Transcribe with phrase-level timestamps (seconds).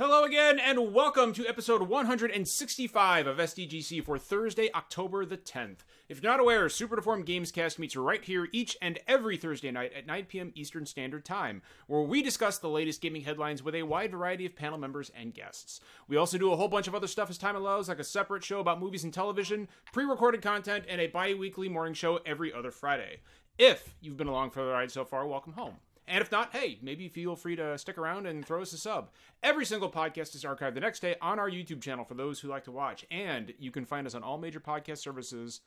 [0.00, 5.80] Hello again, and welcome to episode 165 of SDGC for Thursday, October the 10th.
[6.08, 9.92] If you're not aware, Super Deformed Gamescast meets right here each and every Thursday night
[9.92, 10.52] at 9 p.m.
[10.54, 14.56] Eastern Standard Time, where we discuss the latest gaming headlines with a wide variety of
[14.56, 15.82] panel members and guests.
[16.08, 18.42] We also do a whole bunch of other stuff as time allows, like a separate
[18.42, 22.54] show about movies and television, pre recorded content, and a bi weekly morning show every
[22.54, 23.20] other Friday.
[23.58, 25.74] If you've been along for the ride so far, welcome home.
[26.10, 29.10] And if not, hey, maybe feel free to stick around and throw us a sub.
[29.44, 32.48] Every single podcast is archived the next day on our YouTube channel for those who
[32.48, 33.06] like to watch.
[33.12, 35.60] And you can find us on all major podcast services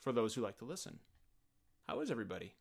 [0.00, 1.00] for those who like to listen.
[1.88, 2.54] How is everybody?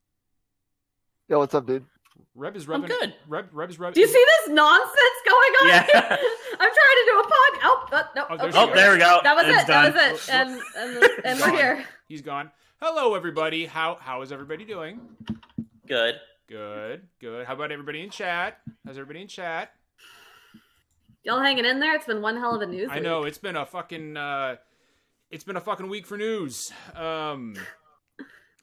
[1.28, 1.86] Yo, what's up, dude?
[2.34, 3.14] Reb is I'm good.
[3.28, 3.94] Reb, Reb is rubbing.
[3.94, 5.68] Do you see this nonsense going on?
[5.68, 5.82] Yeah.
[6.60, 7.60] I'm trying to do a pod.
[7.62, 8.26] Oh, oh, no.
[8.32, 8.58] Oh, there okay.
[8.58, 9.20] Oh, there we go.
[9.22, 9.68] That was It's it.
[9.68, 9.94] done.
[9.94, 10.34] That was it.
[10.34, 11.86] And and, and we're here.
[12.08, 12.50] He's gone.
[12.82, 13.68] Hello, everybody.
[13.68, 15.00] How how is everybody doing?
[15.88, 16.16] Good.
[16.48, 17.46] Good, good.
[17.46, 18.60] How about everybody in chat?
[18.86, 19.72] How's everybody in chat?
[21.24, 21.94] Y'all hanging in there?
[21.94, 22.90] It's been one hell of a news.
[22.90, 23.04] I week.
[23.04, 24.56] know it's been a fucking uh
[25.30, 26.72] it's been a fucking week for news.
[26.96, 27.56] Um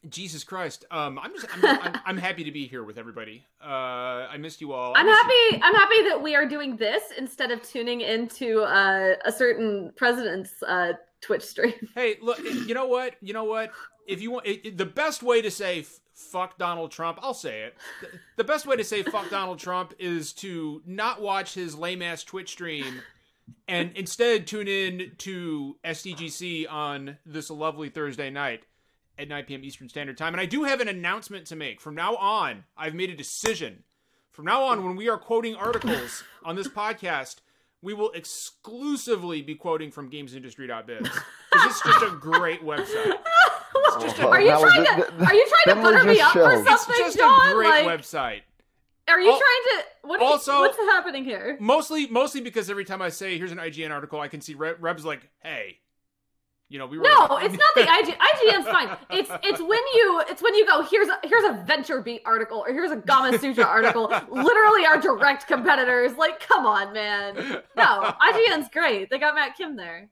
[0.09, 0.85] Jesus Christ.
[0.89, 3.45] Um I'm just I'm, I'm, I'm happy to be here with everybody.
[3.63, 4.93] Uh I missed you all.
[4.95, 5.61] I'm happy.
[5.61, 10.63] I'm happy that we are doing this instead of tuning into uh, a certain president's
[10.63, 11.73] uh, Twitch stream.
[11.93, 13.13] Hey, look, you know what?
[13.21, 13.71] You know what?
[14.07, 17.33] If you want it, it- the best way to say f- fuck Donald Trump, I'll
[17.33, 17.75] say it.
[18.37, 22.23] The, best way to say fuck Donald Trump is to not watch his lame ass
[22.23, 23.01] Twitch stream
[23.67, 28.63] and instead tune in to SDGC on this lovely Thursday night
[29.17, 29.63] at 9 p.m.
[29.63, 30.33] Eastern Standard Time.
[30.33, 31.79] And I do have an announcement to make.
[31.79, 33.83] From now on, I've made a decision.
[34.31, 37.37] From now on, when we are quoting articles on this podcast,
[37.81, 41.07] we will exclusively be quoting from GamesIndustry.biz.
[41.09, 43.13] 'Cause It's just a great website.
[44.01, 45.07] just are you that was trying it.
[45.19, 45.25] to?
[45.25, 46.59] Are you trying to That was butter me just up for shows.
[46.67, 47.49] It's something, just John?
[47.49, 48.41] a great like, website.
[49.07, 50.07] are you Al- trying to?
[50.07, 50.19] What?
[50.19, 51.57] Are you- also- what's happening here?
[51.59, 54.77] Mostly, mostly because every time I say here's an IGN article, I can see Reb,
[54.83, 55.79] Reb's like, "Hey,
[56.69, 58.17] you know, we were." No, it's not the IG.
[58.17, 58.97] IGN's fine.
[59.11, 62.73] It's it's when you it's when you go here's a here's a VentureBeat article or
[62.73, 64.11] here's a Gamasutra article.
[64.31, 66.15] Literally our direct competitors.
[66.17, 67.35] Like, come on, man.
[67.75, 69.09] No, IGN's great.
[69.09, 70.09] They got Matt Kim there.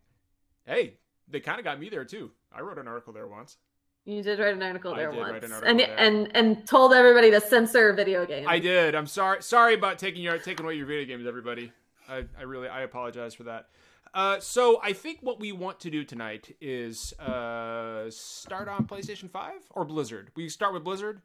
[0.66, 0.96] Hey,
[1.28, 2.32] they kind of got me there too.
[2.56, 3.58] I wrote an article there once.
[4.06, 5.96] You did write an article I there did write once, an article and there.
[5.98, 8.48] and and told everybody to censor video games.
[8.50, 8.96] I did.
[8.96, 9.42] I'm sorry.
[9.42, 11.72] Sorry about taking your taking away your video games, everybody.
[12.10, 13.68] I, I really I apologize for that.
[14.14, 19.30] Uh, so I think what we want to do tonight is uh, start on PlayStation
[19.30, 20.32] Five or Blizzard.
[20.36, 21.22] We start with Blizzard.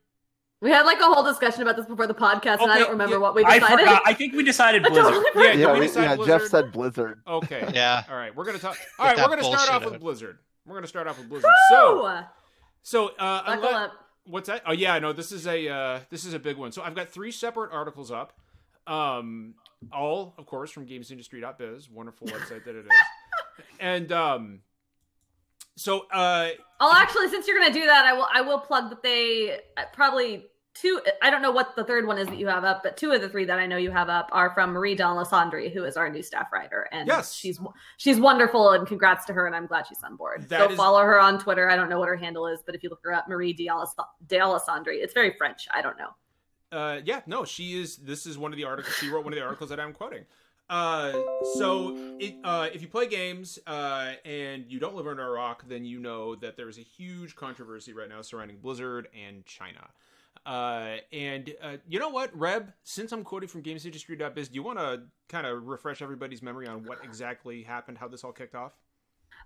[0.61, 3.17] We had like a whole discussion about this before the podcast, and I don't remember
[3.17, 3.81] yeah, what we I decided.
[3.81, 4.03] forgot.
[4.07, 5.15] I think we decided I Blizzard.
[5.15, 6.17] totally Yeah, Yeah, we we, decide yeah.
[6.17, 6.41] Blizzard?
[6.41, 7.21] Jeff said Blizzard.
[7.27, 7.71] Okay.
[7.75, 8.05] Yeah.
[8.09, 8.35] All right.
[8.35, 8.77] We're gonna talk.
[8.99, 9.17] All right.
[9.17, 10.01] We're gonna start off with.
[10.01, 10.39] Blizzard.
[10.69, 11.51] We're gonna start off with Blizzard.
[11.71, 12.19] So Woo!
[12.83, 13.93] so uh, Buckle unless- up.
[14.27, 14.63] What's that?
[14.67, 16.71] Oh yeah, no, this is a uh, this is a big one.
[16.71, 18.35] So I've got three separate articles up,
[18.87, 19.55] um,
[19.91, 24.61] all of course from GamesIndustry.biz, wonderful website that it is, and um,
[25.77, 28.27] so uh, I'll actually, since you're gonna do that, I will.
[28.35, 30.45] I will plug that they uh, probably
[30.81, 31.01] two.
[31.23, 33.21] I don't know what the third one is that you have up, but two of
[33.21, 36.09] the three that I know you have up are from Marie Dealessandri, who is our
[36.09, 37.35] new staff writer, and Yes.
[37.35, 37.61] she's
[37.97, 40.49] she's wonderful, and congrats to her, and I'm glad she's on board.
[40.49, 41.69] That Go is- follow her on Twitter.
[41.71, 43.95] I don't know what her handle is, but if you look her up, Marie D'Aless-
[44.27, 45.67] Dealessandri, it's very French.
[45.73, 46.11] I don't know.
[46.71, 47.97] uh, yeah, no, she is.
[47.97, 48.95] This is one of the articles.
[48.97, 50.25] She wrote one of the articles that I'm quoting.
[50.71, 51.13] Uh,
[51.57, 55.65] so it, uh, if you play games uh, and you don't live under a rock,
[55.67, 59.89] then you know that there is a huge controversy right now surrounding Blizzard and China.
[60.47, 62.73] Uh, and uh, you know what, Reb?
[62.85, 66.85] Since I'm quoting from GamesIndustry.biz, do you want to kind of refresh everybody's memory on
[66.85, 68.73] what exactly happened, how this all kicked off?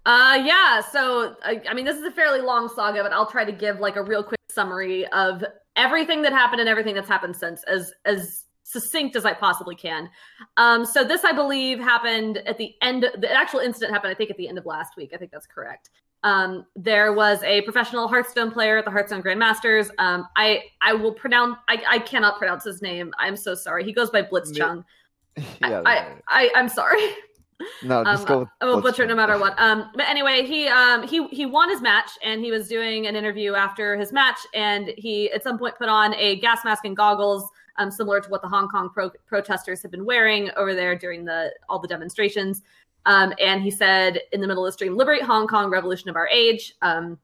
[0.05, 0.81] Uh, yeah.
[0.81, 3.81] So, I, I mean, this is a fairly long saga, but I'll try to give
[3.81, 5.45] like a real quick summary of
[5.77, 10.09] everything that happened and everything that's happened since, as as succinct as I possibly can.
[10.57, 13.07] Um, so this, I believe, happened at the end.
[13.19, 15.11] The actual incident happened, I think, at the end of last week.
[15.15, 15.91] I think that's correct.
[16.25, 19.91] Um, there was a professional Hearthstone player at the Hearthstone Grandmasters.
[19.99, 21.57] Um, I I will pronounce.
[21.69, 23.13] I, I cannot pronounce his name.
[23.19, 23.85] I'm so sorry.
[23.85, 24.85] He goes by Blitzchung.
[25.37, 25.83] yeah.
[25.85, 27.01] I, I, I I'm sorry.
[27.83, 29.59] no, just um, go I will butcher it no matter what.
[29.59, 33.17] Um, but anyway, he um he he won his match, and he was doing an
[33.17, 36.97] interview after his match, and he at some point put on a gas mask and
[36.97, 37.49] goggles,
[37.79, 41.25] um, similar to what the Hong Kong pro- protesters have been wearing over there during
[41.25, 42.63] the all the demonstrations.
[43.07, 46.17] Um, and he said in the middle of the stream, "Liberate Hong Kong, revolution of
[46.17, 47.19] our age." Um,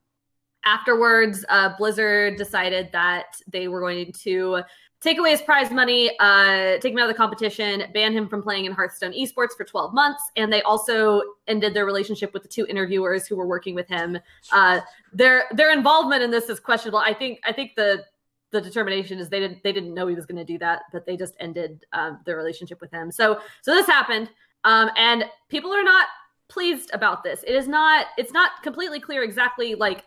[0.64, 4.62] afterwards, uh, Blizzard decided that they were going to
[5.00, 8.42] take away his prize money, uh, take him out of the competition, ban him from
[8.42, 12.48] playing in Hearthstone esports for 12 months, and they also ended their relationship with the
[12.48, 14.18] two interviewers who were working with him.
[14.52, 14.80] Uh,
[15.12, 16.98] their their involvement in this is questionable.
[16.98, 18.04] I think I think the
[18.50, 21.06] the determination is they didn't they didn't know he was going to do that, but
[21.06, 23.12] they just ended um, their relationship with him.
[23.12, 24.30] So so this happened.
[24.64, 26.06] Um, and people are not
[26.48, 27.42] pleased about this.
[27.46, 28.06] It is not.
[28.16, 30.04] It's not completely clear exactly like.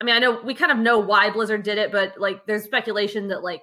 [0.00, 2.64] I mean, I know we kind of know why Blizzard did it, but like, there's
[2.64, 3.62] speculation that like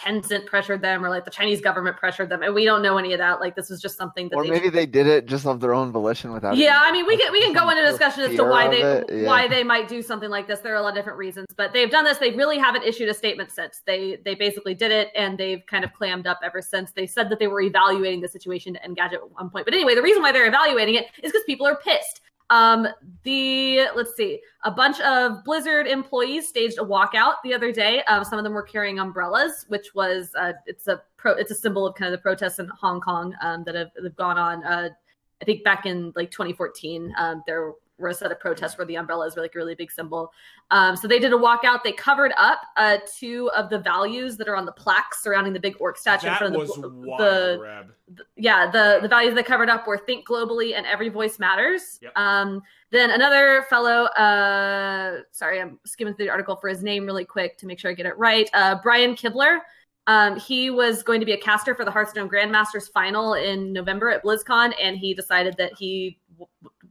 [0.00, 3.12] Tencent pressured them or like the Chinese government pressured them, and we don't know any
[3.12, 3.40] of that.
[3.40, 5.74] Like, this was just something that Or they maybe they did it just of their
[5.74, 6.56] own volition without.
[6.56, 9.26] yeah, I mean, we can we can go into discussion as to why they yeah.
[9.26, 10.60] why they might do something like this.
[10.60, 12.18] There are a lot of different reasons, but they've done this.
[12.18, 13.82] They really haven't issued a statement since.
[13.86, 16.92] They they basically did it, and they've kind of clammed up ever since.
[16.92, 19.94] They said that they were evaluating the situation to Engadget at one point, but anyway,
[19.94, 22.22] the reason why they're evaluating it is because people are pissed.
[22.50, 22.88] Um,
[23.22, 28.02] the let's see, a bunch of Blizzard employees staged a walkout the other day.
[28.24, 31.86] Some of them were carrying umbrellas, which was uh, it's a pro, it's a symbol
[31.86, 34.64] of kind of the protests in Hong Kong um, that have, have gone on.
[34.64, 34.90] Uh,
[35.40, 38.96] I think back in like 2014, um, there were a set of protests where the
[38.96, 40.32] umbrellas were like a really big symbol.
[40.70, 41.82] Um, so they did a walkout.
[41.84, 45.60] They covered up uh, two of the values that are on the plaques surrounding the
[45.60, 47.92] big orc statue in That front of was the, wild, the Reb.
[48.16, 51.98] th- yeah the the values they covered up were think globally and every voice matters
[52.02, 52.12] Yep.
[52.16, 57.24] um then another fellow uh sorry i'm skimming through the article for his name really
[57.24, 59.58] quick to make sure i get it right uh brian kibler
[60.08, 64.08] um he was going to be a caster for the hearthstone grandmasters final in november
[64.10, 66.48] at blizzcon and he decided that he w-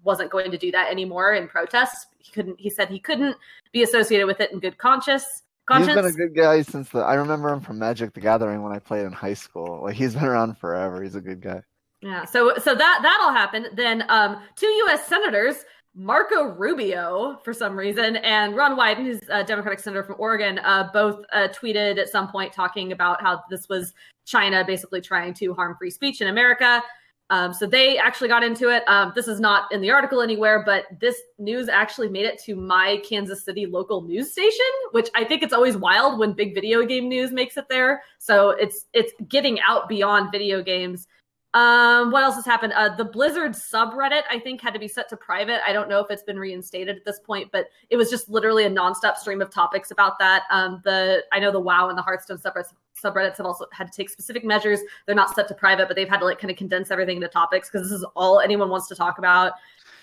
[0.10, 3.36] wasn't going to do that anymore in protest he couldn't he said he couldn't
[3.72, 5.44] be associated with it in good conscience
[5.78, 7.00] He's been a good guy since the.
[7.00, 9.82] I remember him from Magic the Gathering when I played in high school.
[9.84, 11.04] Like he's been around forever.
[11.04, 11.62] He's a good guy.
[12.02, 13.70] Yeah, so so that that all happened.
[13.76, 15.06] Then um, two U.S.
[15.06, 15.58] senators,
[15.94, 20.90] Marco Rubio for some reason, and Ron Wyden, who's a Democratic senator from Oregon, uh,
[20.92, 23.94] both uh, tweeted at some point talking about how this was
[24.26, 26.82] China basically trying to harm free speech in America.
[27.32, 28.84] Um, so they actually got into it.
[28.88, 32.56] Um, this is not in the article anywhere, but this news actually made it to
[32.56, 36.86] my Kansas City local news station, which I think it's always wild when big video
[36.86, 38.02] game news makes it there.
[38.18, 41.08] So it's it's getting out beyond video games.
[41.56, 42.74] Um, what else has happened?
[42.74, 45.62] Uh, the Blizzard subreddit, I think, had to be set to private.
[45.68, 48.66] I don't know if it's been reinstated at this point, but it was just literally
[48.66, 50.44] a nonstop stream of topics about that.
[50.52, 53.96] Um, the I know the WoW and the Hearthstone subreddits subreddits have also had to
[53.96, 54.80] take specific measures.
[55.06, 57.28] They're not set to private, but they've had to like kind of condense everything into
[57.28, 59.54] topics because this is all anyone wants to talk about.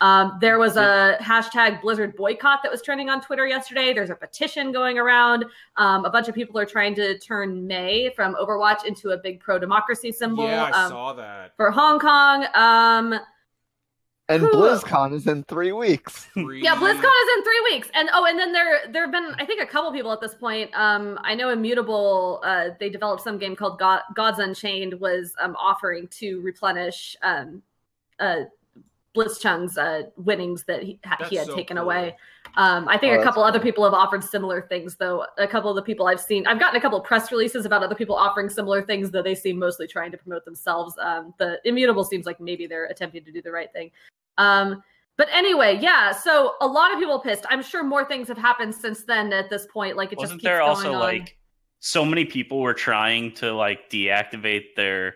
[0.00, 3.94] Um, there was a hashtag Blizzard boycott that was trending on Twitter yesterday.
[3.94, 5.44] There's a petition going around.
[5.76, 9.40] Um, a bunch of people are trying to turn Mei from Overwatch into a big
[9.40, 10.44] pro democracy symbol.
[10.44, 11.56] Yeah, I um, saw that.
[11.56, 12.46] for Hong Kong.
[14.28, 14.50] And Whew.
[14.50, 16.25] BlizzCon is in three weeks.
[16.32, 19.34] Free- yeah, BlizzCon is in three weeks, and oh, and then there there have been
[19.38, 20.70] I think a couple people at this point.
[20.75, 22.40] Um, I know Immutable.
[22.44, 27.62] Uh, they developed some game called God, Gods Unchained was um offering to replenish um,
[28.19, 28.40] uh,
[29.17, 31.84] Blitzchung's uh winnings that he, ha- he had so taken cool.
[31.84, 32.17] away.
[32.56, 35.26] Um, I think Oh, a that's couple other people have offered similar things, though.
[35.38, 37.82] A couple of the people I've seen, I've gotten a couple of press releases about
[37.82, 40.94] other people offering similar things, though they seem mostly trying to promote themselves.
[40.99, 43.90] Um, the Immutable seems like maybe they're attempting to do the right thing.
[44.38, 44.83] Um,
[45.17, 46.12] but anyway, yeah.
[46.12, 47.44] So a lot of people pissed.
[47.49, 49.33] I'm sure more things have happened since then.
[49.33, 51.00] At this point, like it Wasn't just keeps there also on.
[51.00, 51.37] like
[51.81, 55.15] so many people were trying to like deactivate their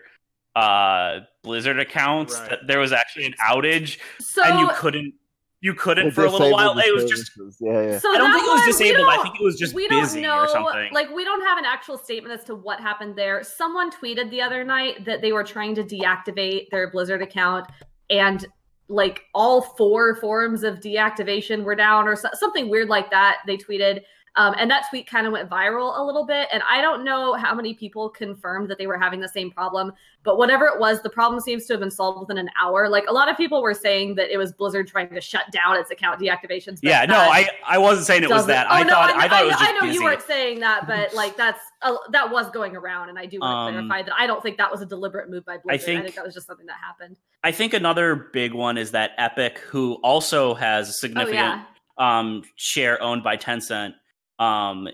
[0.55, 2.49] uh Blizzard accounts Right.
[2.51, 5.13] that there was actually an outage so and you couldn't
[5.61, 6.73] you couldn't They for a little while.
[6.73, 7.31] the It was just
[7.61, 7.99] yeah, yeah.
[7.99, 9.07] So I don't think it was disabled.
[9.09, 10.91] I think it was just we busy don't know, or something.
[10.91, 13.43] Like we don't have an actual statement as to what happened there.
[13.43, 17.67] Someone tweeted the other night that they were trying to deactivate their Blizzard account,
[18.09, 18.45] and
[18.87, 23.37] like all four forms of deactivation were down, or so- something weird like that.
[23.47, 24.01] They tweeted.
[24.37, 26.47] Um, and that tweet kind of went viral a little bit.
[26.53, 29.91] And I don't know how many people confirmed that they were having the same problem,
[30.23, 32.87] but whatever it was, the problem seems to have been solved within an hour.
[32.87, 35.75] Like a lot of people were saying that it was Blizzard trying to shut down
[35.77, 36.79] its account deactivations.
[36.81, 38.67] but yeah, no, I I wasn't saying it was that.
[38.67, 39.93] Oh, I no, thought I, I, thought it was just I know busy.
[39.95, 43.39] you weren't saying that, but like that's uh, that was going around, and I do
[43.41, 45.81] want to Um, clarify that I don't think that was a deliberate move by Blizzard.
[45.81, 47.17] I think, think- that was just something that happened.
[47.43, 51.63] I think another big one is that Epic, who also has a Oh significant yeah,
[51.97, 53.93] um, share owned by Tencent,
[54.41, 54.87] um,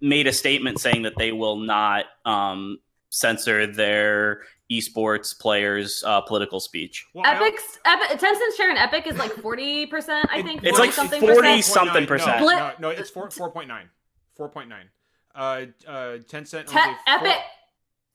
[0.00, 2.78] made a statement saying that they will not um,
[3.08, 7.06] censor their esports players' uh, political speech.
[7.14, 10.28] Well, Epic's Epic, Tencent's share in Epic is like forty percent.
[10.30, 11.64] I It- think It's 40 like something 40 percent.
[11.64, 12.40] something percent.
[12.40, 13.88] No, no, no, it's four four point nine.
[14.36, 14.88] Four point nine.
[15.34, 16.66] Uh, uh, Tencent.
[16.66, 17.36] Te- a four- Epic.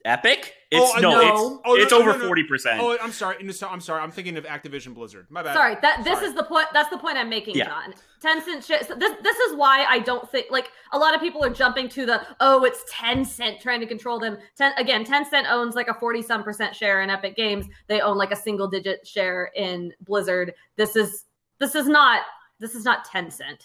[0.05, 0.53] Epic?
[0.73, 1.19] Oh, It's I no, know.
[1.19, 2.27] it's Oh, it's no, over no, no.
[2.27, 2.79] forty percent.
[2.79, 3.37] Oh, I'm sorry.
[3.39, 4.01] I'm sorry.
[4.01, 5.25] I'm thinking of Activision Blizzard.
[5.29, 5.53] My bad.
[5.55, 6.27] Sorry, that this Sorry.
[6.27, 6.67] is the point.
[6.73, 7.65] That's the point I'm making, Yeah.
[7.65, 7.93] John.
[8.23, 8.61] Tencent.
[8.63, 11.49] Sh- so this this is why I don't think like a lot of people are
[11.49, 14.37] jumping to the oh it's Tencent trying to control them.
[14.55, 17.65] Ten, again, Tencent owns like a forty some percent share in Epic Games.
[17.87, 20.53] They own like a single digit share in Blizzard.
[20.75, 21.25] This is
[21.59, 22.21] this is not
[22.59, 23.61] this is not Tencent.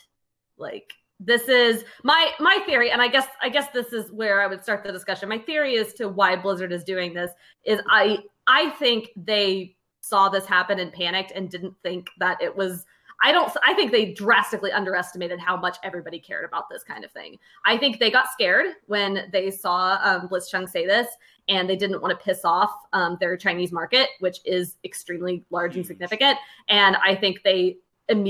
[0.57, 4.47] Like this is my my theory, and I guess I guess this is where I
[4.47, 5.29] would start the discussion.
[5.29, 7.31] My theory as to why Blizzard is doing this
[7.65, 12.57] is I I think they saw this happen and panicked and didn't think that it
[12.57, 12.87] was
[13.23, 17.13] I don't I think they drastically underestimated how much everybody cared about this kind of
[17.13, 17.37] thing.
[17.67, 21.07] I think they got scared when they saw um, Blitzchung say this
[21.49, 25.77] and they didn't want to piss off um, their Chinese market, which is extremely large
[25.77, 26.39] and significant.
[26.69, 27.77] And I think they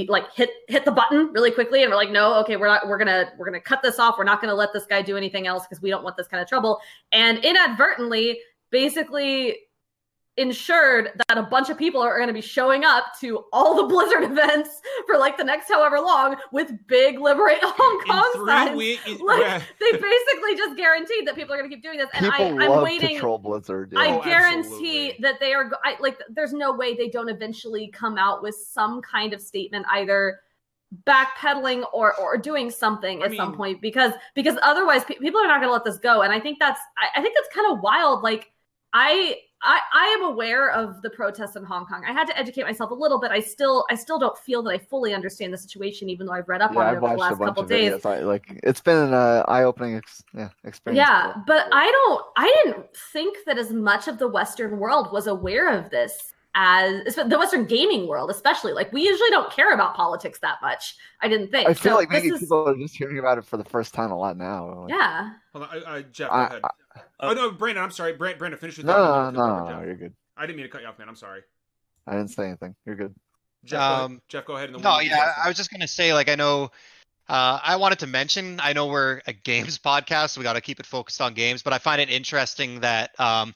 [0.08, 2.98] like hit hit the button really quickly and we're like no okay we're not we're
[2.98, 4.16] gonna we're gonna cut this off.
[4.18, 6.42] We're not gonna let this guy do anything else because we don't want this kind
[6.42, 6.80] of trouble.
[7.12, 9.56] And inadvertently basically
[10.40, 13.82] ensured that a bunch of people are going to be showing up to all the
[13.88, 18.76] Blizzard events for like the next however long with big liberate Hong Kong signs.
[18.76, 19.62] Week, like, yeah.
[19.78, 22.64] They basically just guaranteed that people are going to keep doing this, and people I,
[22.64, 23.16] am waiting.
[23.16, 23.92] To troll Blizzard.
[23.92, 24.00] Yeah.
[24.00, 25.16] I oh, guarantee absolutely.
[25.20, 26.18] that they are I, like.
[26.30, 30.40] There's no way they don't eventually come out with some kind of statement either
[31.06, 35.46] backpedaling or or doing something I at some point because because otherwise pe- people are
[35.46, 37.72] not going to let this go and i think that's I, I think that's kind
[37.72, 38.50] of wild like
[38.92, 42.02] I, I I am aware of the protests in Hong Kong.
[42.08, 43.30] I had to educate myself a little bit.
[43.30, 46.48] I still I still don't feel that I fully understand the situation, even though I've
[46.48, 47.92] read up Yeah, on it I've over the watched a last bunch couple of days.
[47.92, 48.06] videos.
[48.06, 51.06] I, like it's been an uh, eye-opening ex- yeah, experience.
[51.06, 52.24] Yeah, but I don't.
[52.36, 57.14] I didn't think that as much of the Western world was aware of this as
[57.14, 58.72] the Western gaming world, especially.
[58.72, 60.96] Like we usually don't care about politics that much.
[61.20, 61.68] I didn't think.
[61.68, 63.64] I feel So like this maybe is- people are just hearing about it for the
[63.64, 64.80] first time a lot now.
[64.84, 66.62] Like, Yeah, Hold on, uh, uh, Jeff, go I- ahead.
[67.20, 68.12] Oh no, Brandon, I'm sorry.
[68.14, 69.32] Brand, Brandon, finish with No, that.
[69.34, 69.86] no, no, no, about no, Jeff.
[69.86, 70.14] you're good.
[70.36, 71.08] I didn't mean to cut you off, man.
[71.08, 71.42] I'm sorry.
[72.06, 72.74] I didn't say anything.
[72.86, 73.14] You're good.
[73.64, 74.04] Jeff, go ahead.
[74.04, 74.68] Um, Jeff, go ahead.
[74.70, 76.70] And then No, yeah, I was just gonna say, like, I know,
[77.28, 80.60] uh, I wanted to mention, I know we're a games podcast, so we got to
[80.60, 83.54] keep it focused on games, but I find it interesting that, um,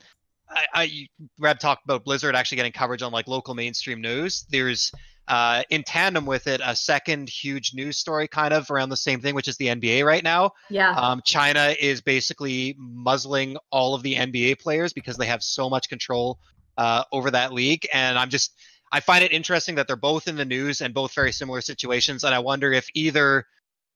[0.48, 1.08] I, I
[1.38, 4.46] Reb talked about Blizzard actually getting coverage on like local mainstream news.
[4.50, 4.92] There's,
[5.26, 9.20] uh, in tandem with it, a second huge news story kind of around the same
[9.20, 10.52] thing, which is the NBA right now.
[10.68, 10.90] yeah.
[10.92, 15.88] Um, China is basically muzzling all of the NBA players because they have so much
[15.88, 16.38] control
[16.76, 17.86] uh, over that league.
[17.92, 18.54] And I'm just,
[18.92, 22.24] I find it interesting that they're both in the news and both very similar situations.
[22.24, 23.46] And I wonder if either,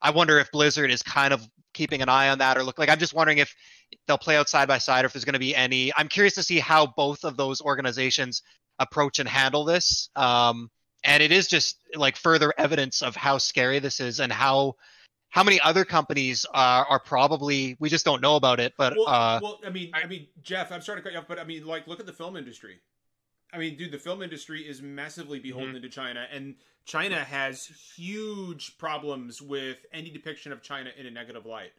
[0.00, 2.88] I wonder if Blizzard is kind of keeping an eye on that or look like,
[2.88, 3.54] I'm just wondering if
[4.06, 5.92] they'll play out side by side or if there's going to be any.
[5.96, 8.42] I'm curious to see how both of those organizations
[8.78, 10.10] approach and handle this.
[10.16, 10.70] Um,
[11.04, 14.74] and it is just like further evidence of how scary this is and how
[15.30, 19.08] how many other companies are, are probably we just don't know about it but well,
[19.08, 21.44] uh well, I mean, I mean, Jeff, I'm sorry to cut you off, but I
[21.44, 22.80] mean, like, look at the film industry.
[23.52, 25.82] I mean, dude, the film industry is massively beholden Mm-hmm.
[25.82, 31.46] to China, and China has huge problems with any depiction of China in a negative
[31.46, 31.72] light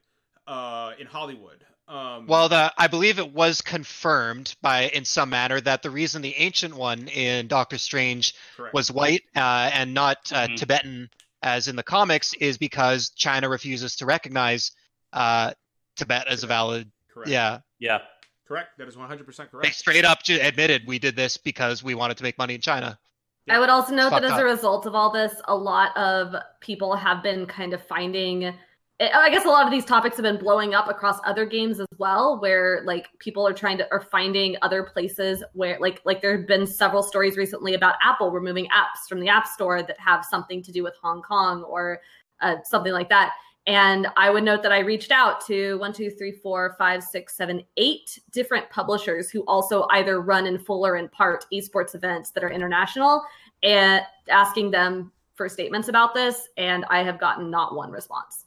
[0.47, 1.63] uh, in Hollywood.
[1.88, 6.21] Um, well the i believe it was confirmed by in some manner that the reason
[6.21, 8.75] the ancient one in doctor strange correct.
[8.75, 10.57] was white uh, and not uh, Mhm.
[10.57, 11.09] tibetan
[11.41, 14.71] as in the comics is because china refuses to recognize
[15.13, 15.51] uh,
[15.95, 17.31] tibet as a valid correct.
[17.31, 18.01] yeah Yeah.
[18.50, 18.77] Correct.
[18.79, 19.65] That is 100 percent correct.
[19.65, 22.62] they straight up ju- admitted we did this because we wanted to make money in
[22.62, 23.00] china
[23.46, 23.56] Yeah.
[23.56, 26.36] I would also note that Fucked as a result of all this, a lot of
[26.60, 28.53] people have been kind of finding.
[29.01, 31.88] I guess a lot of these topics have been blowing up across other games as
[32.00, 36.36] well, where like people are trying to are finding other places where like like there
[36.38, 40.25] have been several stories recently about Apple removing apps from the App Store that have
[40.25, 42.01] something to do with Hong Kong or
[42.41, 43.32] uh, something like that.
[43.67, 47.35] And I would note that I reached out to one, two, three, four, five, six,
[47.35, 52.31] seven, eight different publishers who also either run in full or in part esports events
[52.31, 53.23] that are international
[53.61, 56.47] and asking them for statements about this.
[56.57, 58.45] And I have gotten not one response.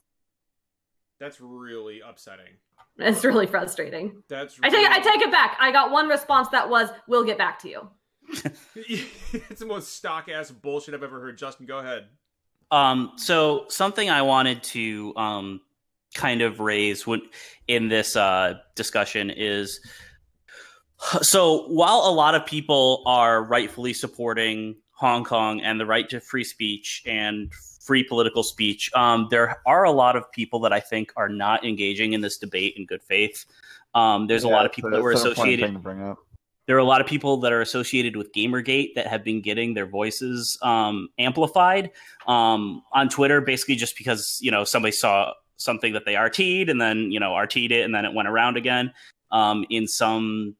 [1.20, 2.56] That's really upsetting.
[2.98, 4.22] It's really frustrating.
[4.28, 5.56] That's I take I take it back.
[5.60, 7.88] I got one response that was, "We'll get back to you."
[8.74, 11.38] it's the most stock ass bullshit I've ever heard.
[11.38, 12.08] Justin, go ahead.
[12.72, 15.60] Um, so something I wanted to um,
[16.14, 17.20] kind of raise when,
[17.68, 19.78] in this uh, discussion is
[21.20, 26.20] so while a lot of people are rightfully supporting Hong Kong and the right to
[26.20, 27.52] free speech and
[27.84, 31.64] free political speech, um, there are a lot of people that I think are not
[31.64, 33.44] engaging in this debate in good faith.
[33.94, 36.16] Um, there's a lot of people that were it's an important associated
[36.66, 39.74] there are a lot of people that are associated with Gamergate that have been getting
[39.74, 41.90] their voices um, amplified
[42.26, 46.80] um, on Twitter, basically just because you know somebody saw something that they RT'd and
[46.80, 48.92] then you know RT'd it and then it went around again
[49.30, 50.54] um, in some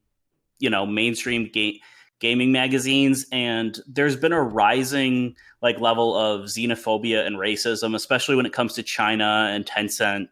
[0.59, 1.79] you know mainstream ga-
[2.19, 8.45] gaming magazines, and there's been a rising like level of xenophobia and racism, especially when
[8.45, 10.27] it comes to China and Tencent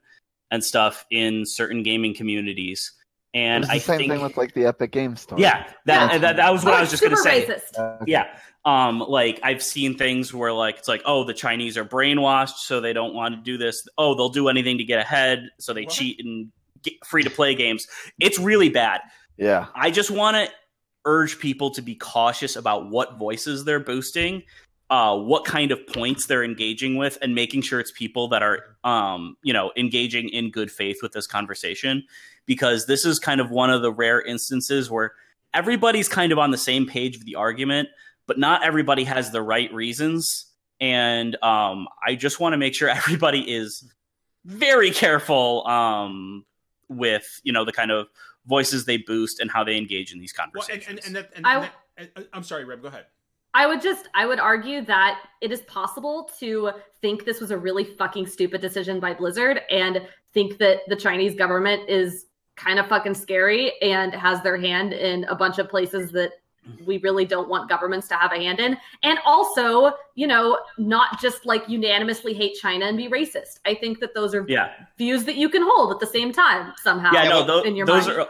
[0.52, 2.92] and stuff in certain gaming communities.
[3.34, 5.42] And It's the I same think thing with like the Epic Games story.
[5.42, 6.18] yeah, that, Yeah.
[6.18, 7.46] that that was what Oh, I was just gonna say.
[7.46, 8.04] Racist.
[8.06, 8.28] Yeah,
[8.66, 12.82] um, like I've seen things where like it's like, oh, the Chinese are brainwashed, so
[12.82, 13.88] they don't want to do this.
[13.98, 15.94] Oh, they'll do anything to get ahead, so they What?
[15.94, 16.52] cheat and
[16.84, 17.88] get free to play games.
[18.20, 19.00] It's really bad.
[19.38, 19.68] yeah.
[19.76, 20.50] I just want to
[21.06, 24.44] urge people to be cautious about what voices they're boosting,
[24.90, 28.76] uh, what kind of points they're engaging with, and making sure it's people that are,
[28.84, 32.04] um, you know, engaging in good faith with this conversation.
[32.46, 35.14] Because this is kind of one of the rare instances where
[35.54, 37.90] everybody's kind of on the same page of the argument,
[38.28, 40.48] but not everybody has the right reasons.
[40.80, 43.92] And um, I just want to make sure everybody is
[44.46, 46.46] very careful um,
[46.90, 48.08] with, you know, the kind of
[48.48, 51.06] voices they boost and how they engage in these Well, and, conversations.
[51.06, 52.82] and, and, that, and, I- and that- and- I'm sorry, Reb.
[52.82, 53.06] Go ahead.
[53.54, 56.72] I would just I would argue that it is possible to
[57.02, 60.02] think this was a really fucking stupid decision by Blizzard and
[60.34, 65.24] think that the Chinese government is kind of fucking scary and has their hand in
[65.26, 66.32] a bunch of places that
[66.86, 71.20] we really don't want governments to have a hand in and also you know not
[71.20, 75.24] just like unanimously hate china and be racist i think that those are yeah, views
[75.24, 77.88] that you can hold at the same time somehow yeah, no, well, tho- in your
[77.88, 78.20] those mind.
[78.20, 78.30] are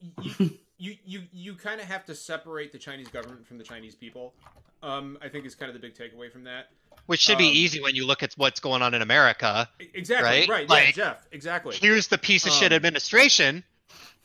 [0.22, 3.94] you you you, you kind of have to separate the Chinese government from the Chinese
[3.94, 4.34] people.
[4.82, 6.68] Um, I think is kind of the big takeaway from that.
[7.08, 9.66] Which should be Um, easy when you look at what's going on in America.
[9.94, 10.46] Exactly.
[10.48, 10.68] Right?
[10.68, 10.86] Right.
[10.88, 11.26] yeah, Jeff.
[11.32, 11.74] Exactly.
[11.74, 13.64] Here's the piece of shit Um, administration,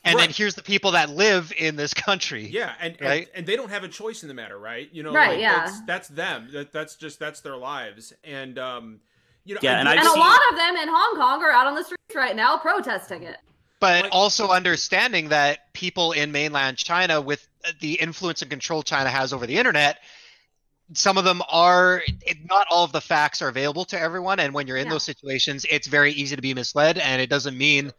[0.04, 2.46] and then here's the people that live in this country.
[2.46, 3.28] Yeah, and, and Right?
[3.34, 4.90] and they don't have a choice in the matter, right?
[4.92, 5.64] You know, Right, like, yeah.
[5.64, 6.50] That's, that's them.
[6.52, 9.00] That that's just that's their lives, and um,
[9.46, 11.42] you know, Yeah, and do I've and a seen- lot of them in hong kong
[11.42, 13.38] are out on the streets right now protesting it
[13.80, 17.48] But Like- also understanding that people in mainland China, with
[17.80, 20.00] the influence and control China has over the internet,
[20.92, 24.38] some of them are it, not all of the facts are available to everyone.
[24.40, 24.92] And when you're in Yeah.
[24.92, 26.98] those situations, it's very easy to be misled.
[26.98, 27.90] And it doesn't mean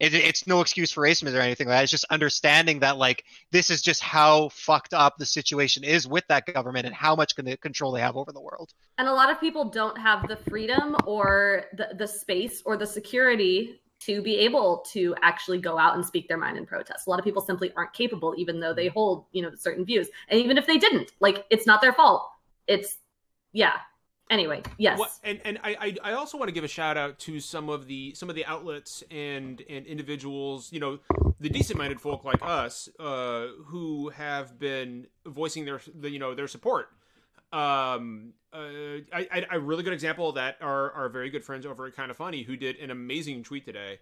[0.00, 1.82] it, it's no excuse for racism or anything like that.
[1.84, 6.24] It's just understanding that like this is just how fucked up the situation is with
[6.28, 8.72] that government and how much con- control they have over the world.
[8.98, 12.86] and a lot of people don't have the freedom or the, the space or the
[12.86, 17.06] security to be able to actually go out and speak their mind in protest.
[17.06, 20.08] A lot of people simply aren't capable even though they hold you know certain views.
[20.28, 22.28] And even if they didn't like it's not their fault.
[22.66, 22.98] It's
[23.52, 23.74] yeah.
[24.30, 24.98] Anyway yes.
[24.98, 27.68] What, and and I, I I also want to give a shout out to some
[27.68, 30.98] of the some of the outlets and and individuals, you know,
[31.38, 36.34] the decent minded folk like us, uh, who have been voicing their the, you know
[36.34, 36.88] their support.
[37.52, 38.58] Um, uh,
[39.12, 41.96] I, I a really good example of that are our very good friends over at
[41.96, 43.98] Kind of Funny who did an amazing tweet today.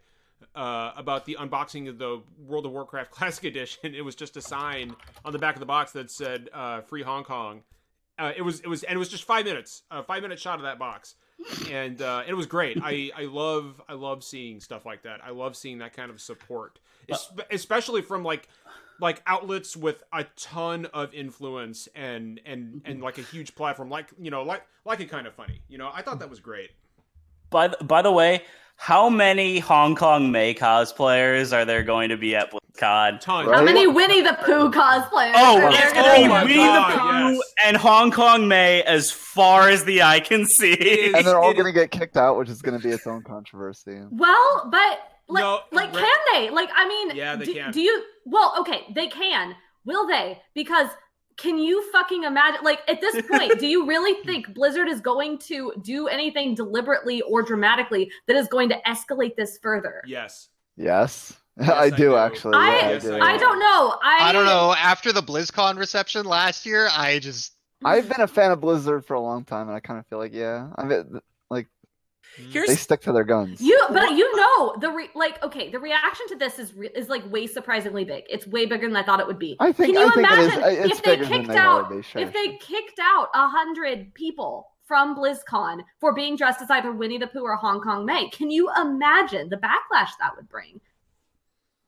[0.55, 4.41] Uh, about the unboxing of the World of Warcraft Classic Edition, it was just a
[4.41, 7.63] sign on the back of the box that said uh, "Free Hong Kong,"
[8.19, 10.57] uh, it was it was and it was just five minutes a five minute shot
[10.57, 11.15] of that box.
[11.71, 12.79] And uh, it was great.
[12.83, 15.21] I i love i love seeing stuff like that.
[15.23, 18.49] I love seeing that kind of support Es- especially from like
[19.01, 23.03] like outlets with a ton of influence and and and mm-hmm.
[23.05, 25.91] like a huge platform like you know like like it kind of funny you know
[25.95, 26.71] i thought that was great
[27.51, 28.43] By the, by the way,
[28.77, 33.21] how many Hong Kong Mei cosplayers are there going to be at BlizzCon?
[33.21, 36.29] ton how many winnie the pooh cosplayers Oh, are it's there gonna gonna be Oh
[36.29, 37.53] my Winnie God, the Pooh yes.
[37.67, 40.73] and Hong Kong Mei as far as the eye can see.
[40.73, 42.93] It is- And they're all going to get kicked out, which is going to be
[42.95, 44.01] its own controversy.
[44.11, 45.01] Well, but
[45.31, 46.51] like, No, uh, like, Re- can they?
[46.51, 47.73] Like, I mean, Yeah, they do, can.
[47.73, 48.03] do you?
[48.27, 49.55] Well, okay, they can.
[49.85, 50.41] Will they?
[50.55, 50.89] Because
[51.37, 52.61] can you fucking imagine?
[52.63, 57.23] Like, at this point, do you really think Blizzard is going to do anything deliberately
[57.23, 60.03] or dramatically that is going to escalate this further?
[60.07, 62.17] yes Yes, Yes, I I do do.
[62.17, 62.57] actually.
[62.57, 63.13] I- yeah, I, do.
[63.15, 63.95] I I don't know.
[64.03, 64.75] I I don't know.
[64.79, 69.15] After the BlizzCon reception last year, I just I've been a fan of Blizzard for
[69.15, 71.21] a long time, and I kind of feel like, yeah, I mean,
[72.37, 73.61] Here's they stick to their guns.
[73.61, 75.43] You, but you know the re- like.
[75.43, 78.25] Okay, the reaction to this is re- is like way surprisingly big.
[78.29, 79.57] It's way bigger than I thought it would be.
[79.61, 81.91] I think Can you I think imagine uh, It's if they kicked they out want
[81.91, 82.03] to be.
[82.03, 82.23] Sure.
[82.23, 87.19] if they kicked out a hundred people from BlizzCon for being dressed as either Winnie
[87.19, 90.81] the Pooh or Hong Kong Mei, can you imagine the backlash that would bring?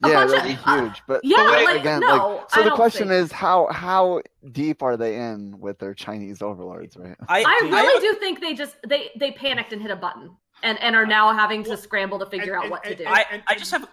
[0.04, 1.02] A yeah, bunch that'd be of- uh, huge.
[1.06, 4.22] But yeah, but like, again, no, like, so I the question think- is how how
[4.50, 7.16] deep are they in with their Chinese overlords, right?
[7.28, 9.96] I, I do you- really do think they just they they panicked and hit a
[9.96, 12.96] button and and are now having to Well, scramble to figure and- out what and-
[12.96, 13.08] to do.
[13.10, 13.88] I, and- I just have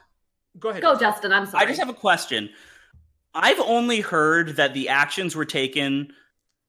[0.59, 1.07] go ahead Go, Justin.
[1.09, 1.33] Justin.
[1.33, 1.63] I'm sorry.
[1.63, 2.49] I just have a question.
[3.33, 6.11] I've only heard that the actions were taken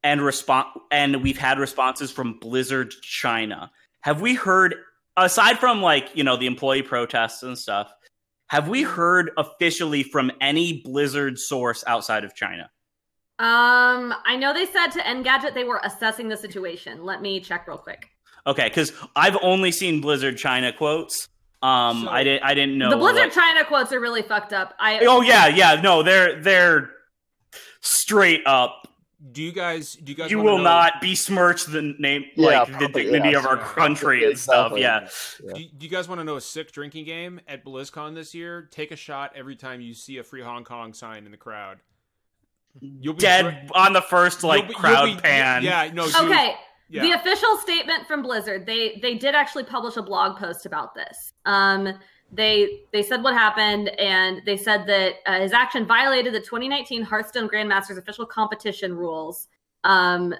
[0.02, 3.70] and respond and we've had responses from Blizzard China.
[4.02, 4.74] Have we heard
[5.16, 7.92] aside from like, you know, the employee protests and stuff,
[8.50, 12.68] have we heard officially from any Blizzard source outside of China?
[13.38, 17.04] Um, I know they said to Engadget they were assessing the situation.
[17.04, 18.08] Let me check real quick.
[18.48, 21.28] Okay, cuz I've only seen Blizzard China quotes.
[21.62, 24.52] Um So- I didn't I didn't know the Blizzard like- China quotes are really fucked
[24.52, 24.74] up.
[24.80, 26.90] I Oh yeah, yeah, no, they're they're
[27.82, 28.79] straight up
[29.32, 32.78] do you guys do you guys you will know- not besmirch the name Yeah, like
[32.78, 33.38] the dignity yeah.
[33.38, 34.80] of our country and Exactly.
[34.82, 35.10] stuff
[35.42, 35.52] yeah Yeah.
[35.58, 38.68] Do, do you guys want to know a sick drinking game at BlizzCon this year?
[38.70, 41.78] Take a shot every time you see a free Hong Kong sign in the crowd.
[42.80, 45.62] You'll be dead on the first like be- crowd be- pan.
[45.64, 46.06] Yeah, no.
[46.06, 46.54] dude, Okay.
[46.88, 47.02] Yeah.
[47.02, 51.32] The official statement from Blizzard, they they did actually publish a blog post about this.
[51.46, 51.98] Um,
[52.32, 57.02] they they said what happened, and they said that uh, his action violated the 2019
[57.02, 59.48] Hearthstone Grandmasters official competition rules,
[59.84, 60.34] um,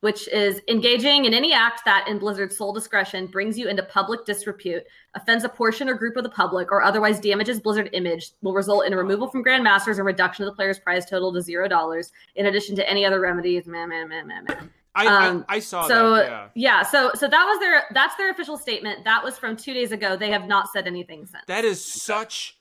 [0.00, 4.24] which is engaging in any act that, in Blizzard's sole discretion, brings you into public
[4.24, 4.84] disrepute,
[5.14, 8.86] offends a portion or group of the public, or otherwise damages Blizzard image, will result
[8.86, 12.12] in a removal from Grandmasters or reduction of the player's prize total to zero dollars,
[12.36, 13.66] in addition to any other remedies.
[13.66, 14.70] Man, man, man, man, man.
[14.94, 16.26] I, um, I I saw so that.
[16.26, 16.48] Yeah.
[16.54, 19.90] yeah so so that was their that's their official statement that was from two days
[19.90, 22.58] ago they have not said anything since That is such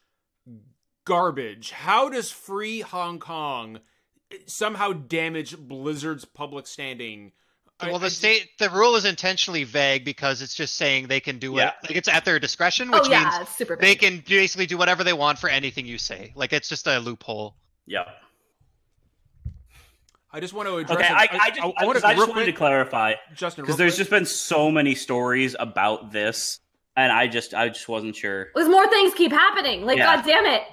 [1.05, 1.71] garbage.
[1.71, 3.79] How does free Hong Kong
[4.45, 7.33] somehow damage Blizzard's public standing?
[7.83, 11.57] Well, the state the rule is intentionally vague because it's just saying they can do
[11.57, 11.73] it.
[11.83, 15.03] Like it's at their discretion, which oh yeah means super they can basically do whatever
[15.03, 16.31] they want for anything you say.
[16.35, 17.55] Like it's just a loophole.
[17.87, 18.05] yeah.
[20.33, 20.97] I just want to address.
[20.97, 21.11] Okay, it.
[21.11, 23.63] I, I just, I, I, want just, to I just real wanted to clarify Justin,
[23.63, 23.97] because there's quick.
[23.99, 26.59] just been so many stories about this,
[26.95, 28.49] and I just, I just wasn't sure.
[28.53, 30.15] Because more things keep happening like Yeah.
[30.15, 30.63] god damn it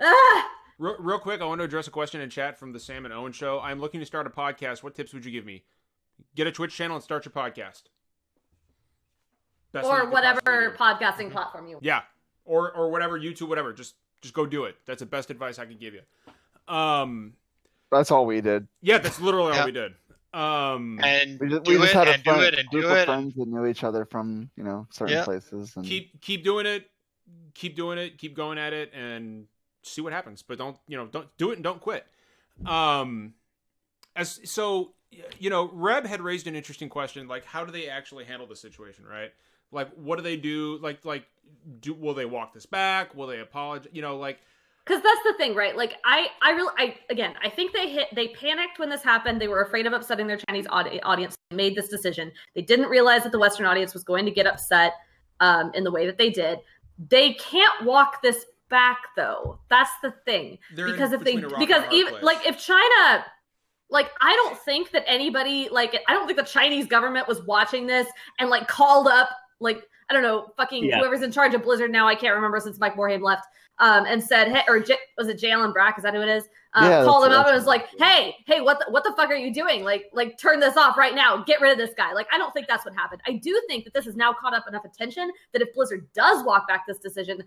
[0.00, 0.50] ah!
[0.78, 3.12] Real, real quick, I want to address a question in chat from the Sam and
[3.12, 3.60] Owen show.
[3.60, 4.82] I'm looking to start a podcast.
[4.82, 5.64] What tips would you give me?
[6.34, 7.82] Get a Twitch channel and start your podcast.
[9.72, 10.76] Best or whatever possibly do.
[10.76, 11.84] podcasting platform you Want.
[11.84, 12.00] Yeah,
[12.44, 13.72] or or whatever YouTube, whatever.
[13.72, 14.76] Just just go do it.
[14.86, 16.00] That's the best advice I could give you.
[16.74, 17.34] Um,
[17.90, 18.66] That's all we did.
[18.82, 19.94] yeah, that's literally all we did.
[20.32, 22.68] Um, And We just, do we just it had a and do friend- it and
[22.68, 23.06] group do of it.
[23.06, 25.24] friends that knew each other from you know certain Yeah.
[25.24, 25.74] places.
[25.76, 26.88] And keep keep doing it,
[27.54, 29.46] keep doing it, keep going at it, and
[29.82, 30.42] see what happens.
[30.42, 31.06] But don't you know?
[31.06, 32.06] Don't do it and don't quit.
[32.64, 33.34] Um,
[34.14, 34.92] as so
[35.40, 38.54] you know, Reb had raised an interesting question, like how do they actually handle the
[38.56, 39.32] situation, right?
[39.72, 40.78] Like, what do they do?
[40.80, 41.24] Like, like,
[41.80, 43.14] do will they walk this back?
[43.16, 43.88] Will they apologize?
[43.92, 44.38] You know, like,
[44.90, 45.76] because that's the thing right?
[45.76, 49.40] Like i i really i again i think they hit they panicked when this happened.
[49.40, 51.36] They were afraid of upsetting their chinese audi- audience.
[51.50, 52.32] They made this decision.
[52.54, 54.94] They didn't realize that the western audience was going to get upset
[55.38, 56.58] um, in the way that they did.
[57.08, 59.60] They can't walk this back though.
[59.68, 60.58] That's the thing.
[60.74, 62.22] They're in because if they between a rock and a because even place.
[62.24, 63.24] like if china
[63.90, 67.86] like i don't think that anybody like i don't think the chinese government was watching
[67.86, 68.06] this
[68.38, 70.98] and like called up like i don't know fucking Yeah.
[70.98, 73.44] whoever's in charge of blizzard now i can't remember since mike Morhaime left
[73.80, 75.50] um and said hey or J- was it J.
[75.50, 76.44] Allen Brack is that who it is?
[76.72, 79.28] Um, Yeah, called him up and was like hey hey what the, what the fuck
[79.30, 79.82] are you doing?
[79.82, 81.42] Like like turn this off right now.
[81.42, 82.12] Get rid of this guy.
[82.12, 83.20] Like i don't think that's what happened.
[83.26, 86.44] I do think that this has now caught up enough attention that if blizzard does
[86.44, 87.42] walk back this decision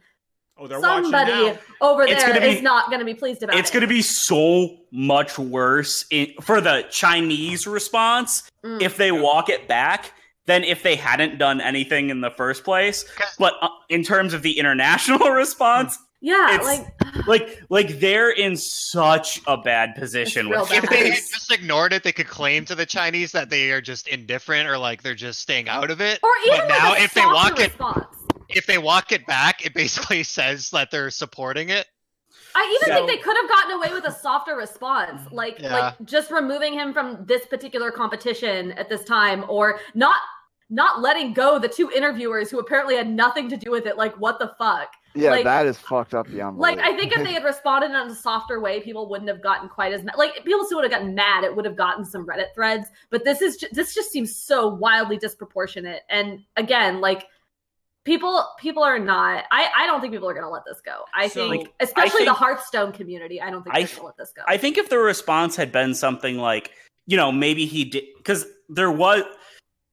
[0.57, 3.53] oh, they're somebody watching over It's there gonna is not going to be pleased about
[3.55, 3.61] It's it.
[3.61, 8.81] It's going to be so much worse in, for the Chinese response Mm.
[8.81, 10.13] if they walk it back
[10.45, 13.03] than if they hadn't done anything in the first place.
[13.37, 18.55] But uh, in terms of the international response, Yeah, It's- like like like they're in
[18.55, 20.83] such a bad position with bad.
[20.85, 23.81] If they had just ignored it, they could claim to the Chinese that they are
[23.81, 26.19] just indifferent or like they're just staying out of it.
[26.23, 28.07] or even but like now, a if they softer walk it,
[28.57, 31.85] if they walk it back, it basically says that they're supporting it.
[32.55, 35.73] I even So- think they could have gotten away with a softer response, like Yeah.
[35.77, 40.15] like just removing him from this particular competition at this time, or not
[40.69, 43.97] not letting go the two interviewers who apparently had nothing to do with it.
[43.97, 44.89] Like what the fuck?
[45.15, 46.57] Yeah, like- that is fucked up beyond.
[46.57, 49.69] Like I think if they had responded in a softer way, people wouldn't have gotten
[49.69, 50.15] quite as mad.
[50.17, 51.43] Like people still would have gotten mad.
[51.43, 54.67] It would have gotten some Reddit threads, but this is ju- this just seems so
[54.67, 56.01] wildly disproportionate.
[56.09, 57.27] And again, like
[58.05, 59.45] people people are not.
[59.51, 61.03] I I don't think people are going to let this go.
[61.13, 63.41] I So- think, I especially the think- Hearthstone community.
[63.41, 64.43] I don't think they're th- going to let this go.
[64.47, 66.71] I think if the response had been something like,
[67.05, 69.23] you know, maybe he did because there was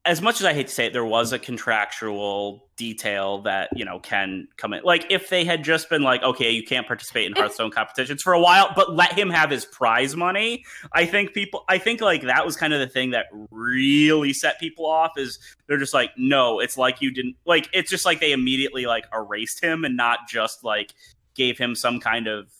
[0.06, 3.84] as much as I hate to say it, there was a contractual detail that, you
[3.84, 4.82] know, can come in.
[4.82, 8.32] Like if they had just been like, okay, you can't participate in Hearthstone competitions for
[8.32, 12.22] a while, but let him have his prize money, I think people I think like
[12.22, 16.12] that was kind of the thing that really set people off is they're just like,
[16.16, 19.98] no, it's like you didn't like it's just like they immediately like erased him and
[19.98, 20.94] not just like
[21.34, 22.50] gave him some kind of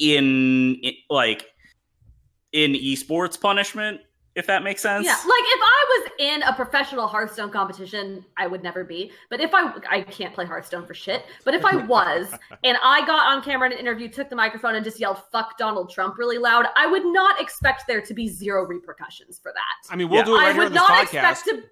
[0.00, 1.46] in, in like
[2.52, 4.00] in esports punishment
[4.34, 8.46] if that makes sense Yeah, like if I was in a professional Hearthstone competition, I
[8.46, 9.10] would never be.
[9.28, 11.24] But if I I can't play Hearthstone for shit.
[11.44, 12.32] But if I was
[12.64, 15.58] and I got on camera in an interview, took the microphone and just yelled "fuck
[15.58, 19.92] Donald Trump" really loud, I would not expect there to be zero repercussions for that.
[19.92, 20.24] I mean, we'll Yeah.
[20.26, 21.30] do it right I here on would this not podcast.
[21.32, 21.62] expect to.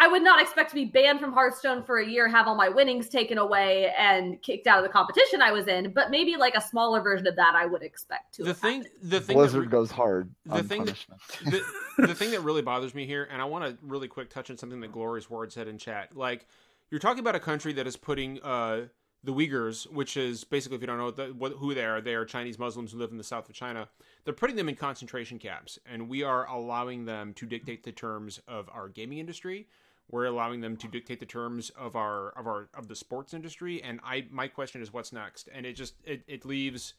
[0.00, 2.68] I would not expect to be banned from Hearthstone for a year, have all my
[2.68, 5.92] winnings taken away, and kicked out of the competition I was in.
[5.92, 8.42] But maybe like a smaller version of that, I would expect to.
[8.44, 9.00] the have thing, happened.
[9.02, 11.64] the thing, that Blizzard re- goes hard the on thing that- punishment.
[11.98, 14.50] the, the thing that really bothers me here, and I want to really quick touch
[14.50, 16.16] on something that Glorious Ward said in chat.
[16.16, 16.46] Like,
[16.90, 18.86] you're talking about a country that is putting uh,
[19.24, 22.14] the Uyghurs, which is basically, if you don't know the, what, who they are, they
[22.14, 23.88] are Chinese Muslims who live in the south of China.
[24.24, 28.40] They're putting them in concentration camps, and we are allowing them to dictate the terms
[28.46, 29.66] of our gaming industry.
[30.10, 33.82] We're allowing them to dictate the terms of our of our of the sports industry.
[33.82, 35.48] And I, my question is, what's next?
[35.52, 36.94] And it just it, it leaves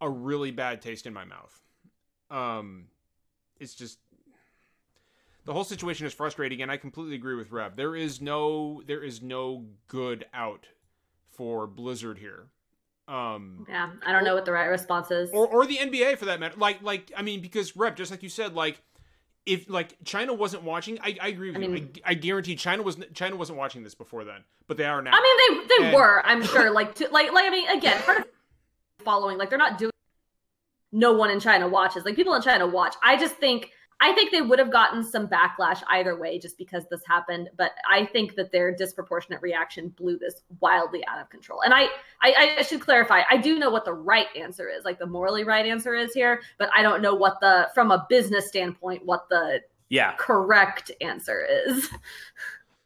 [0.00, 1.60] a really bad taste in my mouth.
[2.30, 2.86] Um,
[3.60, 3.98] it's just
[5.44, 7.76] the whole situation is frustrating, and I completely agree with Reb.
[7.76, 10.68] There is no there is no good out
[11.30, 12.46] for Blizzard here.
[13.08, 15.30] Um, Yeah, I don't know what the right response is.
[15.32, 16.54] or or the NBA for that matter.
[16.58, 18.80] Like like I mean, because Reb, just like you said, like
[19.48, 21.68] if like China wasn't watching, I, I agree with I you.
[21.70, 25.00] mean- I, I guarantee China was China wasn't watching this before then, but they are
[25.02, 25.10] now.
[25.14, 26.70] I mean, they they And- were, I'm sure.
[26.70, 28.24] Like, to, like, like I mean, again, part of
[29.04, 29.90] following, like, they're not doing.
[30.92, 32.04] No one in China watches.
[32.04, 32.94] Like, people in China watch.
[33.02, 36.84] I just think, I think they would have gotten some backlash either way, just because
[36.88, 37.50] this happened.
[37.56, 41.62] But I think that their disproportionate reaction blew this wildly out of control.
[41.62, 41.88] And I,
[42.22, 43.22] I, I should clarify.
[43.28, 46.40] I do know what the right answer is, like the morally right answer is here,
[46.58, 50.14] but I don't know what the, from a business standpoint, what the Yeah.
[50.16, 51.88] correct answer is.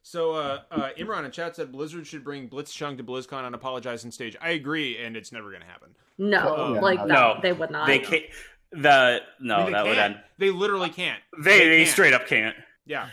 [0.05, 4.05] So uh, uh, Imran in chat said Blizzard should bring Blitzchung to BlizzCon and apologize
[4.05, 4.37] on stage.
[4.43, 5.95] I agree, and it's never going to happen.
[6.19, 6.81] No, yeah.
[6.81, 7.87] like no, No, they would not.
[7.87, 8.25] They can't.
[8.73, 10.17] The no, I mean, that would end.
[10.39, 11.21] They literally can't.
[11.43, 11.89] They, they, can't.
[11.91, 12.57] straight up can't.
[12.87, 13.09] Yeah.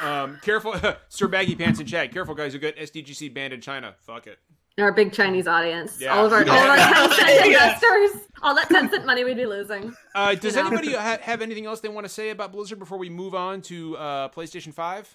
[0.00, 0.74] Um, careful,
[1.08, 2.12] Sir Baggy Pants and Chad.
[2.12, 2.52] Careful, guys.
[2.54, 3.94] You get SDGC banned in China.
[4.00, 4.38] Fuck it.
[4.78, 6.00] Our big Chinese audience.
[6.00, 6.14] Yeah.
[6.16, 6.52] All of our, Yeah.
[6.52, 7.74] all of our Tencent Yeah.
[7.74, 8.26] investors.
[8.42, 9.94] All that Tencent money we'd be losing.
[10.14, 10.68] Uh, does You know.
[10.68, 13.60] anybody ha- have anything else they want to say about Blizzard before we move on
[13.62, 15.14] to uh, PlayStation Five?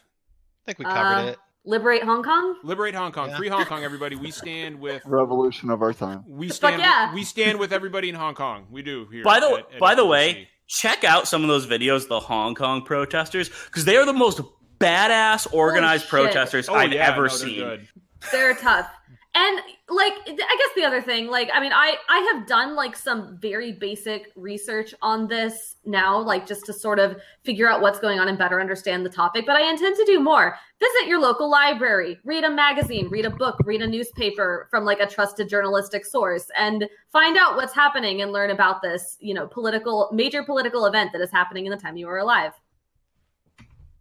[0.64, 1.38] I think we covered Uh, it.
[1.68, 2.56] Liberate Hong Kong?
[2.64, 3.38] Liberate Hong Kong, Yeah.
[3.38, 4.16] free Hong Kong, everybody.
[4.16, 6.24] We stand with Revolution of our time.
[6.26, 7.14] we Fuck stand yeah.
[7.14, 8.68] we stand with everybody in Hong Kong.
[8.72, 9.24] We do here.
[9.24, 12.20] By the at- at by the way, check out some of those videos, of the
[12.22, 14.40] Hong Kong protesters, because they are the most
[14.80, 17.60] badass organized protesters oh I've yeah, ever no, they're seen.
[17.60, 17.88] good.
[18.32, 18.90] They're tough.
[19.36, 22.94] And like I guess the other thing, like I mean, I I have done like
[22.94, 28.00] some very basic research on this now, like just to sort of figure out what's
[28.00, 29.46] going on and better understand the topic.
[29.46, 30.58] But I intend to do more.
[30.82, 35.00] Visit your local library, read a magazine, read a book, read a newspaper from like
[35.00, 39.48] a trusted journalistic source, and find out what's happening and learn about this, you know,
[39.48, 42.52] political major political event that is happening in the time you are alive.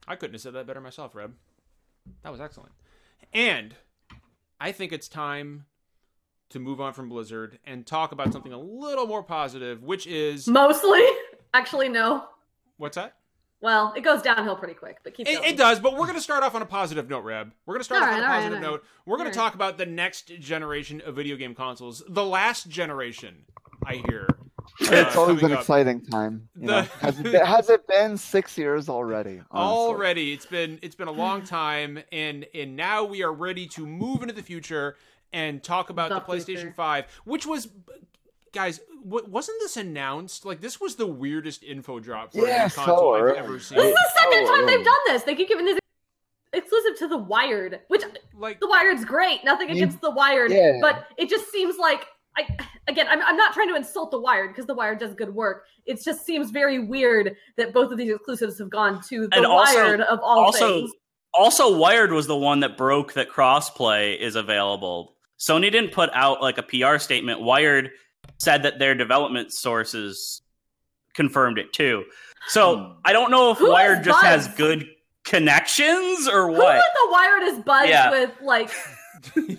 [0.09, 1.33] I couldn't have said that better myself, Reb.
[2.25, 2.72] That was excellent.
[3.33, 3.77] And
[4.61, 5.66] I think it's time
[6.50, 10.46] to move on from Blizzard and talk about something a little more positive, which is
[10.46, 11.02] Mostly,
[11.54, 12.24] actually, no.
[12.76, 13.14] what's that?
[13.61, 15.48] Well, it goes downhill pretty quick, but keep It, going.
[15.54, 17.52] it does, but we're going to start off on a positive note, Reb.
[17.64, 18.70] We're going to start All off right, on a positive all right.
[18.72, 18.85] note.
[19.06, 19.44] We're going All to right.
[19.44, 23.44] talk about the next generation of video game consoles, the last generation.
[23.85, 24.26] I hear.
[24.38, 25.61] uh, It's always an up.
[25.61, 26.48] exciting time.
[26.61, 26.82] You know?
[27.00, 29.40] Has, it been, has it been six years already?
[29.50, 29.76] honestly?
[29.76, 33.87] Already, it's been it's been a long time, and and now we are ready to
[33.87, 34.96] move into the future
[35.33, 36.73] and talk about the, The PlayStation future.
[36.77, 37.69] Five, which was.
[38.53, 40.47] Guys, w- wasn't this announced?
[40.47, 43.39] Like this was the weirdest info drop for a Yeah, new so console I've early.
[43.39, 43.77] ever seen.
[43.77, 45.23] This is the second Oh, time they've done this.
[45.25, 45.79] They keep giving this
[46.55, 48.03] exclusive to the Wired, which
[48.35, 49.45] Like the Wired's great.
[49.45, 50.79] Nothing You- against the Wired, Yeah.
[50.81, 52.07] but it just seems like
[52.39, 52.47] I
[52.89, 53.07] again.
[53.11, 55.67] I'm, I'm not trying to insult the Wired because the Wired does good work.
[55.85, 59.45] It just seems very weird that both of these exclusives have gone to the And
[59.45, 60.93] also- Wired of all also, things.
[61.35, 65.15] also, Wired was the one that broke that crossplay is available.
[65.38, 67.40] Sony didn't put out like a PR statement.
[67.40, 67.90] Wired
[68.38, 70.42] said that their development sources
[71.14, 72.05] confirmed it too.
[72.49, 72.92] So hmm.
[73.05, 74.88] I don't know if Who Wired just has good
[75.25, 76.57] connections or what.
[76.57, 76.75] Who what.
[76.77, 78.11] let the Wired is buzzed Yeah.
[78.11, 78.70] with like?
[79.35, 79.59] Can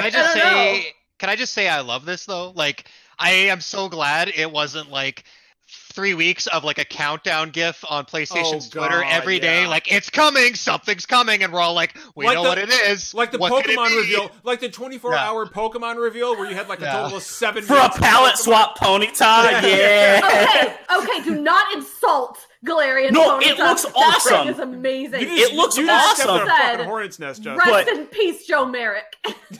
[0.00, 0.42] I just don't know.
[0.42, 0.86] say?
[1.18, 2.50] Can I just say I love this though?
[2.50, 5.24] Like I am so glad it wasn't like
[5.94, 9.62] three weeks of like a countdown gif on PlayStation's Oh, Twitter God, every day.
[9.62, 9.68] yeah.
[9.68, 12.68] Like it's coming, something's coming, and we're all like, we Like know the- what it
[12.70, 13.14] is.
[13.14, 16.68] like the What could Pokemon reveal, like the 24 hour Pokemon reveal, where you had
[16.68, 16.92] like a Yeah.
[17.02, 18.38] total of seven For a minutes of palette Pokemon.
[18.38, 19.66] swap ponyta, Yeah.
[19.66, 20.76] yeah.
[20.98, 23.12] okay, okay, do not insult Galarian.
[23.12, 24.38] No, it looks That awesome.
[24.38, 25.20] thing is amazing.
[25.20, 26.76] Just- It looks you just stepped on a awesome.
[26.78, 27.58] Said, hornet's nest, Justin.
[27.72, 29.14] Rest But- in peace, Joe Merrick.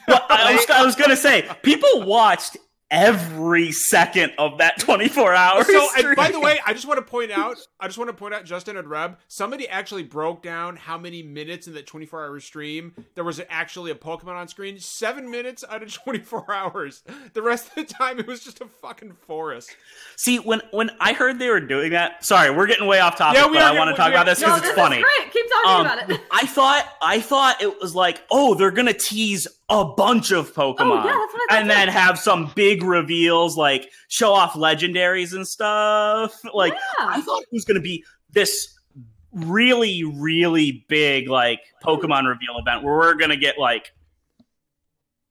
[0.07, 2.57] But I was, I was gonna say, people watched
[2.95, 5.67] every second of that 24 hours.
[5.67, 8.15] So, and by the way, I just want to point out, I just want to
[8.15, 12.25] point out, Justin and Reb, somebody actually broke down how many minutes in that 24
[12.25, 14.79] hour stream there was actually a Pokemon on screen.
[14.79, 17.03] Seven minutes out of 24 hours.
[17.33, 19.75] The rest of the time, it was just a fucking forest.
[20.17, 22.25] see when when I heard they were doing that.
[22.25, 24.27] Sorry, we're getting way off topic, Yeah, we but are I want to talk about
[24.27, 25.03] this because this it's funny.
[25.03, 25.33] great.
[25.33, 26.21] Keep talking Um, about it.
[26.31, 29.49] I thought I thought it was like, oh, they're gonna tease
[29.81, 32.83] a bunch of Pokemon, Oh, yeah, that's what I thought and then have some big
[32.83, 36.39] reveals, like show off legendaries and stuff.
[36.55, 37.07] Like Yeah.
[37.09, 38.79] I thought it was gonna be this
[39.33, 43.93] really, really big like Pokemon reveal event where we're gonna get like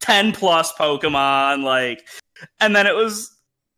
[0.01, 2.05] 10 plus Pokemon, like,
[2.59, 3.33] and then it was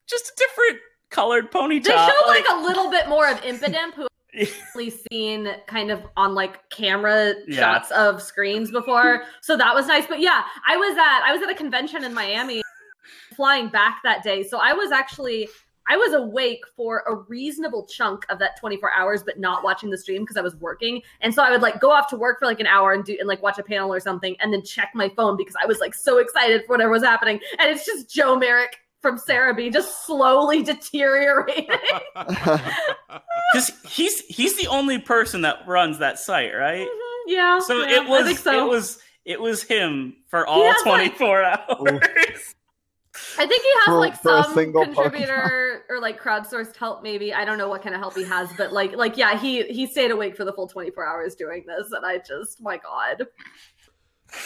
[0.08, 0.80] just a different
[1.12, 4.08] colored pony They show like a little bit more of Impidimp, who
[5.12, 7.60] seen kind of on like camera Yeah.
[7.60, 9.24] shots of screens before.
[9.42, 10.06] So that was nice.
[10.08, 12.62] But yeah, I was at I was at a convention in Miami
[13.36, 14.44] flying back that day.
[14.44, 15.48] So I was actually
[15.88, 19.98] I was awake for a reasonable chunk of that 24 hours, but not watching the
[20.00, 21.00] stream because I was working.
[21.22, 23.16] And so I would like go off to work for like an hour and do
[23.20, 25.80] and like watch a panel or something, and then check my phone because I was
[25.80, 27.40] like so excited for whatever was happening.
[27.60, 31.68] And it's just Joe Merrick from Serebii just slowly deteriorating.
[32.16, 36.88] because he's he's the only person that runs that site, right?
[36.88, 37.60] Mhm, yeah.
[37.60, 38.66] So yeah, it was I think so.
[38.66, 42.56] it was it was him for all has, like- 24 hours.
[43.38, 47.32] I think he has For- like for some single contributor or like crowdsourced help, maybe.
[47.32, 49.86] I don't know what kind of help he has, but like like yeah, he he
[49.86, 53.28] stayed awake for the full 24 hours doing this, and I just my god.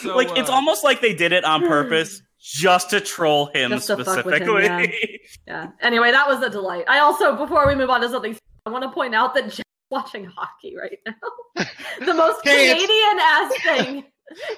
[0.01, 3.71] So, like it's uh, almost like they did it on purpose just to troll him
[3.71, 4.63] Just to fuck with him, specifically.
[4.63, 5.17] yeah.
[5.47, 5.67] Yeah.
[5.81, 6.85] Anyway, that was a delight.
[6.87, 9.61] I also before we move on to something, I want to point out that Jeff's
[9.91, 11.65] watching hockey right now.
[12.05, 14.03] the most Hey, Canadian ass thing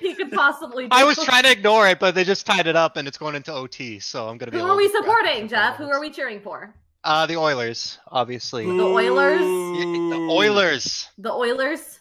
[0.01, 0.89] he could possibly do.
[0.91, 3.35] I was trying to ignore it, but they just tied it up and it's going
[3.35, 4.57] into OT, so I'm gonna be.
[4.59, 5.77] Who are we supporting, Jeff?
[5.77, 6.75] from Who are we cheering for?
[7.03, 8.65] Uh, the Oilers, obviously.
[8.65, 9.39] The Oilers?
[9.41, 11.09] Y- The Oilers.
[11.17, 11.99] The Oilers?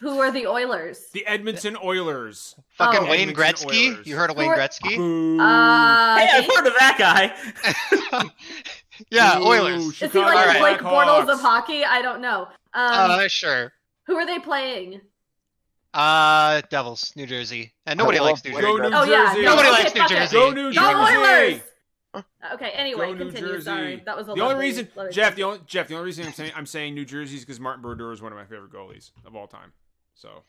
[0.00, 1.08] Who are the Oilers?
[1.12, 2.54] The Edmonton Oilers.
[2.70, 3.10] Fucking Oh.
[3.10, 3.92] Wayne Edmonton Gretzky.
[3.92, 4.06] Oilers.
[4.06, 4.94] You heard of Wayne are- Gretzky?
[5.38, 8.30] Uh, hey, I've heard of that guy.
[9.10, 10.00] yeah, Ooh, Oilers.
[10.02, 11.06] Is he like the Blake Blackhawks.
[11.26, 11.84] Bortles of hockey?
[11.84, 12.42] I don't know.
[12.72, 13.72] Um, Uh, sure.
[14.04, 15.00] who are they playing?
[15.92, 18.94] Uh, Devils, New Jersey, and nobody I likes New Wayne Go Jersey.
[18.94, 20.08] Oh yeah, no, Nobody okay, likes New.
[20.08, 20.36] Jersey.
[20.36, 21.16] Go New Even- Go Jersey.
[21.16, 22.24] Oilers!
[22.54, 22.70] Okay.
[22.70, 23.48] Anyway, Go New continue.
[23.54, 23.64] Jersey.
[23.64, 26.26] Sorry, that was a The only reason, lovely- Jeff, the only Jeff, the only reason
[26.26, 28.72] I'm saying I'm saying New Jersey is because Martin Brodeur is one of my favorite
[28.72, 29.72] goalies of all time.
[30.20, 30.42] So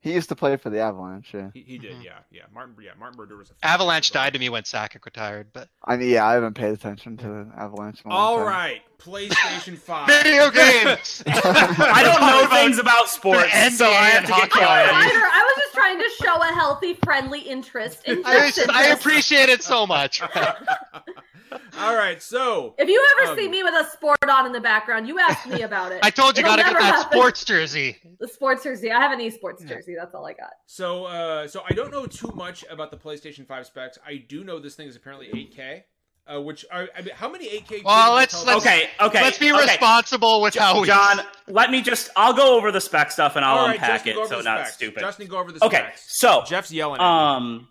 [0.00, 1.32] He used to play for the Avalanche.
[1.32, 1.50] Yeah.
[1.54, 2.04] he, he did, Mhm.
[2.04, 2.42] yeah, yeah.
[2.52, 4.24] Martin, yeah, Martin Brodeur was a Avalanche fantastic goalie.
[4.24, 7.26] died to me when Sakic retired, but I mean, yeah, I haven't paid attention to
[7.28, 8.02] the Avalanche.
[8.04, 8.46] in a long All time.
[8.46, 10.08] right, PlayStation Five.
[10.08, 11.22] video games.
[11.26, 14.90] I don't know things about sports, the so I have to get and quiet.
[14.92, 15.24] Either.
[15.24, 19.62] I was just trying to show a healthy, friendly interest in I, I appreciate it
[19.62, 20.22] so much.
[21.78, 24.60] all right, so If you ever Um, see me with a sport on in the
[24.60, 26.00] background, you ask me about it.
[26.04, 27.12] I told you It'll gotta get that happen.
[27.18, 27.96] sports jersey.
[28.20, 28.90] The sports jersey.
[28.92, 29.68] I have an esports Yeah.
[29.74, 29.94] jersey.
[29.98, 30.50] That's all I got.
[30.66, 33.98] so uh, so I don't know too much about the PlayStation Five specs.
[34.06, 35.82] I do know this thing is apparently 8K.
[36.24, 37.82] Uh, which are I mean, how many 8K?
[37.84, 39.22] Well, let's- let's- Okay, okay.
[39.22, 39.60] Let's be okay.
[39.66, 40.86] responsible with how we.
[40.86, 44.04] John, let me just I'll go over the spec stuff and I'll All right, unpack
[44.04, 44.74] Justin, it go over so the not specs.
[44.74, 45.00] stupid.
[45.00, 46.16] Justin, go over the Okay, specs.
[46.20, 47.00] so Jeff's yelling.
[47.00, 47.10] At me.
[47.10, 47.68] um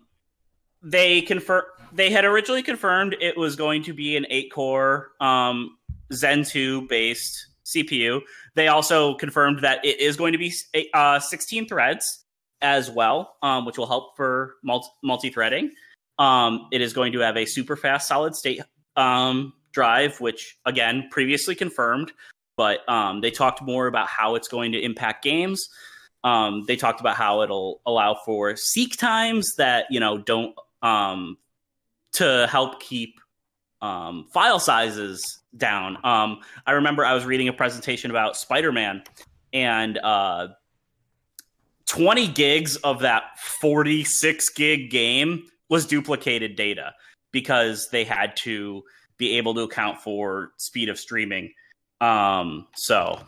[0.82, 1.62] they confirm
[1.92, 5.78] they had originally confirmed it was going to be an 8 core um
[6.12, 8.20] Zen 2 based CPU.
[8.54, 10.52] They also confirmed that it is going to be
[10.92, 12.24] uh 16 threads
[12.60, 14.56] as well, um, which will help for
[15.02, 15.72] multi threading.
[16.18, 18.60] Um, it is going to have a super fast solid state
[18.96, 22.12] um, drive, which again previously confirmed,
[22.56, 25.68] but um, they talked more about how it's going to impact games.
[26.24, 31.38] Um, they talked about how it'll allow for seek times that you know don't um,
[32.12, 33.18] to help keep
[33.80, 35.98] um, file sizes down.
[36.04, 39.02] Um, I remember I was reading a presentation about Spider Man,
[39.52, 40.48] and uh,
[41.86, 46.92] 20 gigs of that 46 gig game was duplicated data
[47.32, 48.82] because they had to
[49.16, 51.50] be able to account for speed of streaming.
[51.98, 53.18] Um, so,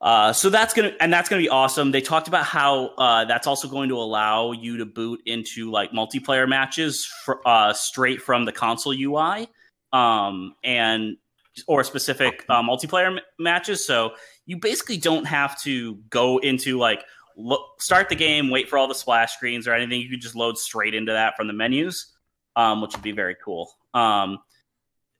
[0.00, 1.90] uh, so that's gonna and that's gonna be awesome.
[1.90, 5.92] They talked about how uh, that's also going to allow you to boot into like
[5.92, 9.46] multiplayer matches fr- uh, straight from the console UI,
[9.92, 11.18] um, and
[11.66, 13.84] or specific uh, multiplayer m- matches.
[13.84, 14.14] So
[14.46, 17.04] you basically don't have to go into like
[17.38, 20.00] look, start the game, wait for all the splash screens or anything.
[20.00, 22.12] You could just load straight into that from the menus,
[22.56, 23.70] um, which would be very cool.
[23.94, 24.38] Um,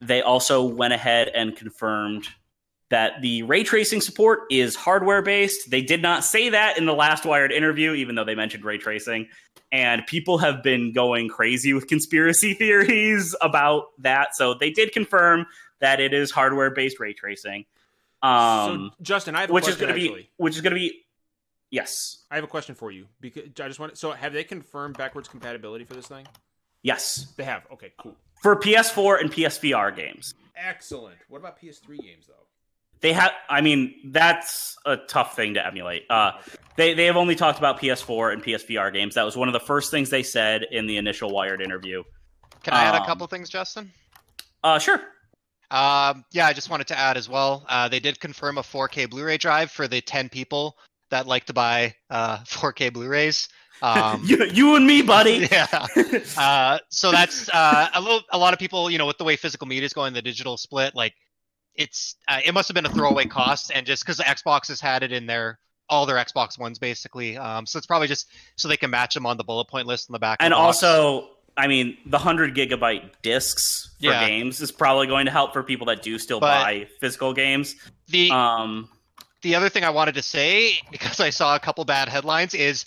[0.00, 2.28] they also went ahead and confirmed
[2.90, 5.70] that the ray tracing support is hardware based.
[5.70, 8.78] They did not say that in the last Wired interview, even though they mentioned ray
[8.78, 9.28] tracing.
[9.70, 14.34] And people have been going crazy with conspiracy theories about that.
[14.34, 15.46] So they did confirm
[15.80, 17.66] that it is hardware based ray tracing.
[18.22, 20.80] Um, so, Justin, I have a which is going to be which is going to
[20.80, 21.04] be
[21.70, 23.96] yes I have a question for you because I just want.
[23.98, 26.26] So, have they confirmed backwards compatibility for this thing?
[26.82, 27.66] yes They have.
[27.72, 31.16] Okay, cool, for ps4 and psvr games excellent.
[31.28, 32.34] What about PS3 games though?
[33.00, 36.56] they have i mean that's a tough thing to emulate uh, Okay.
[36.76, 39.60] they, they have only talked about ps4 and psvr games that was one of the
[39.60, 42.02] first things they said in the initial wired interview
[42.64, 43.92] Can I add a Um, couple things, Justin?
[44.64, 45.00] uh sure
[45.70, 47.64] Um, yeah, I just wanted to add as well.
[47.68, 50.78] Uh, they did confirm a 4K Blu-ray drive for the 10 people
[51.10, 53.48] that like to buy uh, 4K Blu-rays.
[53.80, 55.46] Um, you, you and me, buddy.
[55.52, 55.86] yeah.
[56.36, 58.22] Uh, so that's uh, a little.
[58.32, 60.56] A lot of people, you know, with the way physical media is going, the digital
[60.56, 61.14] split, like
[61.76, 64.80] it's uh, it must have been a throwaway cost, and just because the Xbox has
[64.80, 68.66] had it in their all their Xbox ones basically, um, so it's probably just so
[68.66, 70.40] they can match them on the bullet point list in the back.
[70.40, 74.26] of And the also, I mean, the hundred gigabyte discs for Yeah.
[74.26, 77.76] games is probably going to help for people that do still But- buy physical games.
[78.08, 78.88] the Um,
[79.42, 82.84] the other thing I wanted to say because I saw a couple bad headlines is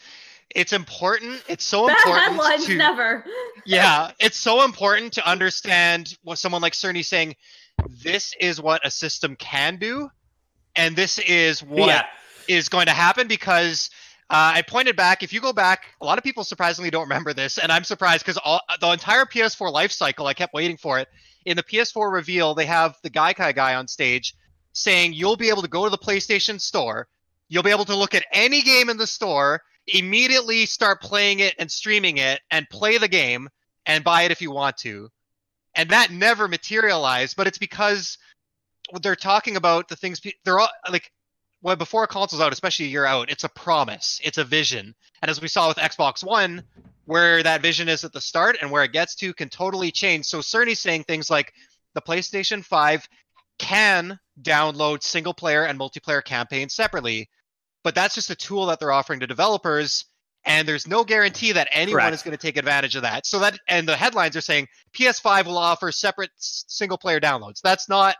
[0.55, 1.43] it's important.
[1.47, 3.25] It's so Bad important headlines to never.
[3.65, 7.35] yeah, it's so important to understand what someone like Cerny saying.
[8.03, 10.09] This is what a system can do,
[10.75, 12.05] and this is what
[12.47, 13.89] is yeah, going to happen because
[14.29, 15.23] uh, I pointed back.
[15.23, 18.25] If you go back, a lot of people surprisingly don't remember this, and I'm surprised
[18.25, 18.39] because
[18.81, 21.07] the entire PS4 life cycle, I kept waiting for it.
[21.45, 24.35] In the PS4 reveal, they have the Gaikai guy on stage
[24.73, 27.07] saying you'll be able to go to the PlayStation Store,
[27.49, 31.55] you'll be able to look at any game in the store, immediately start playing it
[31.59, 33.49] and streaming it, and play the game
[33.85, 35.09] and buy it if you want to.
[35.75, 38.17] And that never materialized, but it's because
[39.01, 41.11] they're talking about the things pe- they're all like
[41.61, 44.95] well before a console's out, especially a year out, it's a promise, it's a vision.
[45.21, 46.63] And as we saw with Xbox One,
[47.05, 50.25] where that vision is at the start and where it gets to can totally change.
[50.25, 51.53] So Cerny's saying things like
[51.93, 53.07] the PlayStation 5
[53.57, 57.29] can download single player and multiplayer campaigns separately,
[57.83, 60.05] but that's just a tool that they're offering to developers.
[60.43, 62.15] And there's no guarantee that anyone Correct.
[62.15, 63.27] is going to take advantage of that.
[63.27, 67.61] So that, and the headlines are saying PS5 will offer separate single player downloads.
[67.61, 68.15] That's not,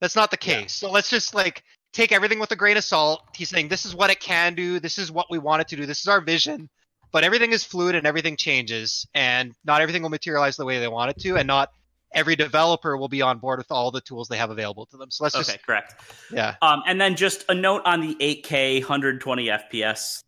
[0.00, 0.60] that's not the Yeah.
[0.60, 0.74] case.
[0.74, 3.22] So let's just like take everything with a grain of salt.
[3.34, 4.78] He's saying this is what it can do.
[4.78, 5.86] This is what we want it to do.
[5.86, 6.68] This is our vision.
[7.12, 10.88] But everything is fluid and everything changes, and not everything will materialize the way they
[10.88, 11.70] want it to, and not
[12.12, 15.10] every developer will be on board with all the tools they have available to them.
[15.10, 15.94] So let's okay, just correct.
[16.32, 16.56] yeah.
[16.62, 20.22] Um, and then just a note on the 8K 120 FPS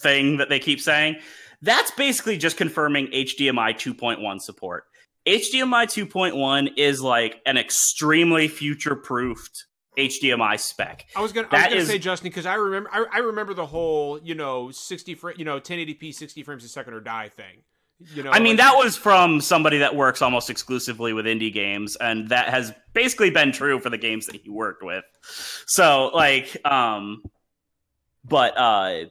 [0.00, 1.16] thing that they keep saying.
[1.62, 4.84] That's basically just confirming HDMI 2.1 support.
[5.26, 9.66] HDMI 2.1 is like an extremely future-proofed
[9.98, 11.06] HDMI spec.
[11.16, 13.54] I was gonna, I was gonna is- say Justin because I remember, I, I remember
[13.54, 17.30] the whole, you know, sixty frame, you know, 1080p, sixty frames a second or die
[17.30, 17.62] thing.
[17.98, 21.52] You know, I mean, like- that was from somebody that works almost exclusively with indie
[21.52, 25.04] games, and that has basically been true for the games that he worked with.
[25.66, 27.22] So, like, um,
[28.24, 29.04] but uh,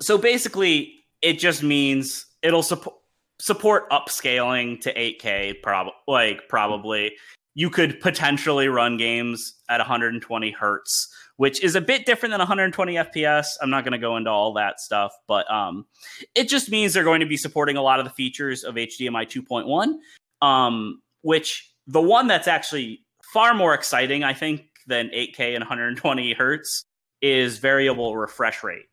[0.00, 2.96] so basically, it just means it'll support
[3.40, 5.62] support upscaling to 8K.
[5.62, 7.16] Probably, like, probably
[7.54, 12.96] you could potentially run games at 120 hertz, which is a bit different than 120
[12.96, 13.46] FPS.
[13.62, 15.86] I'm not going to go into all that stuff, but um,
[16.34, 19.24] it just means they're going to be supporting a lot of the features of HDMI
[19.26, 25.60] 2.1, um, which the one that's actually far more exciting, I think, than 8K and
[25.60, 26.84] 120 hertz
[27.22, 28.84] is variable refresh rate.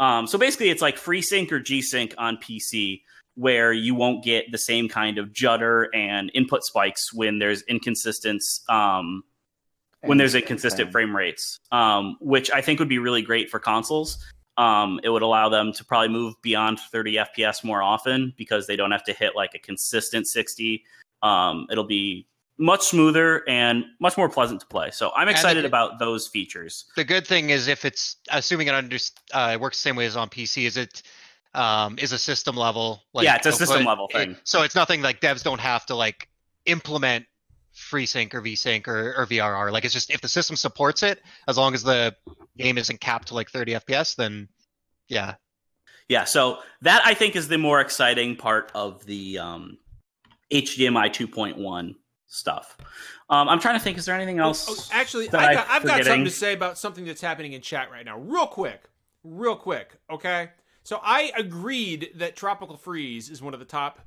[0.00, 3.02] Um, so basically, it's like FreeSync or G-Sync on PC,
[3.36, 8.42] where you won't get the same kind of judder and input spikes when there's inconsistent
[8.68, 9.22] um,
[10.04, 14.18] when there's inconsistent frame rates, um, which I think would be really great for consoles.
[14.58, 18.76] Um, it would allow them to probably move beyond 30 FPS more often because they
[18.76, 20.84] don't have to hit like a consistent 60.
[21.22, 22.26] Um, it'll be
[22.58, 24.90] much smoother and much more pleasant to play.
[24.90, 26.84] So I'm excited good- about those features.
[26.96, 28.96] The good thing is if it's assuming it under,
[29.32, 31.02] uh, it works the same way as on PC, is it
[31.54, 33.02] um, is a system level.
[33.12, 34.36] Like, Yeah, it's a system level It- thing.
[34.44, 36.28] so it's nothing like devs don't have to like
[36.66, 37.26] implement
[37.74, 39.72] FreeSync or VSync or, or VRR.
[39.72, 42.14] Like it's just if the system supports it, as long as the
[42.56, 44.48] game isn't capped to like 30 FPS, then
[45.08, 45.34] yeah,
[46.08, 49.78] Yeah, so that I think is the more exciting part of the um,
[50.52, 51.94] HDMI 2.1
[52.26, 52.76] stuff.
[53.28, 53.98] Um, I'm trying to think.
[53.98, 54.66] Is there anything Oh, else?
[54.68, 57.52] oh, actually, that I got, I'm I've got something to say about something that's happening
[57.54, 58.82] in chat right now, real quick,
[59.24, 59.96] real quick.
[60.10, 60.50] Okay,
[60.82, 64.00] so I agreed that Tropical Freeze is one of the top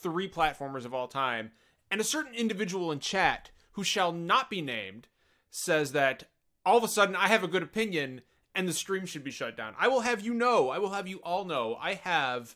[0.00, 1.50] three platformers of all time,
[1.90, 5.08] and a certain individual in chat who shall not be named
[5.50, 6.24] says that
[6.64, 8.22] all of a sudden I have a good opinion
[8.54, 9.74] and the stream should be shut down.
[9.78, 12.54] I will have you know, I will have you all know, I have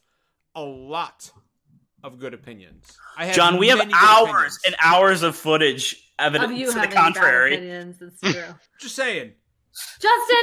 [0.54, 1.30] a lot
[2.02, 2.96] of good opinions.
[3.16, 4.60] I have John, we have hours opinions.
[4.66, 7.54] and hours of footage Of evidence you to the contrary.
[7.54, 8.54] opinions, it's true.
[8.80, 9.32] Just saying.
[10.00, 10.36] Justin,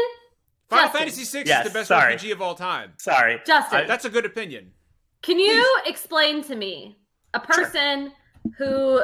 [0.69, 0.99] Final Justin.
[0.99, 2.15] Fantasy VI Yes, is the best sorry.
[2.15, 2.93] RPG of all time.
[2.97, 3.39] Sorry.
[3.45, 4.71] Justin, That's a good opinion.
[5.21, 6.97] Can you explain to me
[7.33, 8.13] a person
[8.57, 9.01] who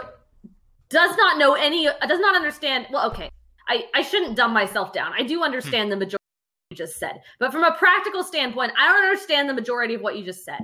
[0.90, 2.88] does not know any, does not understand?
[2.92, 3.30] Well, okay,
[3.68, 5.14] I, I shouldn't dumb myself down.
[5.18, 6.18] I do understand the majority
[6.72, 10.18] you just said, but from a practical standpoint, I don't understand the majority of what
[10.18, 10.60] you just said.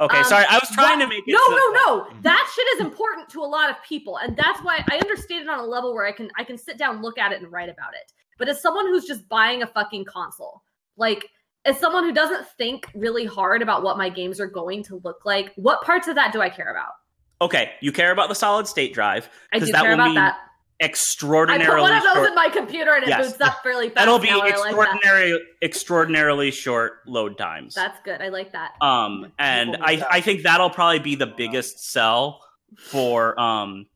[0.00, 0.44] Okay, Um, sorry.
[0.48, 1.32] I was trying why- to make it.
[1.32, 1.58] No, simple.
[1.74, 2.20] no, no.
[2.22, 5.48] That shit is important to a lot of people, and that's why I understand it
[5.48, 7.68] on a level where I can I can sit down, look at it, and write
[7.68, 8.12] about it.
[8.38, 10.62] But as someone who's just buying a fucking console,
[10.96, 11.28] like
[11.64, 15.24] as someone who doesn't think really hard about what my games are going to look
[15.24, 16.92] like, what parts of that do I care about?
[17.40, 20.06] Okay, you care about the solid state drive I do because that care will about
[20.06, 20.38] mean that.
[20.80, 22.28] I put one of those short.
[22.28, 23.30] in my computer and it Yes.
[23.32, 23.96] boots up really fast.
[23.96, 24.60] That'll be I like that.
[24.66, 27.74] extraordinary, extraordinarily short load times.
[27.74, 28.20] That's good.
[28.22, 28.72] I like that.
[28.80, 30.08] Um, and I, that.
[30.12, 32.40] I think that'll probably be the biggest sell
[32.76, 33.86] for um,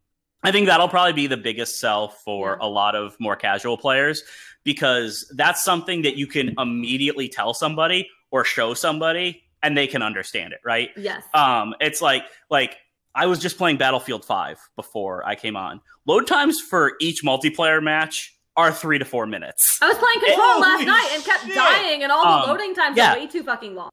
[0.43, 2.67] I think that'll probably be the biggest sell for Yeah.
[2.67, 4.25] a lot of more casual players
[4.65, 10.03] because that's something that you can immediately tell somebody or show somebody and they can
[10.03, 10.91] understand it, right?
[10.97, 11.23] Yes.
[11.35, 12.77] Um, it's like like
[13.15, 15.81] I was just playing Battlefield 5 before I came on.
[16.07, 19.79] Load times for each multiplayer match are three to four minutes.
[19.83, 21.55] I was playing Control Holy last night and kept shit!
[21.55, 23.13] dying, and all the Um, loading times yeah.
[23.13, 23.91] are way too fucking long.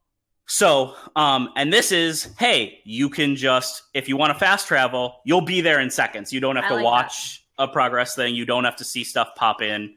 [0.48, 5.22] So, um, and this is, hey, you can just, if you want to fast travel,
[5.24, 6.34] you'll be there in seconds.
[6.34, 8.34] You don't have I to like watch a progress thing.
[8.36, 9.94] You don't have to see stuff pop in.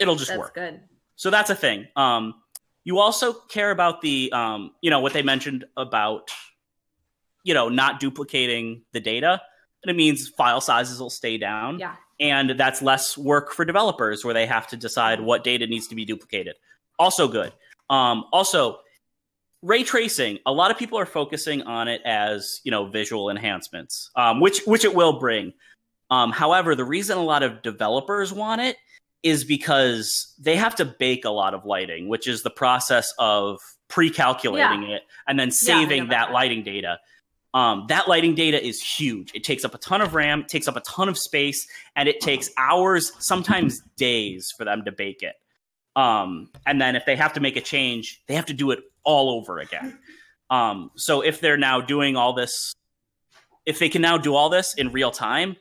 [0.00, 0.54] It'll just That's work.
[0.54, 0.80] good.
[1.16, 1.86] So that's a thing.
[1.96, 2.34] Um,
[2.84, 6.30] you also care about the, um, you know, what they mentioned about,
[7.48, 9.40] you know, not duplicating the data.
[9.82, 11.78] And it means file sizes will stay down.
[11.78, 11.96] Yeah.
[12.20, 15.94] And that's less work for developers where they have to decide what data needs to
[15.94, 16.56] be duplicated.
[16.98, 17.52] Also good.
[17.88, 18.80] Um, also,
[19.62, 20.40] ray tracing.
[20.44, 24.60] A lot of people are focusing on it as you know visual enhancements, um, which
[24.66, 25.54] which it will bring.
[26.10, 28.76] Um, however, the reason a lot of developers want it
[29.22, 33.58] is because they have to bake a lot of lighting, which is the process of
[33.88, 36.32] pre-calculating it and then Yeah, saving about that that.
[36.32, 36.98] lighting data.
[37.54, 39.32] Um, that lighting data is huge.
[39.34, 42.20] It takes up a ton of RAM, takes up a ton of space, and it
[42.20, 45.34] takes hours, sometimes days, for them to bake it.
[45.96, 48.80] Um, and then if they have to make a change, they have to do it
[49.02, 49.98] all over again.
[50.50, 52.74] Um, so if they're now doing all this,
[53.66, 55.56] if they can now do all this in real time,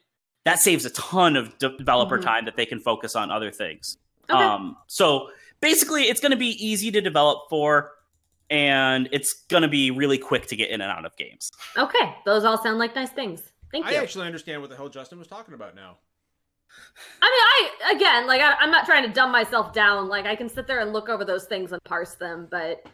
[0.46, 2.24] that saves a ton of de- developer Mhm.
[2.24, 3.98] time that they can focus on other things.
[4.30, 4.38] Okay.
[4.42, 5.30] Um, so
[5.62, 7.92] basically, it's going to be easy to develop for,
[8.50, 11.52] and it's going to be really quick to get in and out of games.
[11.78, 12.16] okay.
[12.26, 13.42] Those all sound like nice things.
[13.72, 13.98] Thank I you.
[13.98, 15.98] I actually understand what the hell Justin was talking about now.
[17.22, 20.08] I mean, I again, like, I, I'm not trying to dumb myself down.
[20.08, 22.86] Like, I can sit there and look over those things and parse them, but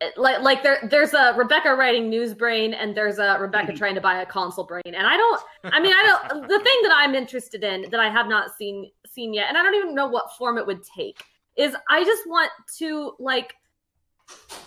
[0.00, 3.94] it, like, like there, there's a Rebecca writing news brain, and there's a Rebecca trying
[3.94, 5.40] to buy a console brain, and I don't.
[5.64, 6.42] I mean, I don't.
[6.42, 9.62] The thing that I'm interested in that I have not seen seen yet, and I
[9.62, 11.22] don't even know what form it would take,
[11.56, 13.54] is I just want to like.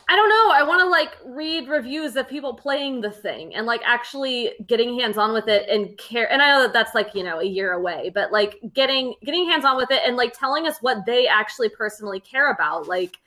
[0.08, 0.52] I don't know.
[0.54, 5.00] I want to like read reviews of people playing the thing and like actually getting
[5.00, 6.32] hands on with it and care.
[6.32, 9.50] And I know that that's like you know a year away, but like getting getting
[9.50, 12.88] hands on with it and like telling us what they actually personally care about.
[12.88, 13.18] Like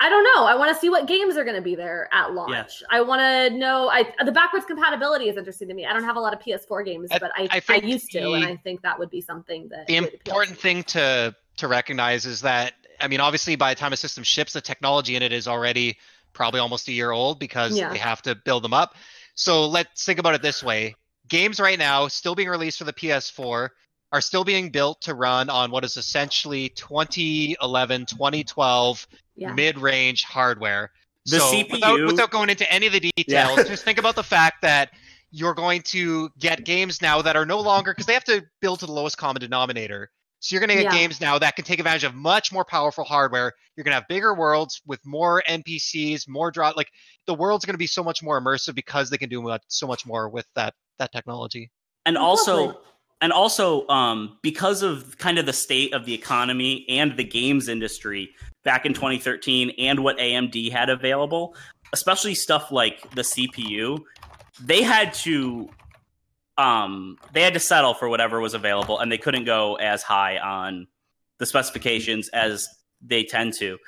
[0.00, 0.46] I don't know.
[0.46, 2.84] I want to see what games are going to be there at launch.
[2.88, 3.88] I want to know.
[3.88, 5.86] I the backwards compatibility is interesting to me.
[5.86, 8.32] I don't have a lot of PS4 games, I- but I I I, used to,
[8.32, 11.34] and I think that would be something that the would appeal to important thing to
[11.56, 15.16] to recognize is that I mean, obviously, by the time a system ships, the technology
[15.16, 15.98] in it is already
[16.32, 17.90] probably almost a year old because Yeah.
[17.90, 18.94] they have to build them up.
[19.34, 20.94] So let's think about it this way:
[21.28, 23.70] games right now, still being released for the PS4,
[24.12, 29.52] are still being built to run on what is essentially 2011, 2012 Yeah.
[29.52, 30.90] mid-range hardware.
[31.26, 34.62] The so CPU without going into any of the details, just think about the fact
[34.62, 34.90] that
[35.30, 38.80] you're going to get games now that are no longer because they have to build
[38.80, 40.10] to the lowest common denominator.
[40.40, 40.98] So you're going to get Yeah.
[40.98, 43.52] games now that can take advantage of much more powerful hardware.
[43.76, 46.72] You're going to have bigger worlds with more NPCs, more draw.
[46.76, 46.90] Like
[47.26, 49.86] the world's going to be so much more immersive because they can do much, so
[49.86, 51.70] much more with that that technology.
[52.06, 52.76] and Oh, also lovely.
[53.20, 57.68] and also um, because of kind of the state of the economy and the games
[57.68, 58.30] industry
[58.64, 61.54] back in 2013 and what amd had available
[61.94, 63.98] especially stuff like the cpu
[64.60, 65.68] they had to
[66.58, 70.38] um, they had to settle for whatever was available and they couldn't go as high
[70.38, 70.86] on
[71.38, 72.68] the specifications as
[73.00, 73.78] they tend to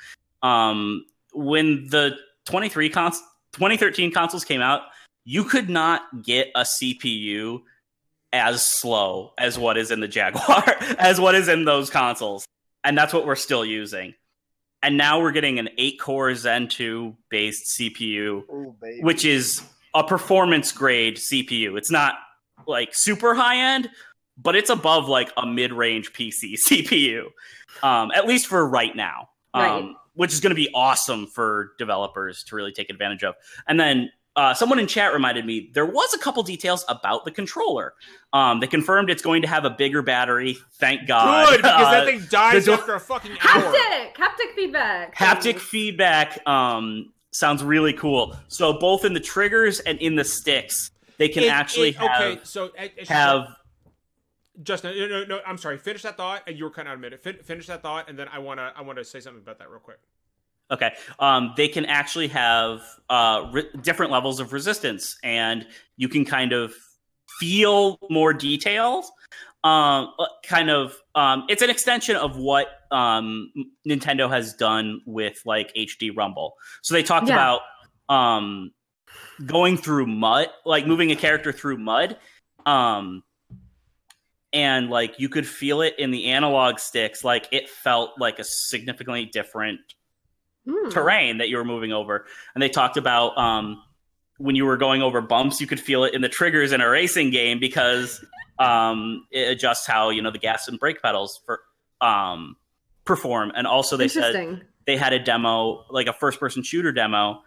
[0.41, 2.15] um, when the
[2.45, 3.21] 23 cons-
[3.53, 4.81] 2013 consoles came out
[5.25, 7.61] you could not get a cpu
[8.33, 10.63] as slow as what is in the Jaguar,
[10.97, 12.47] as what is in those consoles.
[12.83, 14.13] And that's what we're still using.
[14.81, 19.61] And now we're getting an 8 core Zen 2 based CPU, Ooh, which is
[19.93, 21.77] a performance grade CPU.
[21.77, 22.15] It's not
[22.67, 23.89] like super high end,
[24.37, 27.23] but it's above like a mid range PC CPU,
[27.83, 29.85] um, at least for right now, um, Right.
[30.15, 33.35] which is going to be awesome for developers to really take advantage of.
[33.67, 37.31] And then uh, someone in chat reminded me there was a couple details about the
[37.31, 37.93] controller.
[38.31, 40.57] Um, they confirmed it's going to have a bigger battery.
[40.75, 41.49] Thank God.
[41.49, 43.61] Good, because Uh, that thing dies the- after a fucking hour.
[43.73, 45.15] Haptic, haptic feedback.
[45.17, 48.33] haptic feedback um, sounds really cool.
[48.47, 50.90] So both in the triggers and in the sticks,
[51.21, 52.41] they can It- actually it- have okay.
[52.43, 53.47] So uh, uh, have
[54.63, 55.77] Justin, no, no, no, I'm sorry.
[55.77, 56.43] Finish that thought.
[56.47, 57.23] And you were cutting out a minute.
[57.23, 59.79] Fin- finish that thought, and then I wanna, I wanna say something about that real
[59.79, 59.99] quick.
[60.69, 60.93] Okay.
[61.19, 65.65] Um, they can actually have uh, re- different levels of resistance, and
[65.97, 66.73] you can kind of
[67.39, 69.11] feel more details.
[69.63, 73.51] Um, uh, kind of, um, it's an extension of what um,
[73.87, 76.55] Nintendo has done with like HD Rumble.
[76.81, 77.35] So they talked Yeah.
[77.35, 77.61] about
[78.09, 78.71] um,
[79.45, 82.17] going through mud, like moving a character through mud.
[82.65, 83.23] Um,
[84.53, 88.43] and like you could feel it in the analog sticks, like it felt like a
[88.43, 89.79] significantly different
[90.67, 90.89] Hmm.
[90.89, 92.25] terrain that you were moving over.
[92.53, 93.81] And they talked about um,
[94.37, 96.89] when you were going over bumps, you could feel it in the triggers in a
[96.89, 98.23] racing game because
[98.59, 101.61] um, it adjusts how you know the gas and brake pedals for
[101.99, 102.57] um,
[103.05, 103.51] perform.
[103.55, 107.41] And also they said they had a demo, like a first person shooter demo,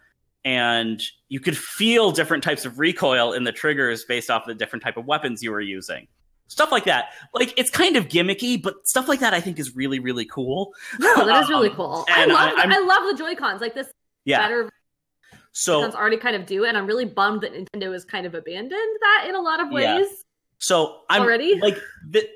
[0.45, 4.83] and you could feel different types of recoil in the triggers based off the different
[4.83, 6.07] type of weapons you were using.
[6.47, 7.05] Stuff like that.
[7.33, 10.71] Like it's kind of gimmicky, but stuff like that I think is really, really cool.
[10.99, 12.05] No, that is really Um, cool.
[12.07, 13.59] I love I- the, I love the Joy Cons.
[13.59, 13.87] Like this
[14.25, 14.43] Yeah.
[14.43, 14.69] better
[15.51, 18.35] So sounds already kind of do, and I'm really bummed that Nintendo has kind of
[18.35, 18.71] abandoned
[19.01, 19.97] that in a lot of Yeah.
[19.97, 20.07] ways
[20.59, 21.59] So I'm already.
[21.59, 22.29] like the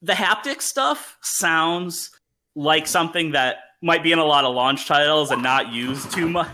[0.00, 2.10] the haptic stuff sounds
[2.56, 6.28] like something that might be in a lot of launch titles and not used too
[6.28, 6.48] much.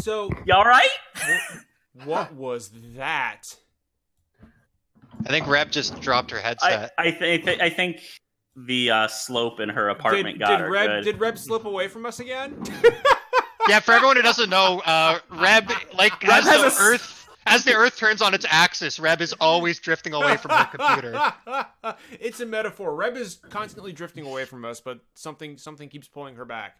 [0.00, 0.88] So, You all right?
[1.16, 3.42] wh- what was that?
[5.24, 6.92] I think Reb just dropped her I headset.
[6.98, 8.00] I think I think
[8.54, 11.04] the uh, slope in her apartment Did, got did her Reb good.
[11.04, 12.62] did Reb slip away from us again?
[13.68, 16.78] yeah, for everyone who doesn't know, uh, Reb, like Reb as has the a s-
[16.80, 20.64] Earth, as the Earth turns on its axis, Reb is always drifting away from her
[20.66, 21.18] computer.
[22.20, 22.94] it's a metaphor.
[22.94, 26.76] Reb is constantly drifting away from us, but something something keeps pulling her back.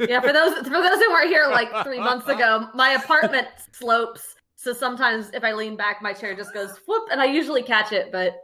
[0.00, 4.34] Yeah, for those for those who weren't here like three months ago, my apartment slopes.
[4.56, 7.92] So sometimes if I lean back, my chair just goes whoop, and I usually catch
[7.92, 8.12] it.
[8.12, 8.36] But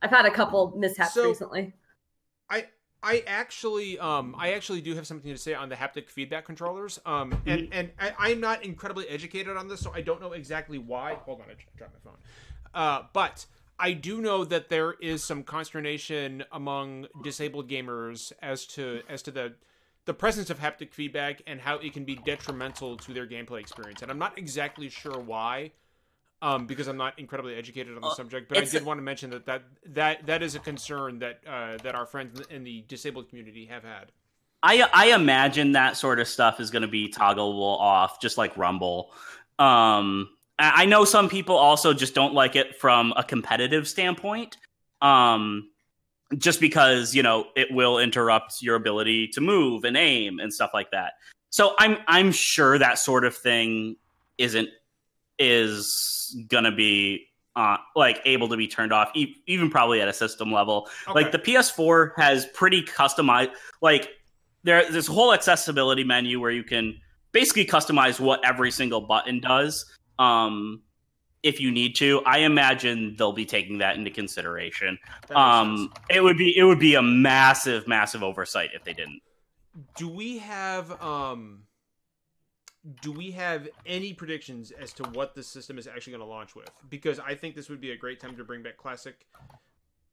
[0.00, 1.72] I've had a couple mishaps So- recently.
[2.50, 2.66] I
[3.04, 7.00] I actually, um, I actually do have something to say on the haptic feedback controllers.
[7.04, 10.78] Um, and and I, I'm not incredibly educated on this, so I don't know exactly
[10.78, 11.14] why.
[11.24, 12.18] Hold on, I dropped my phone.
[12.74, 13.44] Uh, but
[13.78, 19.30] I do know that there is some consternation among disabled gamers as to as to
[19.32, 19.54] the
[20.04, 24.02] the presence of haptic feedback and how it can be detrimental to their gameplay experience.
[24.02, 25.72] And I'm not exactly sure why.
[26.40, 29.02] Um, because I'm not incredibly educated on the Uh, subject, but I did want to
[29.02, 32.84] mention that that that, that is a concern that uh, that our friends in the
[32.88, 34.10] disabled community have had.
[34.60, 38.56] I I imagine that sort of stuff is going to be toggleable off, just like
[38.56, 39.12] Rumble.
[39.60, 44.56] Um, I I know some people also just don't like it from a competitive standpoint.
[45.00, 45.70] Um,
[46.38, 50.70] just because you know it will interrupt your ability to move and aim and stuff
[50.74, 51.14] like that.
[51.50, 53.96] So I'm I'm sure that sort of thing
[54.38, 54.68] isn't
[55.38, 60.12] is gonna be uh, like able to be turned off, e- even probably at a
[60.12, 60.88] system level.
[61.14, 63.50] Like the PS4 has pretty customized
[63.82, 64.08] like
[64.64, 66.98] there there's a whole accessibility menu where you can
[67.32, 69.86] basically customize what every single button does
[70.18, 70.82] um
[71.42, 72.22] if you need to.
[72.24, 74.98] I imagine they'll be taking that into consideration.
[75.28, 78.92] That makes Um it would be it would be a massive massive oversight if they
[78.92, 79.20] didn't.
[79.96, 81.62] do we have um,
[83.00, 86.54] do we have any predictions as to what the system is actually going to launch
[86.54, 86.70] with?
[86.88, 89.24] Because I think this would be a great time to bring back classic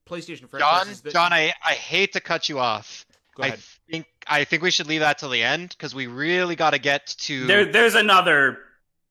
[0.08, 1.02] PlayStation John, franchises.
[1.02, 3.06] that- John, I, I hate to cut you off.
[3.36, 3.52] go I
[3.92, 6.80] think I think we should leave that till the end because we really got to
[6.80, 8.60] get to There there's another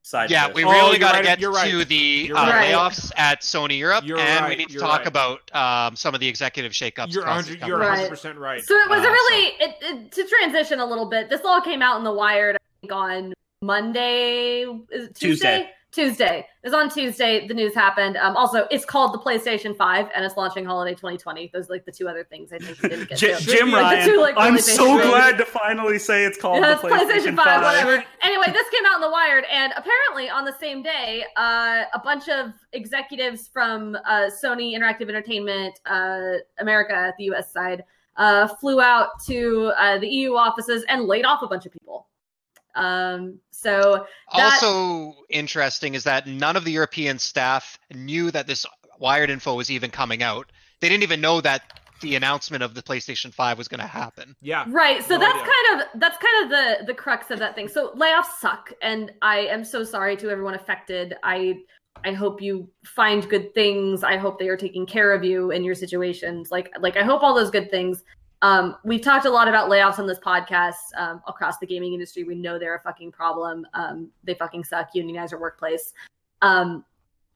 [0.08, 0.64] side yeah, we this.
[0.64, 1.70] Oh, really you're got to right, get you're right.
[1.70, 2.72] to the uh, right.
[2.72, 5.06] layoffs at Sony Europe, You're and right, we need to you're talk right.
[5.06, 7.12] about um, some of the executive shakeups.
[7.12, 7.60] You're 100.
[7.60, 7.70] Right.
[7.70, 8.62] 100 percent right.
[8.64, 11.28] So it was Uh, a really it, it, to transition a little bit.
[11.28, 15.58] This all came out in the Wired I think, on Monday, is it Tuesday?
[15.58, 15.70] Tuesday.
[15.90, 16.40] Tuesday.
[16.62, 17.46] It was on Tuesday.
[17.48, 18.16] The news happened.
[18.18, 21.50] Um, also, it's called the PlayStation Five, and it's launching holiday 2020.
[21.52, 23.40] Those are like the two other things I think we didn't get J- to.
[23.40, 26.88] Jim Like Ryan, two, like, I'm so glad to finally say it's called Yeah, the
[26.88, 27.62] PlayStation, PlayStation 5, 5.
[27.62, 28.04] whatever.
[28.22, 32.00] Anyway, this came out in the Wired, and apparently on the same day, uh, a
[32.04, 37.82] bunch of executives from uh, Sony Interactive Entertainment uh, America, the US side,
[38.16, 42.07] uh, flew out to uh, the EU offices and laid off a bunch of people.
[42.74, 48.64] Um, so That- Also interesting is that none of the European staff knew that this
[49.00, 50.50] Wired info was even coming out.
[50.80, 51.62] They didn't even know that
[52.00, 54.34] the announcement of the PlayStation 5 was going to happen.
[54.40, 54.64] Yeah.
[54.68, 55.02] Right.
[55.04, 55.52] So No that's idea.
[55.52, 57.68] kind of that's kind of the the crux of that thing.
[57.68, 61.14] So layoffs suck and I am so sorry to everyone affected.
[61.22, 61.58] I
[62.04, 64.04] I hope you find good things.
[64.04, 66.50] I hope they are taking care of you in your situations.
[66.52, 68.02] Like like I hope all those good things.
[68.42, 72.24] Um, we've talked a lot about layoffs on this podcast um, across the gaming industry.
[72.24, 73.66] We know they're a fucking problem.
[73.74, 74.90] Um, they fucking suck.
[74.94, 75.92] Unionize your workplace.
[76.42, 76.84] Um,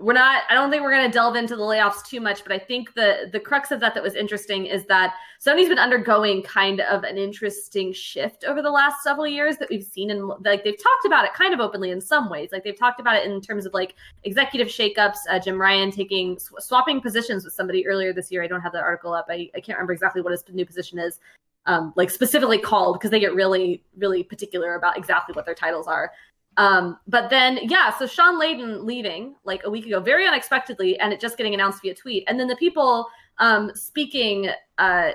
[0.03, 2.53] we're not i don't think we're going to delve into the layoffs too much but
[2.53, 6.43] i think the the crux of that that was interesting is that sony's been undergoing
[6.43, 10.63] kind of an interesting shift over the last several years that we've seen and like
[10.65, 12.51] they've talked about it kind of openly in some ways.
[12.53, 13.95] Like they've talked about it in terms of like
[14.25, 18.43] executive shakeups uh, jim ryan taking sw- swapping positions with somebody earlier this year.
[18.43, 19.27] I don't have that article up.
[19.29, 21.19] I, I can't remember exactly what his new position is
[21.67, 25.87] um, like specifically called because they get really really particular about exactly what their titles
[25.87, 26.13] are
[26.57, 31.13] um, but then, yeah, so Shawn Layden leaving like a week ago, very unexpectedly, and
[31.13, 32.25] it just getting announced via tweet.
[32.29, 33.07] And then the people
[33.39, 35.13] um, speaking uh,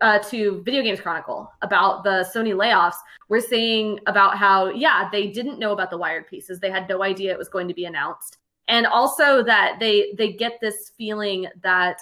[0.00, 2.96] uh, to Video Games Chronicle about the Sony layoffs
[3.28, 6.58] were saying about how, yeah, they didn't know about the wired pieces.
[6.58, 8.38] They had no idea it was going to be announced.
[8.66, 12.00] And also that they they get this feeling that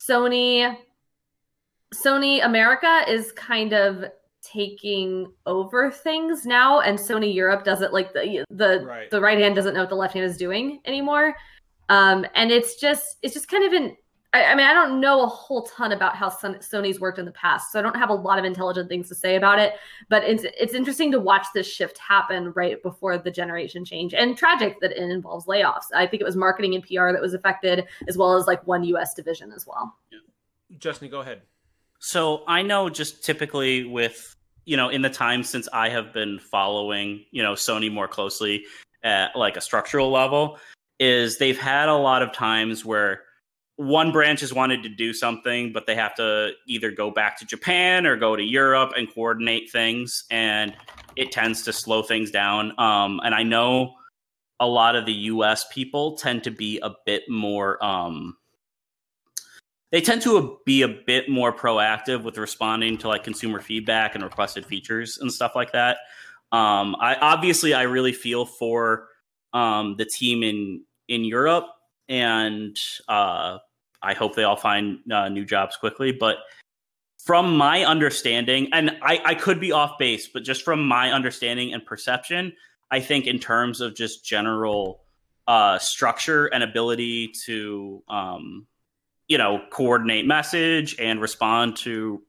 [0.00, 0.76] Sony
[1.94, 4.06] Sony America is kind of
[4.52, 9.10] taking over things now and Sony Europe doesn't like the the Right.
[9.10, 11.34] the right hand doesn't know what the left hand is doing anymore.
[11.88, 13.96] Um and it's just it's just kind of an
[14.32, 17.24] I, I mean I don't know a whole ton about how Son- Sony's worked in
[17.24, 19.74] the past, so I don't have a lot of intelligent things to say about it.
[20.08, 24.36] But it's it's interesting to watch this shift happen right before the generation change, and
[24.38, 25.86] tragic that it involves layoffs.
[25.94, 28.84] I think it was marketing and PR that was affected, as well as like one
[28.84, 29.14] U.S.
[29.14, 29.96] division as well.
[30.78, 31.42] Justin, go ahead.
[31.98, 34.36] So I know just typically with
[34.70, 38.64] you know in the time since I have been following you know Sony more closely
[39.02, 40.58] at like a structural level
[41.00, 43.22] is they've had a lot of times where
[43.74, 47.44] one branch has wanted to do something but they have to either go back to
[47.44, 50.76] Japan or go to Europe and coordinate things and
[51.16, 52.72] it tends to slow things down.
[52.78, 53.94] Um, and I know
[54.60, 58.36] a lot of the US people tend to be a bit more um,
[59.90, 64.22] they tend to be a bit more proactive with responding to like consumer feedback and
[64.22, 65.98] requested features and stuff like that.
[66.52, 69.08] Um, I obviously I really feel for
[69.52, 71.66] um, the team in in Europe,
[72.08, 72.76] and
[73.08, 73.58] uh,
[74.02, 76.12] I hope they all find uh, new jobs quickly.
[76.12, 76.38] But
[77.24, 81.74] from my understanding, and I, I could be off base, but just from my understanding
[81.74, 82.52] and perception,
[82.90, 85.02] I think in terms of just general
[85.46, 88.66] uh, structure and ability to um,
[89.30, 92.20] you know coordinate message and respond to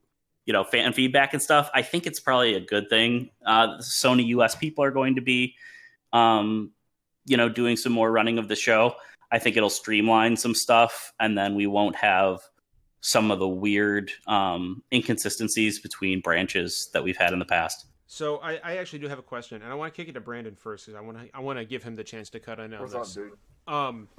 [0.46, 4.24] you know fan feedback and stuff i think it's probably a good thing uh sony
[4.28, 5.56] us people are going to be
[6.14, 6.72] um
[7.26, 8.96] you know doing some more running of the show
[9.32, 12.40] i think it'll streamline some stuff and then we won't have
[13.02, 18.38] some of the weird um inconsistencies between branches that we've had in the past So
[18.38, 20.54] I, I actually do have a question, and I want to kick it to Brandon
[20.54, 22.74] first because I want to I want to give him the chance to cut in
[22.74, 23.18] on What's this.
[23.18, 23.38] up, dude?
[23.74, 24.10] um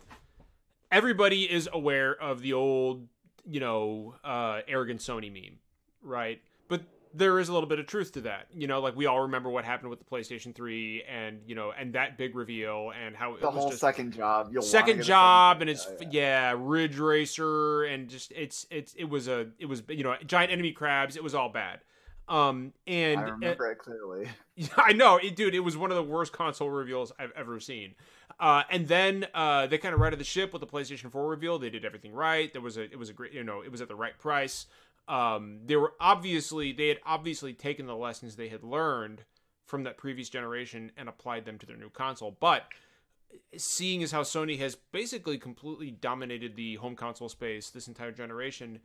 [0.93, 3.09] everybody is aware of the old
[3.45, 5.59] you know uh arrogant sony meme
[6.03, 6.82] right but
[7.14, 9.51] there is a little bit of truth to that you know like we all remember
[9.51, 13.32] what happened with the playstation 3 and you know and that big reveal and how
[13.36, 14.51] The it was whole second job.
[14.53, 16.55] You'll second job and it's yeah, yeah, yeah.
[16.59, 20.72] ridge racer and just it's it's it was a it was you know giant enemy
[20.72, 21.80] crabs it was all bad
[22.28, 24.28] um and I remember it clearly.
[24.76, 25.55] I know, it, dude.
[25.55, 27.95] It was one of the worst console reveals I've ever seen.
[28.43, 31.61] Uh, and then uh, they kind of righted the ship with the PlayStation 4 reveal.
[31.61, 32.53] They did everything right.
[32.53, 34.66] There was a, it was a great, you know, it was at the right price.
[35.07, 39.22] Um, they were obviously, they had obviously taken the lessons they had learned
[39.64, 42.36] from that previous generation and applied them to their new console.
[42.40, 42.64] But
[43.57, 48.80] seeing as how Sony has basically completely dominated the home console space this entire generation,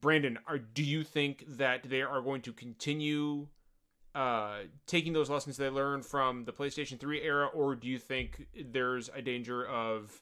[0.00, 3.48] Brandon, are do you think that they are going to continue
[4.14, 8.46] uh, taking those lessons they learned from the PlayStation 3 era, or do you think
[8.70, 10.20] there's a danger of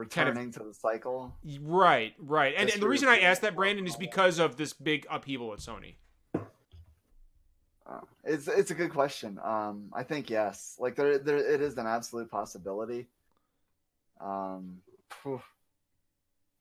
[0.00, 1.36] Returning to the cycle.
[1.60, 2.54] right, right?
[2.56, 5.58] And, and the reason I asked that, Brandon, is because of this big upheaval at
[5.58, 5.96] Sony.
[6.34, 9.38] Uh, it's it's a good question.
[9.44, 10.76] Um, I think yes.
[10.78, 13.08] Like there, there, it is an absolute possibility.
[14.20, 14.78] Um.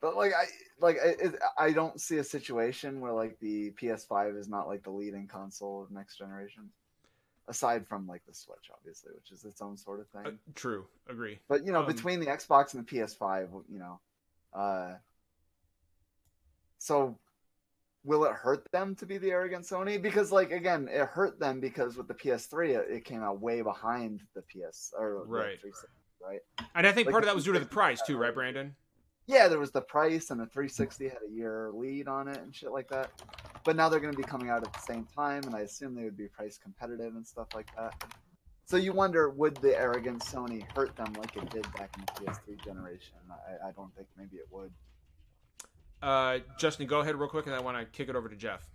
[0.02, 0.46] But like I
[0.80, 4.84] like I, it, I don't see a situation where like the PS5 is not like
[4.84, 6.70] the leading console of next generation,
[7.48, 10.34] aside from like the Switch, obviously, which is its own sort of thing.
[10.34, 11.40] Uh, true, agree.
[11.48, 14.00] But you know, Um, between the Xbox and the PS5, you know,
[14.54, 14.96] uh,
[16.78, 17.18] so
[18.04, 20.02] will it hurt them to be the arrogant Sony?
[20.02, 23.62] Because like again, it hurt them because with the PS3, it, it came out way
[23.62, 25.60] behind the PS or the Right.
[26.22, 26.40] right?
[26.76, 28.76] And I think Like part of that was due to the price too, right, Brandon?
[29.30, 32.54] Yeah, there was the price, and the 360 had a year lead on it and
[32.54, 33.12] shit like that.
[33.64, 35.94] But now they're going to be coming out at the same time, and I assume
[35.94, 37.94] they would be price competitive and stuff like that.
[38.66, 42.32] So you wonder, would the arrogant Sony hurt them like it did back in the
[42.32, 43.18] PS3 generation?
[43.30, 44.72] I, I don't think maybe it would.
[46.02, 48.68] Uh, Justin, go ahead real quick, and I want to kick it over to Jeff.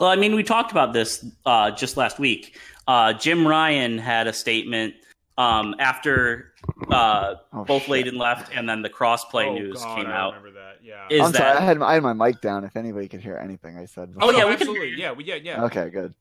[0.00, 2.58] Well, I mean, we talked about this uh, just last week.
[2.88, 4.94] Uh, Jim Ryan had a statement
[5.36, 6.52] um, after
[6.90, 8.06] uh, Oh, both shit.
[8.06, 10.34] Layden left, and then the crossplay oh, news God, came I out.
[10.34, 10.76] remember that.
[10.82, 11.06] Yeah.
[11.10, 12.64] Is I'm that sorry, I had, I had my mic down.
[12.64, 14.14] If anybody could hear anything I said.
[14.20, 14.94] Oh, yeah, No, we can- absolutely.
[14.96, 15.64] Yeah, we, yeah, yeah.
[15.64, 16.14] Okay, good.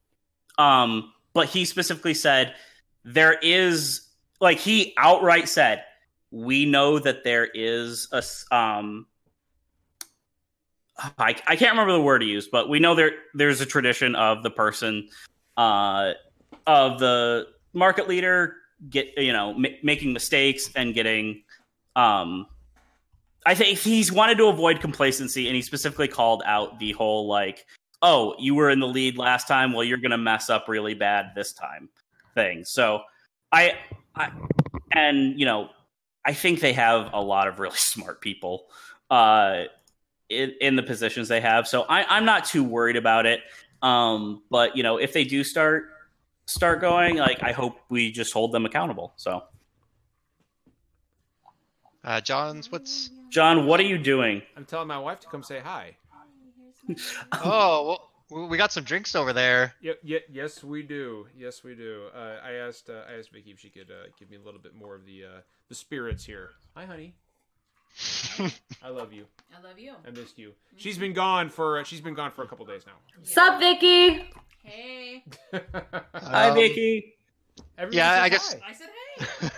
[0.57, 2.55] Um, but he specifically said
[3.03, 4.07] there is
[4.39, 5.83] like he outright said
[6.31, 9.05] we know that there is a s- um
[11.17, 14.15] I, I can't remember the word he used, but we know there there's a tradition
[14.15, 15.09] of the person
[15.57, 16.13] uh
[16.67, 18.55] of the market leader
[18.89, 21.43] get you know ma- making mistakes and getting
[21.95, 22.47] um
[23.45, 27.65] I think he's wanted to avoid complacency and he specifically called out the whole like
[28.03, 31.31] oh, you were in the lead last time, well, you're to mess up really bad
[31.35, 31.89] this time
[32.35, 32.65] thing.
[32.65, 33.01] So
[33.51, 33.75] I,
[34.13, 34.29] I,
[34.91, 35.69] and you know,
[36.25, 38.65] I think they have a lot of really smart people
[39.09, 39.63] uh,
[40.29, 41.67] in, in the positions they have.
[41.67, 43.39] So I, I'm not too worried about it.
[43.81, 45.85] Um, but you know, if they do start
[46.45, 49.13] start going, like I hope we just hold them accountable.
[49.17, 49.43] So,
[52.03, 53.09] Uh, John's what's?
[53.29, 54.41] John, what are you doing?
[54.57, 55.97] I'm telling my wife to come say hi.
[57.45, 57.97] Oh,
[58.29, 59.73] well, we got some drinks over there.
[59.81, 61.27] Yeah, yeah, yes, we do.
[61.37, 62.07] Yes, we do.
[62.13, 64.59] Uh, I asked, uh, I asked Vicky if she could uh, give me a little
[64.59, 65.39] bit more of the uh,
[65.69, 66.49] the spirits here.
[66.75, 67.13] Hi, honey.
[68.83, 69.25] I love you.
[69.57, 69.93] I love you.
[70.05, 70.53] I missed you.
[70.77, 72.93] She's been gone for uh, she's been gone for a couple days now.
[73.23, 74.29] Sup, Vicky?
[74.63, 75.23] Hey.
[76.15, 77.13] Hi, Um, Vicky.
[77.77, 78.89] Everybody Yeah, I says guess- I said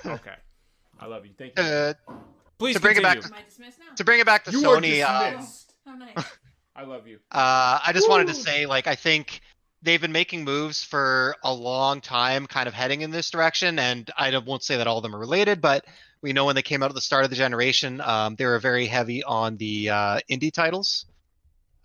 [0.04, 0.10] hey.
[0.12, 0.34] Okay,
[1.00, 1.32] I love you.
[1.38, 1.64] Thank you.
[1.64, 1.94] Uh,
[2.58, 3.36] Please to bring it back continue.
[3.38, 3.96] Am I dismissed now?
[3.96, 5.74] to bring it back to You are Sony, uh, dismissed.
[5.88, 6.26] Oh, nice.
[6.76, 7.18] I love you.
[7.32, 9.42] Uh, I just wanted to say, like, I think
[9.82, 13.78] they've been making moves for a long time, kind of heading in this direction.
[13.80, 15.86] And I won't say that all of them are related, but
[16.22, 18.60] we know when they came out at the start of the generation, um, they were
[18.60, 21.06] very heavy on the uh, indie titles,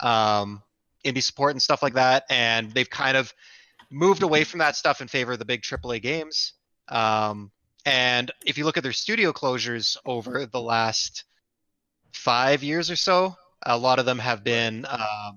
[0.00, 0.62] um,
[1.04, 2.24] indie support and stuff like that.
[2.30, 3.32] And they've kind of
[3.90, 6.54] moved away from that stuff in favor of the big AAA games.
[6.88, 7.50] Um,
[7.86, 11.24] and if you look at their studio closures over the last
[12.12, 13.34] five years or so,
[13.64, 15.32] a lot of them have been uh,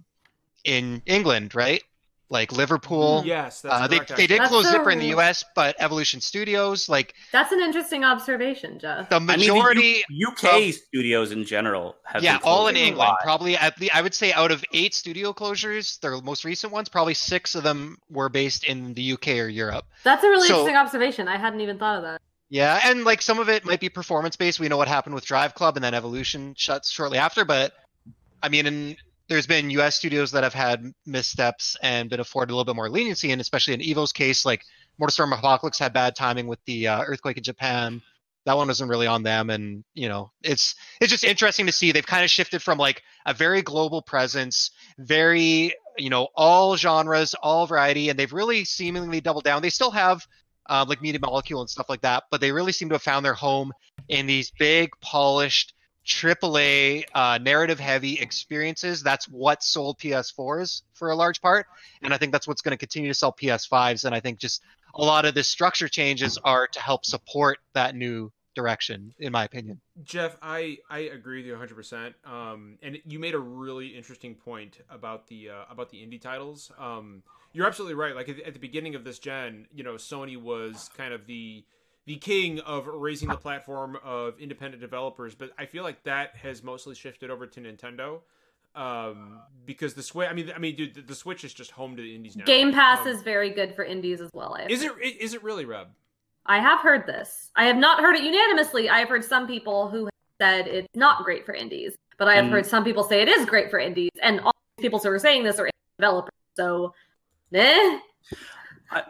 [0.64, 1.84] in England, right?
[2.34, 3.22] Like Liverpool.
[3.26, 4.18] Yes, that's Uh, they, correct.
[4.18, 7.60] they did That's close so- Zipper in the U.S., but Evolution Studios, like That's an
[7.62, 9.08] interesting observation, Jeff.
[9.10, 12.76] the I mean, the majority, U- UK studios in general have yeah, been all in
[12.76, 13.14] England.
[13.22, 16.90] Probably, at the, I would say, out of eight studio closures, their most recent ones,
[16.90, 19.86] probably six of them were based in the UK or Europe.
[20.04, 21.28] That's a really So- interesting observation.
[21.28, 22.22] I hadn't even thought of that.
[22.50, 24.60] Yeah, and like some of it might be performance based.
[24.60, 27.46] We know what happened with Drive Club, and then Evolution shuts shortly after.
[27.46, 27.74] But
[28.42, 28.96] I mean, and
[29.30, 29.96] there's been U.S.
[29.96, 33.74] studios that have had missteps and been afforded a little bit more leniency, and especially
[33.74, 34.64] in Evo's case, like
[35.02, 38.02] Motorstorm Apocalypse had bad timing with the uh, earthquake in Japan.
[38.46, 41.92] That one wasn't really on them, and you know, it's it's just interesting to see
[41.92, 47.34] they've kind of shifted from like a very global presence, very you know all genres,
[47.42, 49.62] all variety, and they've really seemingly doubled down.
[49.62, 50.28] They still have
[50.68, 53.26] um, like Media Molecule and stuff like that, but they really seem to have found
[53.26, 53.72] their home
[54.10, 55.74] in these big, polished,
[56.06, 59.04] AAA, uh, narrative-heavy experiences.
[59.04, 61.68] That's what sold PS4s for a large part,
[62.02, 64.06] and I think that's what's going to continue to sell PS5s.
[64.06, 64.62] And I think just
[64.96, 69.44] a lot of the structure changes are to help support that new direction, in my
[69.44, 69.82] opinion.
[70.04, 71.76] Jeff, I I agree with you 100.
[71.76, 76.22] percent Um, and you made a really interesting point about the uh, about the indie
[76.22, 76.72] titles.
[76.78, 77.24] Um,
[77.54, 78.16] you're absolutely right.
[78.16, 81.64] Like at the beginning of this gen, you know, Sony was kind of the
[82.06, 86.64] the king of raising the platform of independent developers, but I feel like that has
[86.64, 88.20] mostly shifted over to Nintendo.
[88.76, 91.96] Um, because the Switch, I mean, I mean, dude, the, the Switch is just home
[91.96, 92.44] to the indies now.
[92.46, 94.56] Game Pass Um, is very good for indies as well.
[94.60, 94.92] I Is it?
[95.00, 95.90] Is it really, Reb?
[96.48, 97.52] I have heard this.
[97.56, 98.90] I have not heard it unanimously.
[98.90, 100.10] I have heard some people who
[100.42, 103.30] said it's not great for indies, but I have And- heard some people say it
[103.30, 106.34] is great for indies, and all these people who are saying this are developers.
[106.56, 106.96] So,
[107.54, 108.00] eh?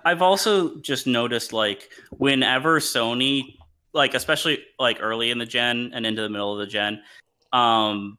[0.05, 3.57] I've also just noticed like whenever Sony,
[3.93, 7.01] like especially like early in the gen and into the middle of the gen,
[7.51, 8.17] um,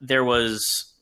[0.00, 0.94] there was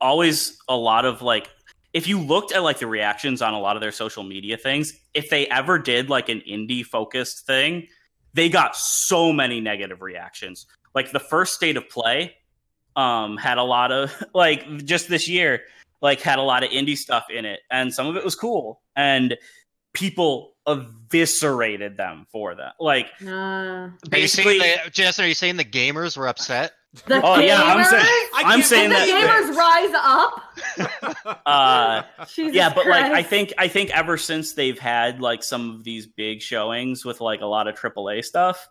[0.00, 1.48] always a lot of like
[1.92, 4.94] if you looked at like the reactions on a lot of their social media things,
[5.14, 7.86] if they ever did like an indie focused thing,
[8.34, 10.66] they got so many negative reactions.
[10.94, 12.36] Like the first state of play
[12.94, 15.62] um had a lot of like just this year
[16.02, 18.82] like had a lot of indie stuff in it and some of it was cool
[18.96, 19.36] and
[19.94, 25.34] people eviscerated them for that like Uh, Are you basically saying that, Jess, are you
[25.34, 26.72] saying the gamers were upset?
[27.06, 27.46] the Oh, gamers?
[27.46, 29.56] yeah, I'm saying- I I'm can't saying Did the that- gamers
[30.76, 31.36] rise up?
[31.46, 32.02] Uh,
[32.36, 36.06] yeah but like i think i think ever since they've had like some of these
[36.06, 38.68] big showings with like a lot of aaa stuff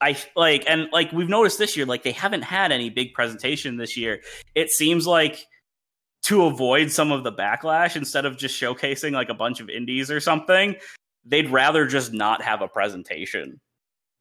[0.00, 3.76] i like and like we've noticed this year like they haven't had any big presentation
[3.76, 4.20] this year
[4.54, 5.46] it seems like
[6.24, 10.10] to avoid some of the backlash instead of just showcasing like a bunch of indies
[10.10, 10.76] or something
[11.24, 13.60] they'd rather just not have a presentation.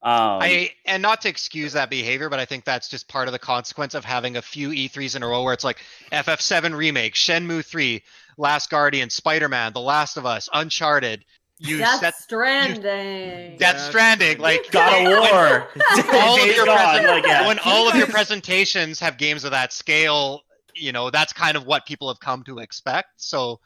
[0.04, 3.32] Um, I and not to excuse that behavior, but I think that's just part of
[3.32, 5.78] the consequence of having a few E3s in a row where it's like
[6.12, 8.04] FF7 remake, Shenmue 3,
[8.38, 11.24] Last Guardian, Spider-Man, The Last of Us, Uncharted.
[11.58, 13.58] You Death set Stranding.
[13.58, 14.42] Death Death Stranding, Stranding.
[14.42, 15.68] like God of War.
[16.14, 17.48] all of your Gone, present- like, yeah.
[17.48, 20.42] when all of your presentations have games of that scale,
[20.76, 23.10] you know that's kind of what people have come to expect.
[23.18, 23.60] So,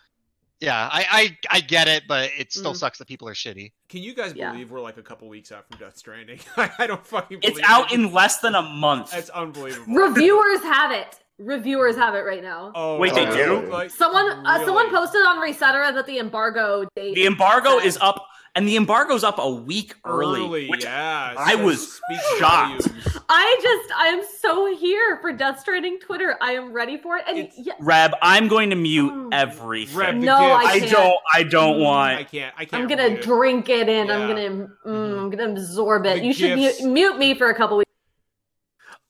[0.60, 1.06] yeah, I
[1.52, 2.78] I, I get it, but it still Mm.
[2.78, 3.72] sucks that people are shitty.
[3.90, 4.52] Can you guys Yeah.
[4.52, 6.40] believe we're like a couple weeks out from Death Stranding?
[6.58, 7.40] I don't fucking.
[7.40, 7.96] Believe It's out it.
[8.00, 9.14] in less than a month.
[9.14, 9.94] It's unbelievable.
[9.94, 11.20] Reviewers have it.
[11.38, 12.72] Reviewers have it right now.
[12.74, 13.68] Oh, Wait, they do?
[13.70, 17.14] Like, Someone uh, someone posted on Resetera that the embargo date.
[17.16, 18.26] The embargo is up,
[18.56, 20.42] and the embargo's up a week early.
[20.42, 20.72] early.
[20.80, 22.88] yeah, I was speaks shocked.
[23.28, 26.36] I just I am so here for Death Stranding Twitter.
[26.42, 27.26] I am ready for it.
[27.28, 29.30] And It's- yeah, Reb, I'm going to mute Oh.
[29.32, 29.98] everything.
[29.98, 30.36] Reb, No.
[30.38, 30.92] I I can't.
[30.92, 31.18] don't.
[31.34, 32.18] I don't Mm, want.
[32.20, 32.56] I can't.
[32.58, 32.84] I can't.
[32.84, 33.22] I'm gonna read it.
[33.24, 34.10] drink it in.
[34.10, 35.20] I'm gonna mm, Mhm.
[35.20, 36.20] I'm gonna absorb it.
[36.20, 37.92] The you should mute, mute me for a couple weeks.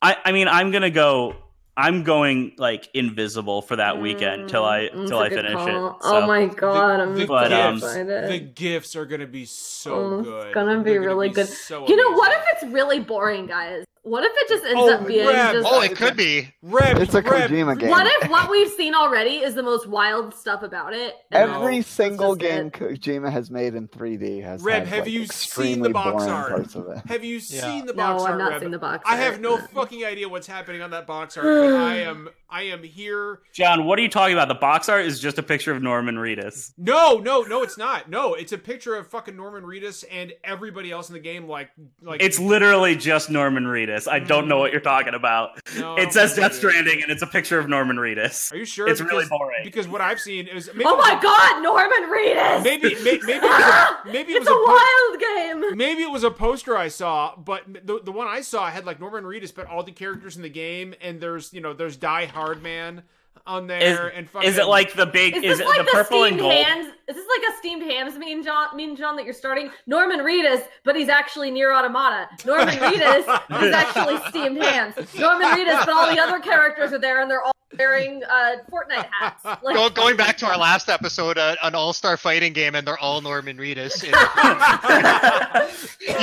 [0.01, 0.17] I.
[0.25, 1.35] I mean, I'm gonna go.
[1.77, 5.45] I'm going like invisible for that weekend till I Mm, till I it's a good
[5.45, 6.03] finish it.
[6.03, 6.17] So.
[6.17, 8.29] Oh my god, I'm the, But, um, gifts, excited.
[8.29, 10.53] the gifts are gonna be so Oh, it's good.
[10.53, 11.47] gonna be They're really good.
[11.47, 13.83] so you know, what if it's really boring, guys?
[14.05, 16.53] What if it just ends Oh, up being Reb, just Oh, it could be.
[16.61, 17.89] Reb, It's a Reb, Kojima game.
[17.89, 21.15] What if what we've seen already is the most wild stuff about it?
[21.31, 22.73] Every that's single game it.
[22.73, 26.29] Kojima has made in 3D has Reb, had, have like, you seen the box boring
[26.29, 26.51] art?
[26.51, 26.99] parts of it.
[27.07, 27.61] Have you Yeah.
[27.61, 28.61] seen the box No, box I've not Reb?
[28.61, 31.73] seen the box I have no fucking idea what's happening on that box art, but
[31.75, 33.39] I am I am here.
[33.53, 34.47] John, what are you talking about?
[34.47, 36.73] The box art is just a picture of Norman Reedus.
[36.77, 38.09] No, no, no, it's not.
[38.09, 41.47] No, it's a picture of fucking Norman Reedus and everybody else in the game.
[41.47, 41.71] Like,
[42.01, 44.07] like It's literally just Norman Reedus.
[44.07, 45.59] I don't know what you're talking about.
[45.77, 46.57] No, it says think it Death.
[46.57, 48.53] Stranding, and it's a picture of Norman Reedus.
[48.53, 48.87] Are you sure?
[48.87, 49.61] It's really Because- boring.
[49.63, 52.63] Because what I've seen is maybe Oh my god, Norman Reedus!
[52.63, 55.77] maybe may- maybe it was a, maybe it it's was a a, po- wild game.
[55.77, 58.99] maybe it was a poster I saw, but the the one I saw had like
[58.99, 62.25] Norman Reedus, but all the characters in the game, and there's you know there's Die
[62.35, 63.01] Hard Man
[63.47, 65.35] on there, and fucking, Is it like the big?
[65.37, 66.53] Is, Is, this it like the the, purple and steamed gold?
[66.53, 66.87] hands?
[67.07, 69.69] Is this like a steamed hams mean John mean John that you're starting?
[69.85, 72.27] Norman Reedus, but he's actually Nier Automata.
[72.45, 74.95] Norman Reedus is actually steamed hams.
[75.13, 79.07] Norman Reedus, but all the other characters are there and they're all wearing uh, Fortnite
[79.19, 79.43] hats.
[79.63, 82.97] Like, Go, going back to our last episode, uh, an all-star fighting game, and they're
[82.99, 84.03] all Norman Reedus.
[84.03, 84.11] You've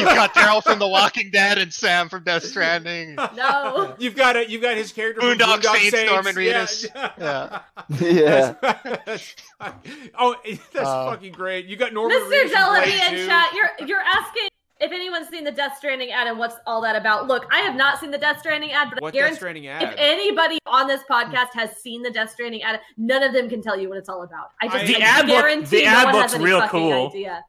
[0.08, 3.14] got Daryl from The Walking Dead and Sam from Death Stranding.
[3.36, 3.94] no.
[3.98, 4.48] You've got it.
[4.48, 5.20] You've got his character.
[5.20, 6.64] from Boondock Boondock Saints, Norman Yeah.
[6.64, 6.86] Reedus.
[6.94, 7.11] Yeah.
[8.00, 8.54] yeah.
[8.60, 9.34] That's-
[10.18, 11.66] oh, that's Uh, fucking great.
[11.66, 12.28] You got Norman Mr.
[12.30, 12.50] Reedus.
[12.50, 13.26] from Jellaby in too.
[13.26, 14.48] chat, you're you're asking
[14.80, 17.28] if anyone's seen the Death Stranding ad and what's all that about.
[17.28, 19.64] Look, I have not seen the Death Stranding ad, but What I Death guarantee Stranding
[19.66, 23.62] if anybody on this podcast has seen the Death Stranding ad, none of them can
[23.62, 24.50] tell you what it's all about.
[24.60, 26.44] I just I- I The ad look- guarantee the no ad one looks has any
[26.44, 27.06] real cool.
[27.08, 27.44] Idea.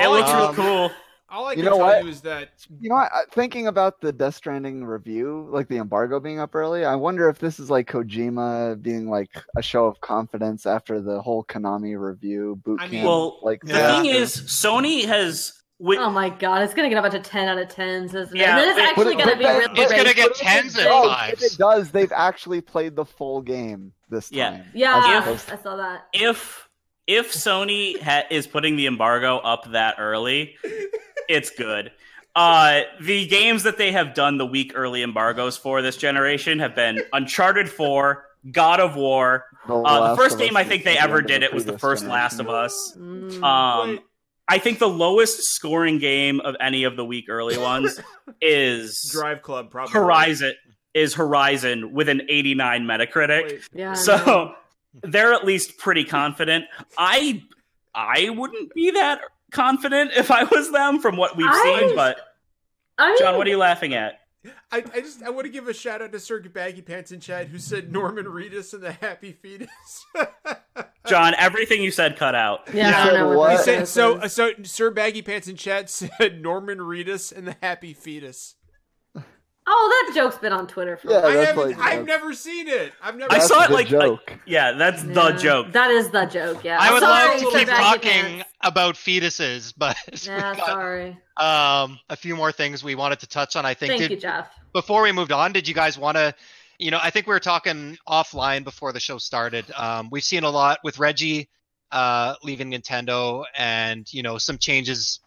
[0.00, 0.90] It looks can- real Um, cool.
[1.30, 2.04] All I You can know tell what?
[2.04, 2.50] you is that
[2.80, 6.54] You know, I, I- thinking about the Death Stranding review, like the embargo being up
[6.54, 11.00] early, I wonder if this is like Kojima being like a show of confidence after
[11.02, 12.92] the whole Konami review boot I camp.
[12.92, 14.00] mean- Well, like The Yeah.
[14.02, 15.52] thing is, Sony has.
[15.80, 18.34] wi- Oh my god, it's gonna get a bunch of ten out of tens, isn't
[18.34, 18.40] it?
[18.40, 20.34] Yeah, and then it's but- actually but- gonna but be then- really It's gonna get
[20.34, 21.42] tens and fives.
[21.42, 24.50] If it does, they've actually played the full game this Yeah.
[24.50, 24.64] time.
[24.74, 26.06] Yeah, As opposed I saw that.
[26.14, 26.64] if
[27.06, 30.56] if Sony ha- is putting the embargo up that early,
[31.28, 31.92] it's good.
[32.34, 36.74] Uh, the games that they have done the week early embargoes for this generation have
[36.74, 39.44] been Uncharted 4, God of War.
[39.66, 42.22] The, Uh, the first game I think they ever did it was the first generation.
[42.22, 42.94] Last of Us.
[42.96, 43.42] Mm.
[43.42, 44.00] Um,
[44.48, 48.00] I think the lowest scoring game of any of the week early ones
[48.40, 50.54] is Drive Club probably Horizon.
[50.94, 53.62] Is Horizon with an 89 Metacritic.
[53.74, 53.90] Yeah.
[53.90, 54.00] I know.
[54.00, 54.54] So
[55.02, 56.64] they're at least pretty confident.
[56.96, 57.42] I
[57.94, 59.20] I wouldn't be that
[59.50, 62.18] confident if I was them from what we've I- seen, but
[62.98, 64.20] I John, what are you laughing at?
[64.72, 67.20] I, I just I want to give a shout out to Sir Baggy Pants and
[67.20, 70.06] Chad who said Norman Reedus and the Happy Fetus.
[71.06, 72.60] John, everything you said cut out.
[72.72, 73.50] yeah, I don't know what what?
[73.58, 74.18] He said so.
[74.18, 78.54] uh, So Sir Baggy Pants and Chad said Norman Reedus and the Happy Fetus.
[79.70, 81.10] Oh, that joke's been on Twitter for.
[81.10, 81.30] Yeah, a while.
[81.30, 81.78] I that's haven't.
[81.78, 82.92] like- I've never seen it.
[83.02, 83.30] I've never.
[83.30, 84.32] I That's saw it the like, joke.
[84.46, 85.36] yeah, that's the Yeah.
[85.36, 85.72] joke.
[85.72, 86.64] That is the joke.
[86.64, 86.78] Yeah.
[86.80, 88.48] I would Sorry, love to Sir keep Baggy talking Pants.
[88.62, 89.96] about fetuses, but
[90.26, 91.10] Yeah, we've got sorry.
[91.36, 93.66] um, a few more things we wanted to touch on.
[93.66, 94.48] I think Thank did, you, Jeff.
[94.72, 96.34] before we moved on, did you guys want to?
[96.78, 99.66] You know, I think we were talking offline before the show started.
[99.76, 101.48] Um, we've seen a lot with Reggie
[101.92, 105.20] uh, leaving Nintendo, and you know some changes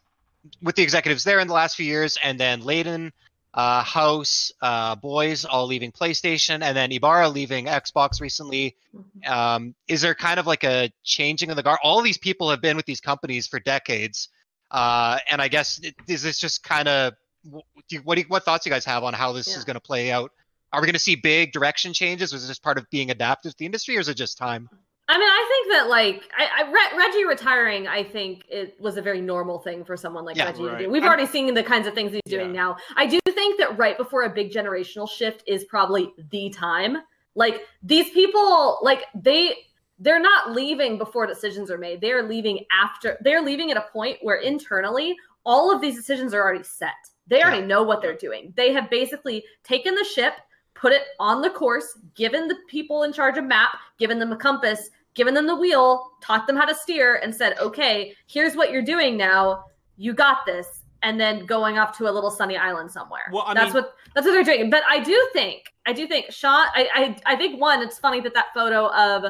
[0.63, 3.11] with the executives there in the last few years, and then Layden
[3.53, 8.75] uh, House, uh, Boys all leaving PlayStation, and then Ybarra leaving Xbox recently.
[8.95, 9.27] Mhm.
[9.29, 11.79] Um, is there kind of like a changing of the guard?
[11.83, 14.29] All these people have been with these companies for decades,
[14.71, 18.21] uh, and I guess it- is this just kind of what do you, what, do
[18.21, 19.57] you, what thoughts you guys have on how this Yeah.
[19.57, 20.31] is going to play out?
[20.71, 22.31] Are we going to see big direction changes?
[22.31, 24.69] Was this just part of being adaptive to the industry, or is it just time?
[25.13, 28.95] I mean, I think that like I, I Re- Reggie retiring, I think it was
[28.95, 30.89] a very normal thing for someone like Yeah, Reggie to do.
[30.89, 32.61] We've I'm- already seen the kinds of things he's doing Yeah.
[32.61, 32.77] now.
[32.95, 36.97] I do think that right before a big generational shift is probably the time.
[37.35, 39.53] Like these people, like they
[39.99, 41.99] they're not leaving before decisions are made.
[42.01, 43.17] They're leaving after.
[43.21, 46.93] They're leaving at a point where internally all of these decisions are already set.
[47.27, 48.53] They already know what they're doing.
[48.55, 50.33] They have basically taken the ship,
[50.73, 54.37] put it on the course, given the people in charge a map, given them a
[54.37, 58.71] compass, given them the wheel, taught them how to steer, and said, "Okay, here's what
[58.71, 59.65] you're doing now.
[59.97, 63.29] You got this." And then going off to a little sunny island somewhere.
[63.31, 64.69] Well, I that's mean- what that's what they're doing.
[64.69, 66.67] But I do think, I do think Shawn.
[66.75, 69.25] I I, I think one, it's funny that that photo of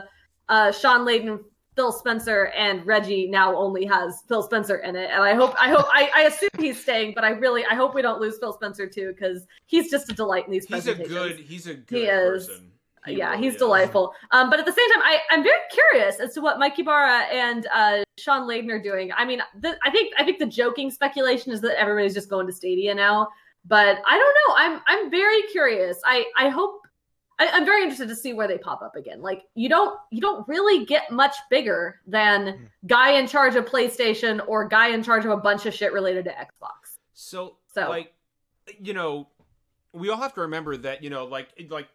[0.50, 1.40] uh, Shawn Layden,
[1.78, 5.10] Phil Spencer, and Reggie now only has Phil Spencer in it.
[5.14, 7.96] And I hope, I hope, I, I assume he's staying, but I really, I hope
[7.96, 10.96] we don't lose Phil Spencer too, because he's just a delight in these He's a
[10.96, 11.40] good.
[11.40, 12.50] He's a good He is.
[13.06, 13.60] He yeah, really he's is.
[13.60, 14.14] delightful.
[14.32, 17.24] Um, but at the same time, I, I'm very curious as to what Mike Ybarra
[17.34, 19.12] and uh, Shawn Layden are doing.
[19.18, 22.46] I mean, the, I think I think the joking speculation is that everybody's just going
[22.48, 23.28] to Stadia now.
[23.66, 24.56] But I don't know.
[24.56, 26.00] I'm I'm very curious.
[26.06, 26.82] I I hope
[27.40, 29.22] I, I'm very interested to see where they pop up again.
[29.22, 34.42] Like you don't you don't really get much bigger than guy in charge of PlayStation
[34.48, 36.98] or guy in charge of a bunch of shit related to Xbox.
[37.14, 38.14] So, So- like,
[38.80, 39.28] you know,
[39.94, 41.88] we all have to remember that, you know, like, like,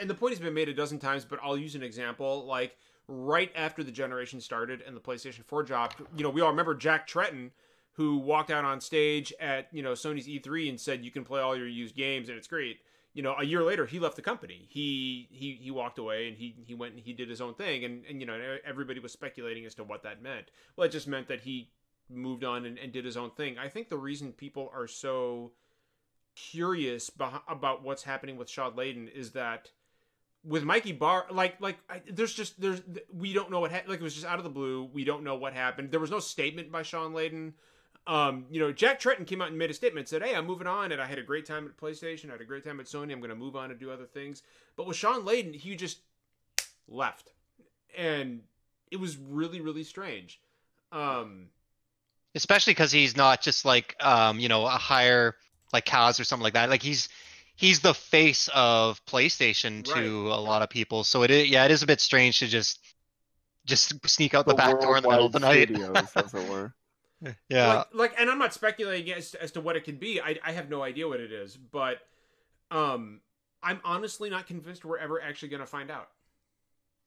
[0.00, 2.46] and the point has been made a dozen times, but I'll use an example.
[2.46, 2.76] Like,
[3.08, 6.74] right after the generation started and the PlayStation 4 dropped, you know, we all remember
[6.74, 7.50] Jack Tretton,
[7.92, 11.40] who walked out on stage at, you know, Sony's E3 and said, you can play
[11.40, 12.78] all your used games and it's great.
[13.12, 14.68] You know, a year later, he left the company.
[14.68, 17.84] He he he walked away and he he went and he did his own thing.
[17.84, 20.52] And and you know, everybody was speculating as to what that meant.
[20.76, 21.72] Well, it just meant that he
[22.08, 23.58] moved on and, and did his own thing.
[23.58, 25.50] I think the reason people are so
[26.34, 29.70] curious beh- about what's happening with Shawn Layden is that
[30.44, 32.80] with Mikey Bar, like like I, there's just there's
[33.12, 34.88] we don't know what ha- like it was just out of the blue.
[34.92, 35.90] We don't know what happened.
[35.90, 37.52] There was no statement by Shawn Layden.
[38.06, 40.66] Um, you know, Jack Tretton came out and made a statement, said, "Hey, I'm moving
[40.66, 42.30] on, and I had a great time at PlayStation.
[42.30, 43.12] I had a great time at Sony.
[43.12, 44.42] I'm going to move on and do other things."
[44.76, 45.98] But with Shawn Layden, he just
[46.88, 47.32] left,
[47.96, 48.40] and
[48.90, 50.40] it was really really strange.
[50.90, 51.48] Um,
[52.34, 55.36] especially because he's not just like um you know a higher
[55.72, 56.70] like Kaz or something like that.
[56.70, 57.08] Like he's
[57.56, 61.04] he's the face of PlayStation to a lot of people.
[61.04, 62.80] So it is, yeah, it is a bit strange to just
[63.66, 65.68] just sneak out the, back door in the middle of the night.
[65.68, 66.74] Studios, as it were.
[67.50, 70.38] yeah, like, like and i'm not speculating as, as to what it could be I,
[70.42, 71.98] I have no idea what it is but
[72.70, 73.20] um
[73.62, 76.08] i'm honestly not convinced we're ever actually going to find out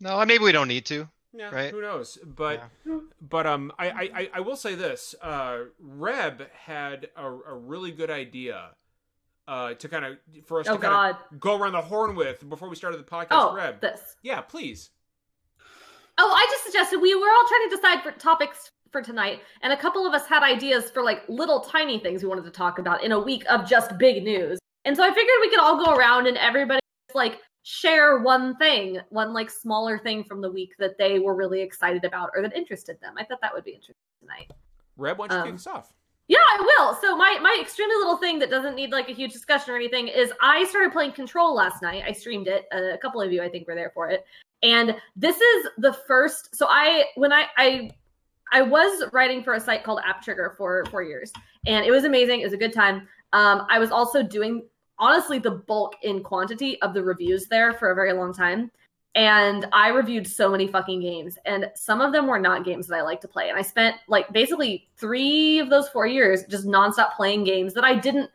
[0.03, 1.07] no, and maybe we don't need to.
[1.33, 1.71] Yeah Right.
[1.71, 2.99] who knows but Yeah.
[3.21, 7.91] but um I, I I- i will say this uh reb had a, a really
[7.91, 8.69] good idea
[9.47, 12.47] uh to kind of for us Oh to kind of go around the horn with
[12.47, 14.15] before we started the podcast Oh, reb this.
[14.23, 14.91] yeah please
[16.19, 19.73] Oh, I just suggested we were all trying to decide for topics for tonight, and
[19.73, 22.77] a couple of us had ideas for like little tiny things we wanted to talk
[22.77, 24.59] about in a week of just big news.
[24.85, 26.79] And so I figured we could all go around and everybody
[27.15, 31.61] like share one thing, one like smaller thing from the week that they were really
[31.61, 33.15] excited about or that interested them.
[33.17, 34.51] I thought that would be interesting tonight.
[34.97, 35.93] reb why don't you Um, kick us off
[36.27, 36.95] Yeah, I will.
[37.01, 40.07] So my my extremely little thing that doesn't need like a huge discussion or anything
[40.07, 42.03] is I started playing Control last night.
[42.05, 42.65] I streamed it.
[42.73, 44.25] Uh, a couple of you I think were there for it.
[44.61, 47.91] And this is the first so I when I I
[48.51, 51.31] I was writing for a site called App Trigger for 4 years
[51.65, 52.41] and it was amazing.
[52.41, 53.07] It was a good time.
[53.33, 54.63] Um I was also doing
[54.99, 58.71] honestly the bulk in quantity of the reviews there for a very long time.
[59.15, 62.97] And I reviewed so many fucking games, and some of them were not games that
[62.97, 63.49] I like to play.
[63.49, 67.83] And I spent like basically three of those four years just nonstop playing games that
[67.83, 68.31] I didn't.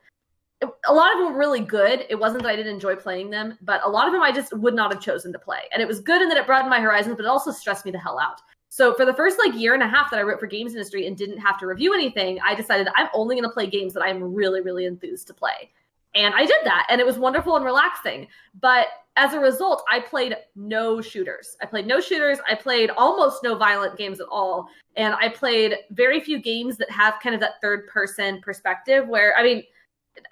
[0.62, 2.06] A lot of them were really good.
[2.08, 4.56] It wasn't that I didn't enjoy playing them, but a lot of them I just
[4.56, 5.62] would not have chosen to play.
[5.72, 7.90] And it was good in that it broadened my horizons, but it also stressed me
[7.90, 8.40] the hell out.
[8.68, 11.06] So for the first like year and a half that I wrote for games industry
[11.06, 14.02] and didn't have to review anything, I decided I'm only going to play games that
[14.02, 15.70] I'm really, really enthused to play.
[16.14, 18.26] And I did that, and it was wonderful and relaxing.
[18.60, 18.86] But
[19.16, 21.56] as a result, I played no shooters.
[21.60, 22.38] I played no shooters.
[22.48, 24.68] I played almost no violent games at all.
[24.96, 29.36] And I played very few games that have kind of that third person perspective where,
[29.36, 29.62] I mean,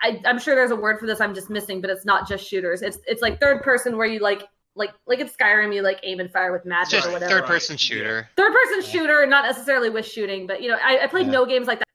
[0.03, 2.45] I, I'm sure there's a word for this I'm just missing, but it's not just
[2.49, 2.83] shooters.
[2.83, 4.43] It's it's like third person where you like
[4.75, 7.31] like like in Skyrim you like aim and fire with magic just or whatever.
[7.33, 8.29] third person shooter.
[8.37, 11.33] Third person shooter, not necessarily with shooting, but you know, I, I played Yeah.
[11.33, 11.86] no games like that.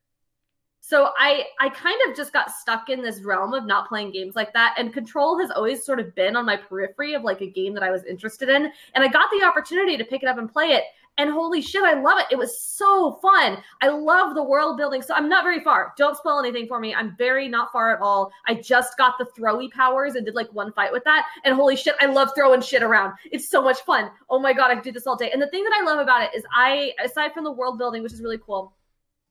[0.91, 4.35] So I I kind of just got stuck in this realm of not playing games
[4.35, 7.47] like that and Control has always sort of been on my periphery of like a
[7.47, 10.37] game that I was interested in and I got the opportunity to pick it up
[10.37, 10.83] and play it
[11.17, 12.25] and holy shit I love it.
[12.29, 13.59] It was so fun.
[13.81, 15.01] I love the world building.
[15.01, 15.93] So I'm not very far.
[15.97, 16.93] Don't spoil anything for me.
[16.93, 18.29] I'm very not far at all.
[18.45, 21.77] I just got the throwy powers and did like one fight with that and holy
[21.77, 23.13] shit I love throwing shit around.
[23.31, 24.11] It's so much fun.
[24.29, 25.31] Oh my god, I could do this all day.
[25.31, 28.03] And the thing that I love about it is I aside from the world building
[28.03, 28.73] which is really cool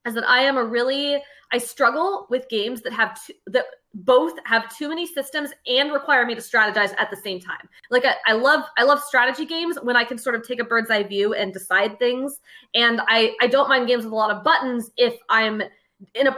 [0.05, 1.21] is that I am a really
[1.53, 6.25] I struggle with games that have two, that both have too many systems and require
[6.25, 7.67] me to strategize at the same time.
[7.89, 10.63] Like I, I, love I love strategy games when I can sort of take a
[10.63, 12.39] bird's eye view and decide things.
[12.73, 15.61] And I I don't mind games with a lot of buttons if I'm
[16.15, 16.37] in a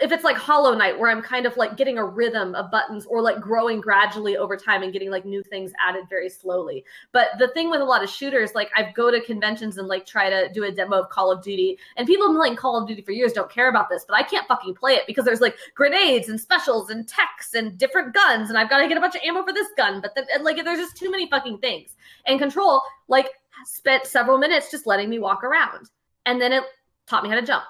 [0.00, 3.06] if it's like Hollow Knight, where I'm kind of like getting a rhythm of buttons
[3.06, 6.84] or like growing gradually over time and getting like new things added very slowly.
[7.12, 10.06] But the thing with a lot of shooters, like I go to conventions and like
[10.06, 12.76] try to do a demo of Call of Duty, and people have been playing Call
[12.76, 15.24] of Duty for years don't care about this, but I can't fucking play it because
[15.24, 18.98] there's like grenades and specials and techs and different guns, and I've got to get
[18.98, 20.00] a bunch of ammo for this gun.
[20.00, 21.96] But then, like, there's just too many fucking things.
[22.26, 23.28] And Control, like,
[23.64, 25.90] spent several minutes just letting me walk around,
[26.26, 26.62] and then it
[27.06, 27.64] taught me how to jump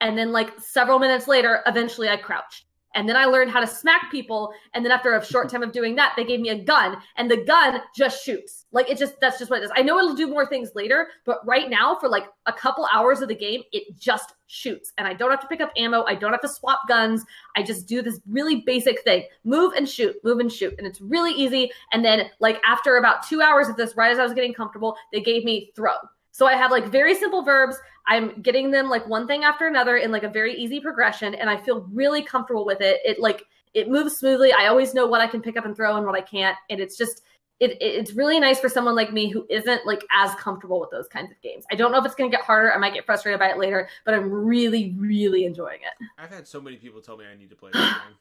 [0.00, 2.66] and then, like several minutes later, eventually I crouched.
[2.96, 4.54] And then I learned how to smack people.
[4.72, 7.30] And then after a short time of doing that, they gave me a gun, and
[7.30, 8.64] the gun just shoots.
[8.72, 9.70] Like it just that's just what it is.
[9.76, 13.20] I know it'll do more things later, but right now, for like a couple hours
[13.20, 14.92] of the game, it just shoots.
[14.96, 16.04] And I don't have to pick up ammo.
[16.04, 17.22] I don't have to swap guns.
[17.54, 20.74] I just do this really basic thing move and shoot, move and shoot.
[20.78, 21.70] And it's really easy.
[21.92, 24.96] And then, like, after about two hours of this, right as I was getting comfortable,
[25.12, 25.92] they gave me throw.
[26.36, 27.78] So I have like very simple verbs.
[28.06, 31.48] I'm getting them like one thing after another in like a very easy progression, and
[31.48, 33.00] I feel really comfortable with it.
[33.06, 34.52] It like it moves smoothly.
[34.52, 36.78] I always know what I can pick up and throw and what I can't, and
[36.78, 37.22] it's just
[37.58, 41.08] it, it's really nice for someone like me who isn't like as comfortable with those
[41.08, 41.64] kinds of games.
[41.72, 42.70] I don't know if it's going to get harder.
[42.70, 46.06] I might get frustrated by it later, but I'm really, really enjoying it.
[46.18, 48.14] I've had so many people tell me I need to play this game.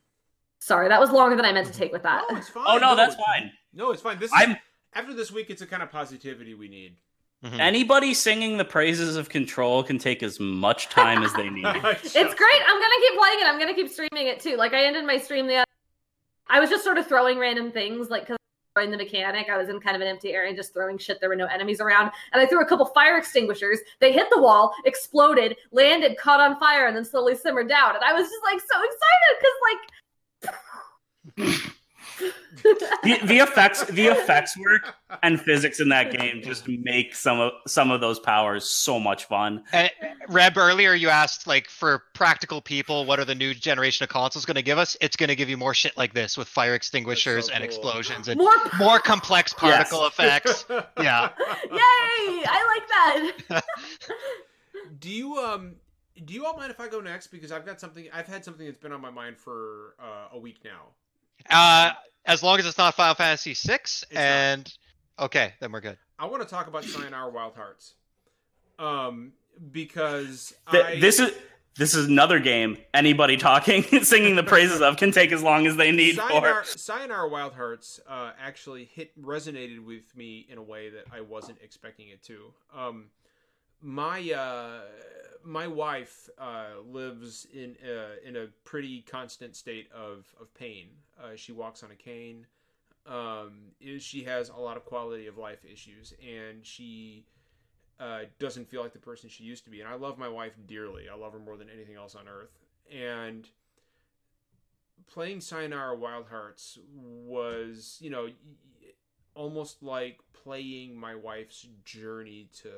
[0.60, 2.24] Sorry, that was longer than I meant to take with that.
[2.30, 2.64] Oh, it's fine.
[2.66, 3.52] Oh no, that's fine.
[3.74, 4.20] No, it's fine.
[4.20, 4.58] This I'm- is,
[4.94, 6.96] after this week, it's a kind of positivity we need.
[7.46, 7.60] Mhm.
[7.60, 11.66] Anybody singing the praises of Control can take as much time as they need.
[11.76, 12.62] It's great.
[12.68, 13.46] I'm gonna keep playing it.
[13.46, 14.56] I'm gonna keep streaming it too.
[14.56, 15.58] Like I ended my stream the.
[15.58, 15.66] other.
[16.48, 18.38] I was just sort of throwing random things, like because
[18.82, 21.20] in the mechanic, I was in kind of an empty area, just throwing shit.
[21.20, 23.80] There were no enemies around, and I threw a couple fire extinguishers.
[24.00, 27.96] They hit the wall, exploded, landed, caught on fire, and then slowly simmered down.
[27.96, 30.60] And I was just like so excited
[31.38, 31.72] because like.
[32.20, 37.52] the, the effects, the effects work and physics in that game just make some of
[37.68, 39.64] some of those powers so much fun.
[39.74, 39.88] Uh,
[40.30, 44.46] Reb, earlier you asked, like, for practical people, what are the new generation of consoles
[44.46, 44.96] going to give us?
[45.02, 47.66] It's going to give you more shit like this with fire extinguishers so and cool.
[47.68, 50.12] explosions and More more complex particle Yes.
[50.14, 50.66] effects.
[51.02, 51.30] Yeah.
[51.72, 52.44] Yay!
[52.48, 52.88] I like
[53.52, 53.64] that.
[55.00, 55.76] Do you um
[56.24, 58.66] do you all mind if I go next because I've got something I've had something
[58.66, 60.88] that's been on my mind for uh, a week now.
[61.50, 61.92] Uh,
[62.26, 64.20] as long as it's not Final Fantasy VI, not.
[64.20, 64.74] and
[65.20, 65.98] okay, then we're good.
[66.18, 67.94] I want to talk about Sayonara Wild Hearts.
[68.80, 69.34] Um
[69.72, 71.32] because Th- I, this is
[71.78, 72.78] this is another game.
[72.94, 76.78] Anybody talking, singing the praises of can take as long as they need Sayonara, for.
[76.78, 81.58] Sayonara Wild Hearts uh, actually hit resonated with me in a way that I wasn't
[81.62, 82.54] expecting it to.
[82.74, 83.06] Um,
[83.82, 84.82] my uh,
[85.44, 90.88] my wife uh, lives in uh, in a pretty constant state of of pain.
[91.22, 92.46] Uh, she walks on a cane.
[93.08, 97.26] Um, is she has a lot of quality of life issues, and she
[98.00, 99.80] uh, doesn't feel like the person she used to be.
[99.80, 101.04] And I love my wife dearly.
[101.08, 102.58] I love her more than anything else on earth.
[102.92, 103.48] And
[105.08, 108.30] playing Sayonara Wild Hearts was, you know,
[109.36, 112.70] almost like playing my wife's journey to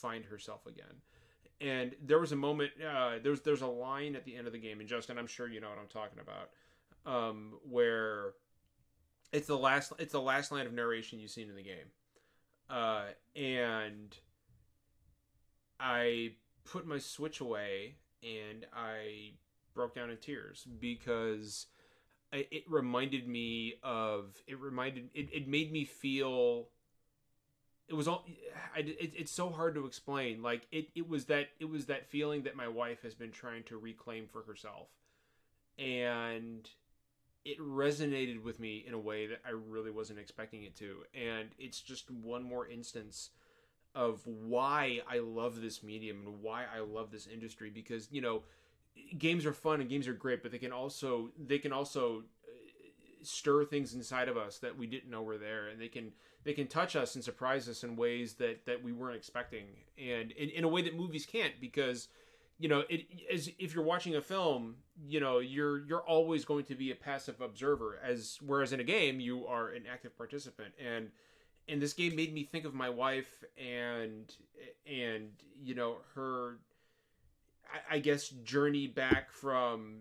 [0.00, 1.02] find herself again.
[1.60, 4.58] And there was a moment, uh, there's there's a line at the end of the
[4.58, 6.50] game, and Justin, I'm sure you know what I'm talking about,
[7.04, 8.32] um, where
[9.32, 11.90] it's the last it's the last line of narration you've seen in the game,
[12.70, 13.04] uh,
[13.36, 14.16] and
[15.78, 16.32] I
[16.64, 19.32] put my Switch away and I
[19.74, 21.66] broke down in tears because
[22.32, 26.68] it reminded me of it reminded it, it made me feel
[27.90, 28.24] it was all
[28.74, 30.42] I, it, it's so hard to explain.
[30.42, 33.64] Like it, it was that it was that feeling that my wife has been trying
[33.64, 34.88] to reclaim for herself.
[35.78, 36.68] And
[37.44, 40.98] it resonated with me in a way that I really wasn't expecting it to.
[41.14, 43.30] And it's just one more instance
[43.94, 48.42] of why I love this medium and why I love this industry because you know
[49.18, 52.22] games are fun and games are great but they can also they can also
[53.22, 56.12] stir things inside of us that we didn't know were there and they can
[56.44, 59.64] they can touch us and surprise us in ways that that we weren't expecting
[59.98, 62.08] and in, in a way that movies can't because
[62.60, 64.76] you know, it as if you're watching a film,
[65.08, 68.84] you know, you're you're always going to be a passive observer as whereas in a
[68.84, 71.08] game you are an active participant and
[71.68, 74.34] and this game made me think of my wife and
[74.86, 75.30] and
[75.62, 76.58] you know her
[77.72, 80.00] I, I guess journey back from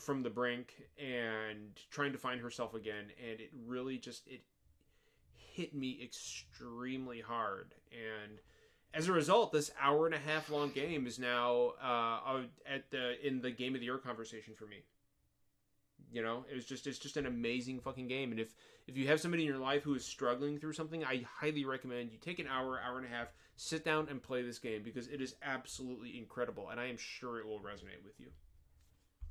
[0.00, 4.42] from the brink and trying to find herself again and it really just it
[5.34, 7.74] hit me extremely hard.
[7.92, 8.38] And
[8.94, 13.26] as a result this hour and a half long game is now uh at the
[13.26, 14.84] in the game of the year conversation for me.
[16.12, 18.30] You know it was just it's just an amazing fucking game.
[18.30, 18.54] And if
[18.90, 22.10] if you have somebody in your life who is struggling through something i highly recommend
[22.10, 25.06] you take an hour hour and a half sit down and play this game because
[25.06, 28.26] it is absolutely incredible and i am sure it will resonate with you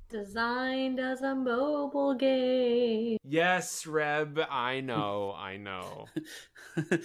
[0.10, 3.18] Designed as a mobile game.
[3.24, 6.08] yes reb i know i know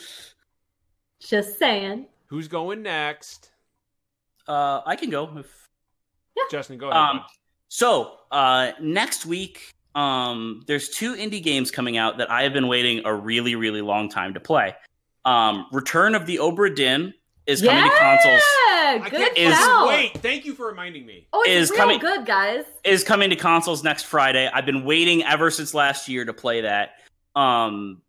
[1.20, 2.06] Just saying.
[2.26, 3.50] who's going next
[4.46, 5.38] uh, I can go.
[5.38, 5.68] If...
[6.50, 7.20] justin go ahead Um,
[7.68, 12.68] so uh, next week, um, there's two indie games coming out that I have been
[12.68, 14.74] waiting a really, really long time to play.
[15.24, 17.14] Um, Return of the Obra Dinn
[17.46, 18.42] is coming to consoles.
[19.10, 19.88] Good can't is- shout.
[19.88, 22.64] wait thank you for reminding me Oh, it's is real coming- good, guys.
[22.84, 24.48] Is coming to consoles next Friday.
[24.52, 26.92] I've been waiting ever since last year to play that.
[27.36, 28.02] Um,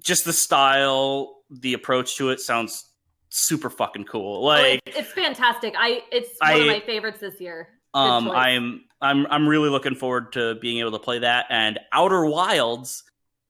[0.00, 2.86] just the style, the approach to it sounds
[3.28, 4.38] super fucking cool.
[4.38, 5.74] Oh, Like, it's, it's fantastic.
[5.78, 7.68] I it's one of my favorites this year.
[7.94, 8.30] Um.
[8.30, 11.46] I'm I'm I'm really looking forward to being able to play that.
[11.50, 13.02] And Outer Wilds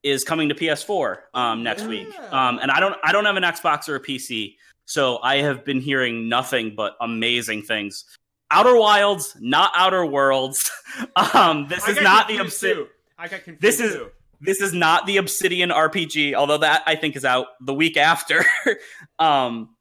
[0.03, 2.09] is coming to PS4 um, next week.
[2.33, 4.57] Um, and I don't I don't have an Xbox or a PC,
[4.91, 8.05] so I have been hearing nothing but amazing things.
[8.51, 10.69] Outer Wilds, not Outer Worlds.
[11.33, 12.89] um, this I is not the Obsidian.
[13.17, 14.11] i got confused This is- too.
[14.43, 18.43] This is not the Obsidian RPG, although that I think is out the week after.
[19.19, 19.77] um,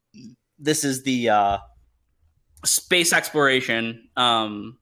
[0.59, 1.57] this is the uh,
[2.65, 4.77] space exploration um,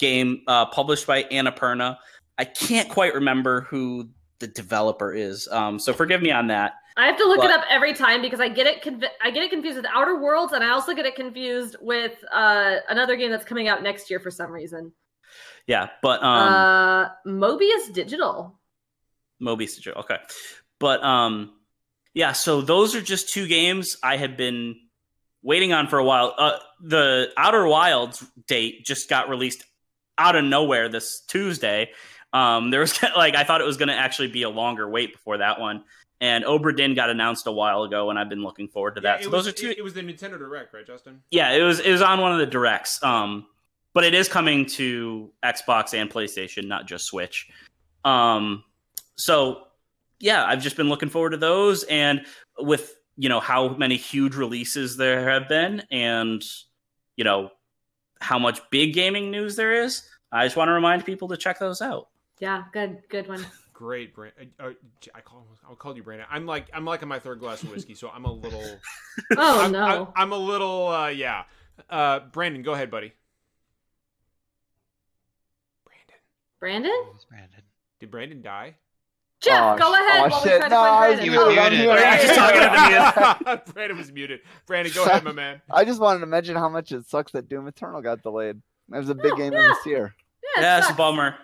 [0.00, 1.96] game uh, published by Annapurna.
[2.38, 4.08] I can't quite remember who
[4.40, 6.72] the developer is, um, so forgive me on that.
[7.00, 9.30] I have to look But- it up every time because I get it conv- I
[9.30, 13.16] get it confused with Outer Worlds and I also get it confused with uh, another
[13.16, 14.92] game that's coming out next year for some reason.
[15.66, 18.58] Yeah, but um, uh, Mobius Digital.
[19.38, 20.00] Moby Studio.
[20.00, 20.18] Okay.
[20.78, 21.52] But um
[22.12, 24.76] yeah, so those are just two games I have been
[25.42, 26.34] waiting on for a while.
[26.36, 29.64] Uh the Outer Wilds date just got released
[30.18, 31.90] out of nowhere this Tuesday.
[32.32, 35.12] Um there was like I thought it was going to actually be a longer wait
[35.12, 35.84] before that one.
[36.20, 39.20] And Obra Dinn got announced a while ago and I've been looking forward to that.
[39.20, 41.22] it so was, those are two It, it was the Nintendo Direct, right, Justin?
[41.30, 43.02] Yeah, it was it was on one of the directs.
[43.02, 43.46] Um
[43.92, 47.48] but it is coming to Xbox and PlayStation, not just Switch.
[48.04, 48.64] Um
[49.16, 49.64] so
[50.18, 52.26] yeah, I've just been looking forward to those and
[52.58, 56.42] with you know how many huge releases there have been and
[57.16, 57.50] you know
[58.20, 61.58] how much big gaming news there is, I just want to remind people to check
[61.58, 62.08] those out.
[62.38, 63.44] Yeah, good good one.
[63.80, 64.34] Great, Brand.
[64.60, 64.70] Uh, uh,
[65.14, 66.26] I call I'll call you Brandon.
[66.30, 68.62] I'm like I'm like on my third glass of whiskey, so I'm a little.
[69.38, 69.82] Oh I'm, no.
[69.82, 70.88] I'm, I'm a little.
[70.88, 71.44] Uh, yeah.
[71.88, 73.14] Uh, Brandon, go ahead, buddy.
[75.86, 76.16] Brandon,
[76.60, 77.04] Brandon?
[77.30, 77.62] Brandon?
[78.00, 78.76] did Brandon die?
[79.40, 80.60] Jeff, Oh, go ahead oh, shit.
[80.68, 81.24] No, I was Brandon.
[81.24, 81.78] He was Oh, muted.
[81.78, 81.98] muted.
[82.00, 83.60] Yeah, he's talking to me.
[83.72, 84.40] Brandon was muted.
[84.66, 85.62] Brandon, go ahead, my man.
[85.70, 88.56] I just wanted to mention how much it sucks that Doom Eternal got delayed.
[88.92, 89.68] It was a big Oh, game yeah.
[89.68, 90.14] this year.
[90.56, 91.34] Yeah, it Yeah, it's a bummer.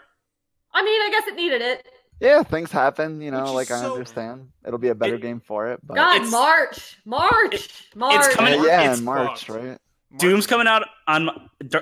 [0.74, 1.88] I mean, I guess it needed it.
[2.20, 4.48] Yeah, things happen, you know, is like I so- understand.
[4.66, 8.30] It'll be a better It- game for it, but God, It's- March, March, March.
[8.30, 9.60] coming- yeah, yeah, it's in March, fucked.
[9.60, 9.78] right?
[10.18, 11.36] Doom's coming out on my-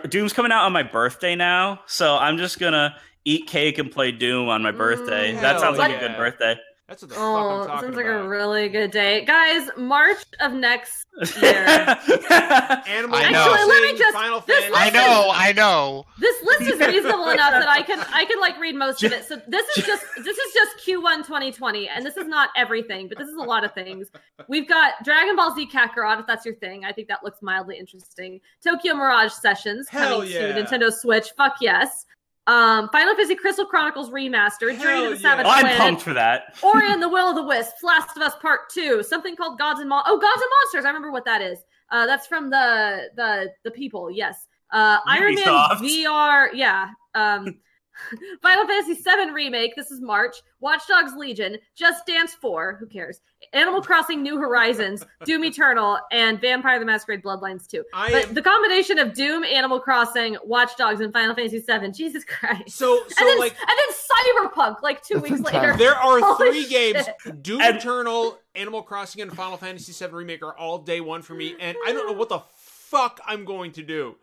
[0.09, 4.11] Doom's coming out on my birthday now, so I'm just gonna eat cake and play
[4.13, 5.35] Doom on my birthday.
[5.35, 5.41] Mm.
[5.41, 6.57] that sounds like Hell a good birthday.
[6.89, 8.27] That's what the fuck I'm Oh, talking sounds like about.
[8.27, 9.71] a really good day, guys.
[9.79, 11.07] March of next
[11.41, 11.65] year.
[11.67, 13.39] Animal I know.
[13.55, 14.75] Actually, let me just- Final this Fantasy.
[14.75, 16.05] I know, I know.
[16.19, 19.25] This list is reasonable enough that I can I can like read most of it.
[19.25, 23.17] So this is just this is just Q1 2020, and this is not everything, but
[23.17, 24.09] this is a lot of things.
[24.49, 26.85] We've got Dragon Ball Z Kakarot, if that's your thing.
[26.85, 28.41] I think that looks mildly interesting.
[28.63, 30.53] Tokyo Mirage Sessions Hell coming yeah.
[30.53, 31.31] to Nintendo Switch.
[31.37, 32.05] Fuck yes.
[32.47, 35.21] Um, Final Fantasy Crystal Chronicles Remastered, Journey Hell to the yeah.
[35.23, 36.55] Savage Oh, I'm Planet, pumped for that.
[36.63, 39.81] Ori and the Will of the Wisps, Last of Us Part Two, something called Gods
[39.81, 40.85] and Mon- Oh, Gods and Monsters.
[40.85, 41.59] I remember what that is.
[41.91, 44.11] Uh, that's from the the the people.
[44.11, 44.47] Yes.
[44.73, 45.79] Uh, Iron Man Ubisoft.
[45.81, 46.49] VR.
[46.53, 46.89] Yeah.
[47.15, 47.59] Um,
[48.43, 49.75] Final Fantasy VII remake.
[49.77, 50.37] This is March.
[50.61, 51.57] Watch Dogs Legion.
[51.77, 52.77] Just Dance Four.
[52.81, 53.21] Who cares?
[53.53, 57.85] Animal Crossing: New Horizons, Doom Eternal, and Vampire: The Masquerade Bloodlines 2.
[57.95, 61.91] I But am the combination of Doom, Animal Crossing, Watch Dogs, and Final Fantasy VII.
[61.93, 62.71] Jesus Christ.
[62.77, 65.55] so and so then, like and then Cyberpunk, like two weeks intense.
[65.55, 65.77] later.
[65.77, 67.07] there are Holy three games.
[67.43, 71.35] Doom And- Eternal, Animal Crossing, and Final Fantasy VII Remake are all day one for
[71.35, 74.17] me, and I don't know what the fuck I'm going to do.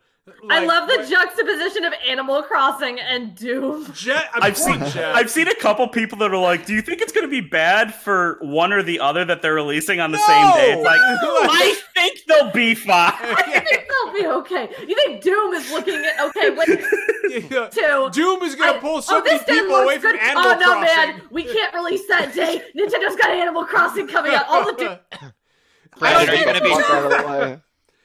[0.48, 3.92] I love the what- juxtaposition of Animal Crossing and Doom.
[3.92, 5.16] Je- I'm I've seen Jeff.
[5.16, 7.40] I've seen a couple people that are like, "Do you think it's going to be
[7.40, 10.24] bad for one or the other that they're releasing on the No!
[10.24, 13.12] same day?" It's like, I think they'll be fine.
[13.20, 14.68] I think they'll be okay.
[14.86, 16.50] You think Doom is looking at okay?
[16.50, 17.66] Wait, Yeah.
[17.68, 18.08] two.
[18.12, 20.20] Doom is gonna pull so oh, many people away looks from good.
[20.22, 21.16] Oh, Animal Oh no, Crossing.
[21.16, 22.62] man, we can't release that day.
[22.76, 24.46] Nintendo's got Animal Crossing coming out.
[24.48, 25.32] All the Doom.
[25.98, 27.58] Brandon, are you gonna be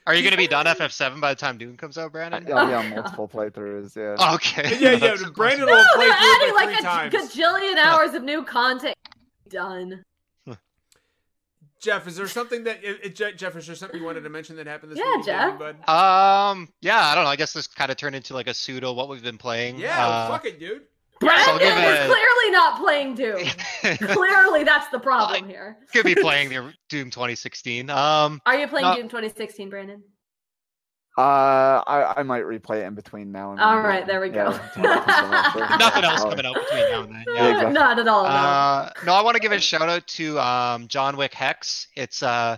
[0.08, 0.14] Fuck out of the way.
[0.14, 2.44] are you gonna be done FF7 by the time Doom comes out, Brandon?
[2.52, 3.96] I'll be on multiple playthroughs.
[3.96, 4.34] Yeah.
[4.34, 4.62] Okay.
[4.78, 4.96] yeah, yeah.
[4.98, 7.14] That's- Brandon No, will play they're through adding like three a times.
[7.14, 8.94] gajillion hours of new content.
[9.48, 10.04] Done.
[11.80, 13.54] Jeff, is there something that it, it- Jeff?
[13.56, 15.18] Is there something you wanted to mention that happened this Yeah, week?
[15.18, 15.86] in gaming, Jeff.
[15.86, 15.88] bud?
[15.88, 16.68] Um.
[16.80, 16.98] Yeah.
[17.00, 17.30] I don't know.
[17.30, 19.78] I guess this kind of turned into like a pseudo what we've been playing.
[19.78, 20.82] Yeah, Uh, fuck it, dude.
[21.20, 23.38] Brandon is clearly not playing Doom.
[24.14, 25.78] clearly, that's the problem here.
[25.92, 27.90] could be playing the Doom 2016.
[27.90, 28.40] Um.
[28.46, 28.94] Are you playing No.
[28.96, 30.02] Doom 2016, Brandon?
[31.16, 33.60] Uh, I I might replay it in between now and.
[33.60, 33.84] All then.
[33.84, 34.52] right, there we go.
[34.76, 37.24] Yeah, Nothing else Oh, coming out between now and then.
[37.26, 37.50] Yeah, Yeah.
[37.54, 37.72] exactly.
[37.74, 38.22] Not at all.
[38.22, 38.28] no.
[38.28, 41.88] Uh, no, I want to give a shout out to um, John Wick Hex.
[41.96, 42.56] It's uh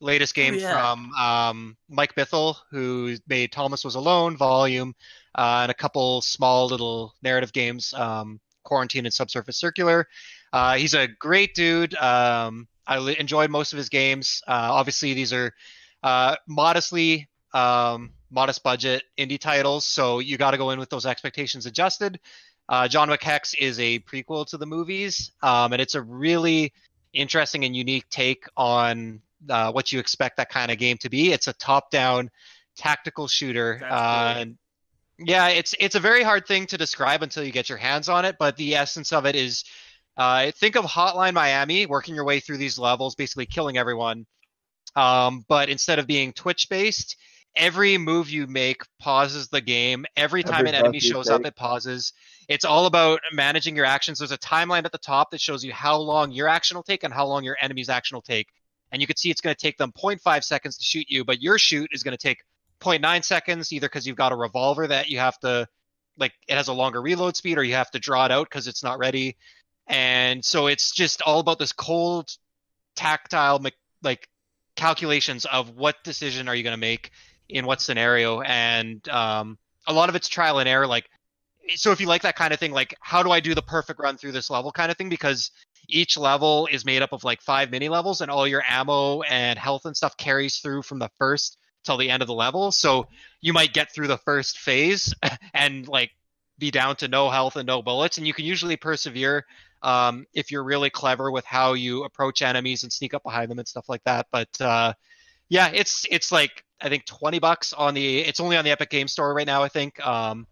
[0.00, 0.92] latest game yeah.
[0.92, 4.94] from um, Mike Bithell, who made Thomas Was Alone, Volume,
[5.34, 10.06] uh, and a couple small little narrative games, um, Quarantine and Subsurface Circular.
[10.52, 11.94] Uh, he's a great dude.
[11.96, 14.42] Um, I li- enjoyed most of his games.
[14.46, 15.52] Uh, obviously, these are
[16.02, 21.06] uh, modestly um, modest budget indie titles, so you got to go in with those
[21.06, 22.20] expectations adjusted.
[22.68, 26.72] Uh, John Wick Hex is a prequel to the movies, um, and it's a really
[27.12, 31.32] interesting and unique take on uh, what you expect that kind of game to be.
[31.32, 32.30] It's a top-down
[32.76, 34.56] tactical shooter, uh, and
[35.18, 38.24] yeah, it's it's a very hard thing to describe until you get your hands on
[38.24, 38.36] it.
[38.38, 39.64] But the essence of it is,
[40.16, 44.26] uh, think of Hotline Miami, working your way through these levels, basically killing everyone.
[44.96, 47.16] Um, but instead of being Twitch-based,
[47.56, 50.04] every move you make pauses the game.
[50.16, 52.12] Every time Every an enemy shows up, it pauses.
[52.48, 54.18] It's all about managing your actions.
[54.18, 57.04] There's a timeline at the top that shows you how long your action will take
[57.04, 58.48] and how long your enemy's action will take.
[58.92, 61.42] And you can see it's going to take them 0.5 seconds to shoot you, but
[61.42, 62.38] your shoot is going to take
[62.80, 65.66] 0.9 seconds, either because you've got a revolver that you have to,
[66.18, 68.68] like, it has a longer reload speed, or you have to draw it out because
[68.68, 69.36] it's not ready.
[69.86, 72.30] And so it's just all about this cold,
[72.96, 73.62] tactile,
[74.02, 74.28] like,
[74.76, 77.10] calculations of what decision are you going to make
[77.48, 78.40] in what scenario.
[78.40, 80.86] And um, a lot of it's trial and error.
[80.86, 81.08] Like,
[81.76, 84.00] so if you like that kind of thing, like, how do I do the perfect
[84.00, 85.08] run through this level kind of thing?
[85.08, 85.50] Because
[85.88, 89.58] each level is made up of like five mini levels, and all your ammo and
[89.58, 92.72] health and stuff carries through from the first till the end of the level.
[92.72, 93.06] So
[93.40, 95.14] you might get through the first phase
[95.54, 96.10] and like
[96.58, 99.44] be down to no health and no bullets, and you can usually persevere
[99.82, 103.58] um, if you're really clever with how you approach enemies and sneak up behind them
[103.58, 104.26] and stuff like that.
[104.32, 104.94] But uh,
[105.48, 108.18] yeah, it's it's like I think twenty bucks on the.
[108.20, 109.62] It's only on the Epic Game Store right now.
[109.62, 110.46] I think um,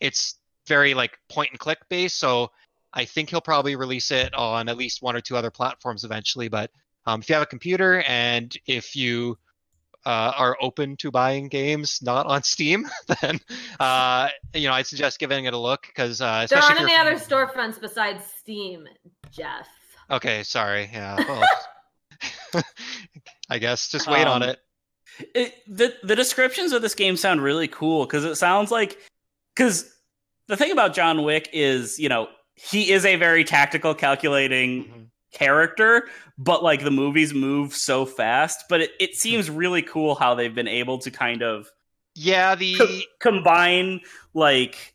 [0.00, 0.36] it's
[0.66, 2.50] very like point and click based, so
[2.92, 6.48] I think he'll probably release it on at least one or two other platforms eventually.
[6.48, 6.70] But
[7.06, 9.38] um, if you have a computer and if you
[10.04, 12.88] uh, are open to buying games not on Steam,
[13.22, 13.38] then
[13.80, 17.14] uh, you know I'd suggest giving it a look because uh, there aren't any other
[17.14, 18.86] storefronts besides Steam,
[19.30, 19.68] Jeff.
[20.10, 20.90] Okay, sorry.
[20.92, 21.16] Yeah.
[22.54, 22.62] well,
[23.48, 24.58] I guess just wait on Um, it.
[25.34, 28.98] it, the the descriptions of this game sound really cool because it sounds like
[29.54, 29.90] because
[30.48, 35.06] the thing about John Wick is you know he is a very tactical, calculating Mhm.
[35.32, 38.64] Character, but like the movies move so fast.
[38.68, 41.68] But it, it seems really cool how they've been able to kind of
[42.14, 44.00] Yeah, co- the combine
[44.34, 44.94] like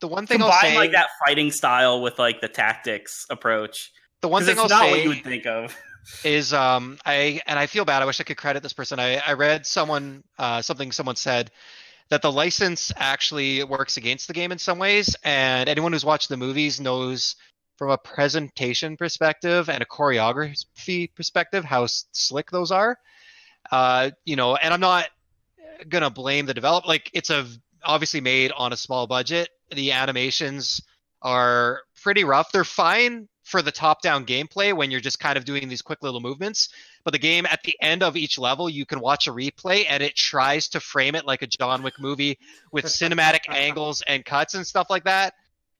[0.00, 3.92] the one thing I'll combine say, like that fighting style with like the tactics approach.
[4.20, 5.76] the one thing I'll not say what you would think of.
[6.24, 8.02] is um I and I feel bad.
[8.02, 8.98] I wish I could credit this person.
[8.98, 11.50] I I read someone uh something someone said
[12.10, 16.28] that the license actually works against the game in some ways, and anyone who's watched
[16.30, 17.36] the movies knows
[17.78, 22.98] from a presentation perspective and a choreography perspective how slick those are.
[23.70, 25.06] Uh, you know, and I'm not
[25.88, 26.86] gonna blame the develop.
[26.86, 27.46] Like it's a
[27.84, 29.48] obviously made on a small budget.
[29.70, 30.82] The animations
[31.22, 32.50] are pretty rough.
[32.52, 36.20] They're fine for the top-down gameplay when you're just kind of doing these quick little
[36.20, 36.68] movements.
[37.02, 40.02] But the game at the end of each level, you can watch a replay, and
[40.02, 42.38] it tries to frame it like a John Wick movie
[42.72, 45.34] with cinematic angles and cuts and stuff like that.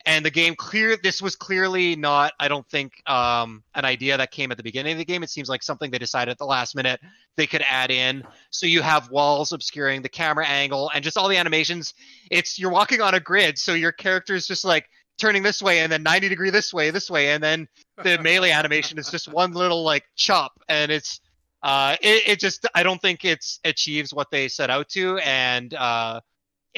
[0.07, 4.31] And the game clear this was clearly not, I don't think, um, an idea that
[4.31, 5.23] came at the beginning of the game.
[5.23, 7.01] It seems like something they decided at the last minute
[7.37, 8.25] they could add in.
[8.51, 11.95] So you have walls obscuring the camera angle and just all the animations.
[12.31, 14.89] It's you're walking on a grid, so your character is just like
[15.19, 17.69] turning this way and then 90 degree this way, this way, and then
[18.05, 21.20] the melee animation is just one little like chop, and it's
[21.61, 25.75] Uh, it, it just I don't think it's achieves what they set out to, and
[25.75, 26.20] uh,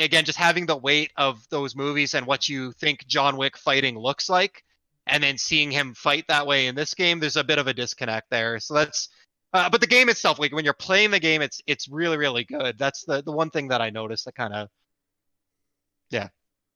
[0.01, 3.99] again, just having the weight of those movies and what you think John Wick fighting
[3.99, 4.65] looks like,
[5.07, 7.75] and then seeing him fight that way in this game, there's a bit of a
[7.75, 8.59] disconnect there.
[8.59, 9.09] So that's.
[9.53, 12.45] Uh, but the game itself, like when you're playing the game, it's it's really really
[12.45, 12.79] good.
[12.79, 14.69] That's the the one thing that I noticed that kind of
[16.11, 16.29] yeah.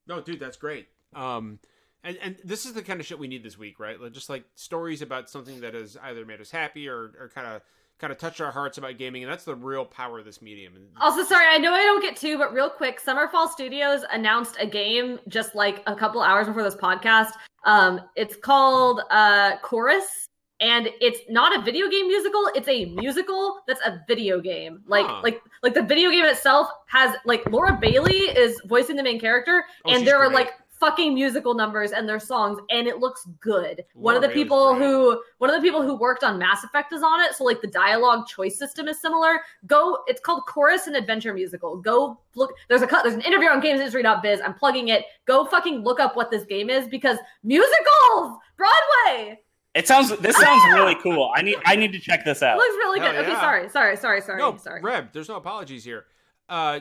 [0.06, 0.88] No, dude, that's great.
[1.14, 1.60] Um,
[2.02, 3.96] and and this is the kind of shit we need this week, right?
[4.12, 7.62] Just like stories about something that has either made us happy or or kind of
[7.98, 10.74] kind of touch our hearts about gaming, and that's the real power of this medium.
[11.00, 14.66] Also, sorry, I know I don't get to, but real quick, Summerfall Studios announced a
[14.66, 17.30] game just like a couple hours before this podcast.
[17.64, 20.26] Um, it's called uh, Chorus,
[20.60, 22.50] and it's not a video game musical.
[22.54, 24.82] It's a musical that's a video game.
[24.86, 25.20] Like, Huh.
[25.22, 29.64] like, like the video game itself has like Laura Bailey is voicing the main character,
[29.84, 30.34] Oh, and there are great.
[30.46, 33.84] like fucking musical numbers and their songs, and it looks good.
[33.94, 36.92] one of the Bailey's people who, one of the people who worked on Mass Effect
[36.92, 40.86] is on it, so like the dialogue choice system is similar go it's called chorus
[40.86, 44.88] and adventure musical go look there's a cut there's an interview on gamesindustry.biz i'm plugging
[44.88, 49.38] it go fucking look up what this game is because musicals broadway
[49.74, 50.16] It sounds.
[50.18, 51.32] This sounds really cool.
[51.34, 51.56] I need.
[51.66, 52.56] I need to check this it out.
[52.56, 53.40] looks really Hell good okay yeah.
[53.40, 56.04] sorry sorry sorry sorry no, sorry Reb, there's no apologies here.
[56.48, 56.80] Uh,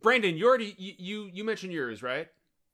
[0.00, 2.28] Brandon, you already you you, you mentioned yours, right?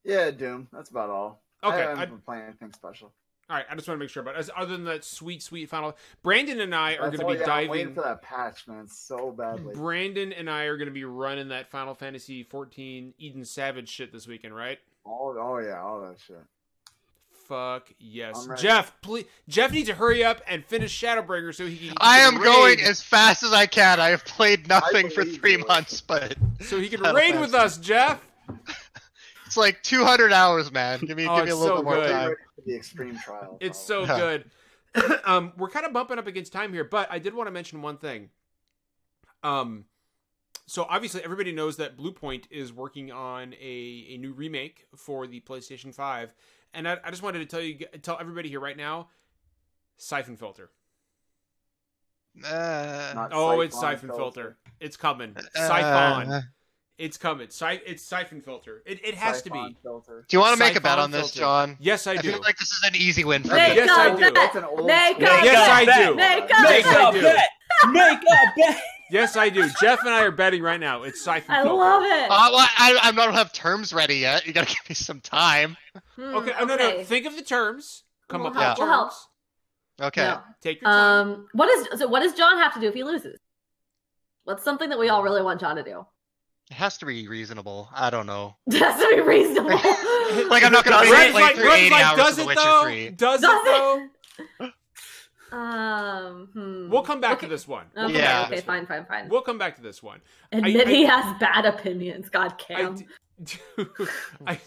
[0.06, 0.68] Yeah, Doom.
[0.72, 1.40] That's about all.
[1.62, 3.12] Okay, I haven't I- been playing anything special.
[3.48, 4.24] All right, I just want to make sure.
[4.24, 7.34] But as, other than that sweet, sweet final, Brandon and I are going to be
[7.34, 7.94] yeah, I'm waiting diving.
[7.94, 9.72] for that patch, man, so badly.
[9.72, 14.12] Brandon and I are going to be running that Final Fantasy 14 Eden Savage shit
[14.12, 14.80] this weekend, right?
[15.06, 16.42] Oh, oh yeah, all that shit.
[17.46, 18.92] Fuck yes, Jeff.
[19.00, 21.96] Please, Jeff needs to hurry up and finish Shadowbringers so he can.
[22.00, 24.00] I am raid- going as fast as I can.
[24.00, 25.64] I have played nothing for three you.
[25.64, 28.20] months, but so he can raid with us, Jeff.
[29.56, 31.00] It's like 200 hours, man.
[31.00, 32.10] Give me, Oh, give me a little so bit more good.
[32.10, 32.28] time.
[32.28, 33.58] Ready for the extreme trial.
[33.60, 34.06] It's probably.
[34.06, 34.40] so Yeah.
[34.94, 35.20] good.
[35.24, 37.82] um, we're kind of bumping up against time here, but I did want to mention
[37.82, 38.30] one thing.
[39.42, 39.84] Um,
[40.66, 45.40] so obviously everybody knows that Bluepoint is working on a, a new remake for the
[45.40, 46.32] PlayStation Five,
[46.74, 49.08] and I, I just wanted to tell you, tell everybody here right now,
[49.98, 50.70] Siphon Filter.
[52.44, 54.40] Uh, Not Oh, it's Siphon Siphon Filter.
[54.42, 54.56] Filter.
[54.80, 55.36] It's coming.
[55.36, 56.44] uh, Siphon.
[56.98, 57.50] It's coming.
[57.50, 58.82] Si- it's Siphon Filter.
[58.86, 59.76] It, it has to be.
[59.82, 60.24] Filter.
[60.28, 61.40] do you want to make a bet Siphon on this, filter.
[61.40, 61.76] John?
[61.78, 62.30] Yes, I I do.
[62.32, 63.76] feel like this is an easy win for Make me.
[63.76, 64.20] Yes, I a do.
[64.20, 64.34] bet.
[64.34, 66.08] That's an old Make school- a Yes, I bet.
[66.08, 66.14] do.
[66.14, 66.96] Make a Yes, bet.
[66.96, 67.92] I do.
[67.92, 68.82] Make a bet.
[69.10, 69.68] Yes, I do.
[69.80, 71.02] Jeff and I are betting right now.
[71.02, 71.60] It's Siphon filter.
[71.60, 71.78] i Filter.
[71.78, 74.46] love it Uh, well, I, I don't have terms ready yet.
[74.46, 75.76] You gotta give me some time.
[76.16, 77.04] Hmm, Okay, oh, no, no.
[77.04, 78.04] Think of the terms.
[78.28, 79.08] Come We'll up with help, the we'll help.
[79.10, 79.28] terms.
[80.00, 80.22] Okay.
[80.22, 80.40] No.
[80.62, 81.28] Take your time.
[81.28, 83.38] um what is so what does john have to do if he loses
[84.44, 86.04] what's something that we all really want john to do
[86.70, 87.88] It has to be reasonable.
[87.94, 88.56] I don't know.
[88.66, 89.70] it has to be reasonable
[90.50, 91.34] Like I'm not gonna Does play, it?
[91.34, 92.82] like, through 80 like, hours does of it Witcher though?
[92.84, 93.08] 3.
[93.10, 94.10] Does, Does it
[94.60, 94.70] though?
[95.52, 96.90] um hmm.
[96.90, 97.86] We'll come back to this one.
[97.94, 98.32] We'll Okay, come Yeah.
[98.32, 98.86] back to okay, this one.
[98.86, 99.28] fine, fine, fine.
[99.28, 100.20] We'll come back to this one.
[100.52, 102.28] Admit I- he has bad opinions.
[102.28, 102.94] God, I Cam.
[102.96, 103.06] d-
[104.46, 104.58] I,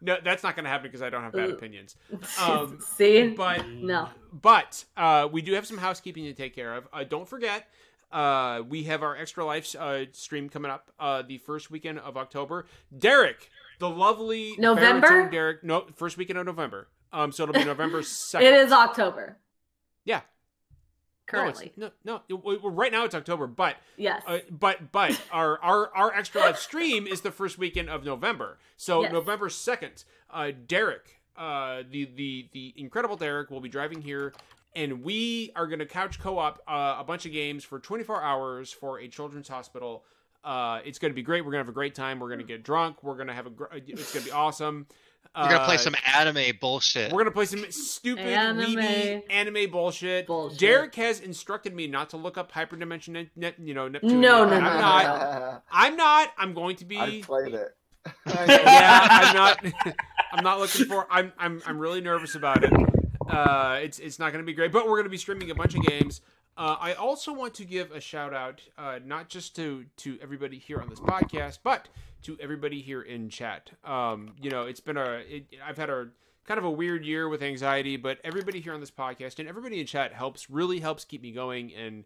[0.00, 1.56] no, that's not going to happen because I don't have bad Ugh.
[1.56, 1.94] opinions.
[2.40, 3.28] um, See?
[3.28, 4.08] But no.
[4.32, 6.88] But uh, we do have some housekeeping to take care of.
[6.92, 7.68] Uh, don't forget,
[8.10, 12.16] uh, we have our Extra Life uh, stream coming up uh, the first weekend of
[12.16, 12.66] October.
[12.96, 15.28] Derek, the lovely November?
[15.30, 16.88] Derek, no, first weekend of November.
[17.12, 18.46] Um, so it'll be November second.
[18.46, 19.38] It is October.
[20.04, 20.20] Yeah.
[21.26, 21.72] Currently.
[21.76, 22.70] No, no, no.
[22.70, 24.22] right now it's October, but yes.
[24.26, 28.58] uh, but but our our our extra live stream is the first weekend of November.
[28.78, 29.12] So Yes.
[29.12, 34.32] November second, uh, Derek, uh, the the the incredible Derek will be driving here,
[34.78, 38.72] and we are going to couch co-op uh, a bunch of games for 24 hours
[38.72, 40.04] for a children's hospital.
[40.44, 41.40] Uh, it's going to be great.
[41.44, 42.20] We're going to have a great time.
[42.20, 43.02] We're going to get drunk.
[43.02, 43.50] We're going to have a.
[43.50, 44.86] gr- It's going to be awesome.
[45.36, 47.12] We're gonna play Uh, some anime bullshit.
[47.12, 48.76] we're gonna play some stupid Anime.
[48.76, 50.26] weeby anime bullshit.
[50.26, 50.58] Bullshit.
[50.58, 54.20] Derek has instructed me not to look up hyperdimension, net, net, you know, Neptune.
[54.22, 55.64] No, no, I'm no, no, not.
[55.70, 56.32] I'm not.
[56.38, 56.98] I'm going to be.
[56.98, 57.68] I played it.
[58.26, 59.64] yeah, I'm not.
[60.32, 61.06] I'm not looking for.
[61.10, 61.32] I'm.
[61.38, 61.60] I'm.
[61.66, 62.72] I'm really nervous about it.
[63.28, 63.98] Uh, it's.
[63.98, 65.82] It's not going to be great, but we're going to be streaming a bunch of
[65.82, 66.22] games.
[66.56, 70.58] Uh, I also want to give a shout out, uh, not just to to everybody
[70.58, 71.88] here on this podcast, but
[72.22, 73.70] to everybody here in chat.
[73.84, 75.22] Um, you know, it's been a.
[75.28, 76.08] It, I've had a
[76.44, 79.78] kind of a weird year with anxiety, but everybody here on this podcast and everybody
[79.80, 80.50] in chat helps.
[80.50, 82.04] Really helps keep me going and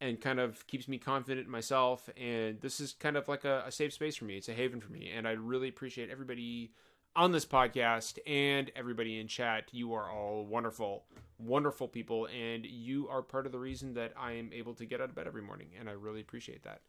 [0.00, 2.08] and kind of keeps me confident in myself.
[2.16, 4.36] And this is kind of like a, a safe space for me.
[4.38, 6.70] It's a haven for me, and I really appreciate everybody
[7.16, 9.64] on this podcast and everybody in chat.
[9.72, 11.04] You are all wonderful,
[11.38, 15.00] wonderful people, and you are part of the reason that I am able to get
[15.00, 16.80] out of bed every morning, and I really appreciate that.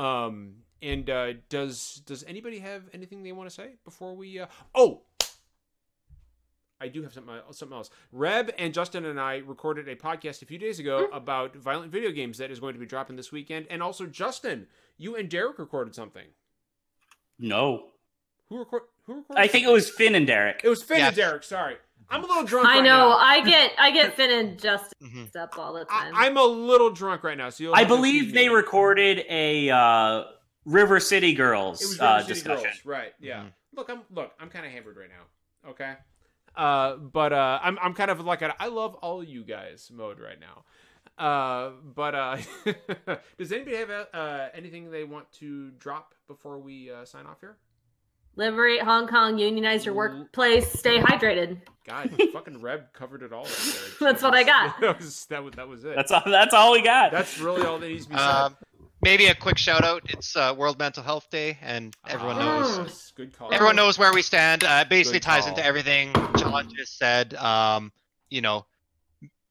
[0.00, 4.38] Um, and uh, does does anybody have anything they want to say before we?
[4.38, 4.46] Uh...
[4.74, 5.02] Oh,
[6.80, 7.90] I do have something something else.
[8.10, 12.10] Reb and Justin and I recorded a podcast a few days ago about violent video
[12.10, 13.66] games that is going to be dropping this weekend.
[13.70, 14.66] And also, Justin,
[14.96, 16.26] you and Derek recorded something.
[17.38, 17.90] No,
[18.48, 18.82] Who record?
[19.06, 19.40] Who recorded?
[19.42, 20.60] I think it was Finn and Derek.
[20.64, 21.08] it was Finn Yeah.
[21.08, 21.42] and Derek.
[21.44, 21.76] Sorry,
[22.08, 22.68] I'm a little drunk.
[22.68, 23.08] I right know.
[23.10, 23.16] now.
[23.16, 24.98] I get I get Finn and Justin
[25.32, 25.36] Mhm.
[25.36, 26.12] up all the I, time.
[26.14, 27.50] I'm a little drunk right now.
[27.50, 28.54] So you'll I believe they me.
[28.54, 30.24] recorded a uh,
[30.64, 32.64] River City It was Girls River uh, City discussion.
[32.64, 33.12] Girls, right?
[33.20, 33.42] Yeah.
[33.44, 33.52] Mhm.
[33.74, 35.70] Look, I'm look, I'm kind of hammered right now.
[35.70, 35.94] Okay.
[36.54, 40.20] Uh, but uh, I'm I'm kind of like a I love all you guys mode
[40.20, 40.64] right now.
[41.18, 42.36] Uh, but uh,
[43.38, 47.56] does anybody have uh, anything they want to drop before we uh, sign off here?
[48.36, 49.98] Liberate Hong Kong, unionize your Mm.
[49.98, 51.60] workplace, stay hydrated.
[51.86, 53.44] God, fucking Reb covered it all.
[53.44, 54.08] Right there.
[54.12, 54.74] That's what I got.
[54.80, 55.94] that was that was that was it.
[55.96, 56.22] That's all.
[56.24, 57.12] That's all we got.
[57.12, 58.24] That's really all that needs to be said.
[58.24, 58.56] Um,
[59.02, 60.02] maybe a quick shout out.
[60.08, 63.52] It's uh, World Mental Health Day, and everyone Ah, knows Good call.
[63.52, 64.64] everyone knows where we stand.
[64.64, 65.50] Uh, it basically Good ties call.
[65.50, 67.34] into everything John just said.
[67.34, 67.92] Um,
[68.30, 68.64] you know,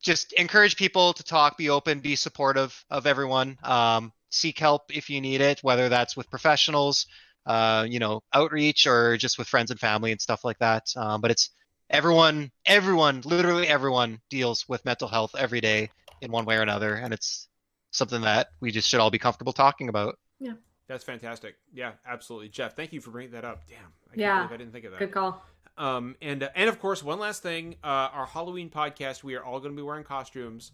[0.01, 3.57] just encourage people to talk, be open, be supportive of everyone.
[3.63, 7.05] Um, seek help if you need it, whether that's with professionals,
[7.45, 10.83] uh, you know, outreach, or just with friends and family and stuff like that.
[10.95, 11.49] Um, but it's
[11.89, 15.89] everyone, everyone, literally everyone deals with mental health every day
[16.21, 17.47] in one way or another, and it's
[17.91, 20.17] something that we just should all be comfortable talking about.
[20.39, 20.53] Yeah,
[20.87, 21.55] that's fantastic.
[21.73, 22.75] Yeah, absolutely, Jeff.
[22.75, 23.63] Thank you for bringing that up.
[23.67, 24.47] Damn, I can't Yeah.
[24.49, 24.99] I didn't think of that.
[24.99, 25.43] Good call.
[25.77, 29.23] Um, and uh, and of course, one last thing, uh, our Halloween podcast.
[29.23, 30.71] We are all going to be wearing costumes.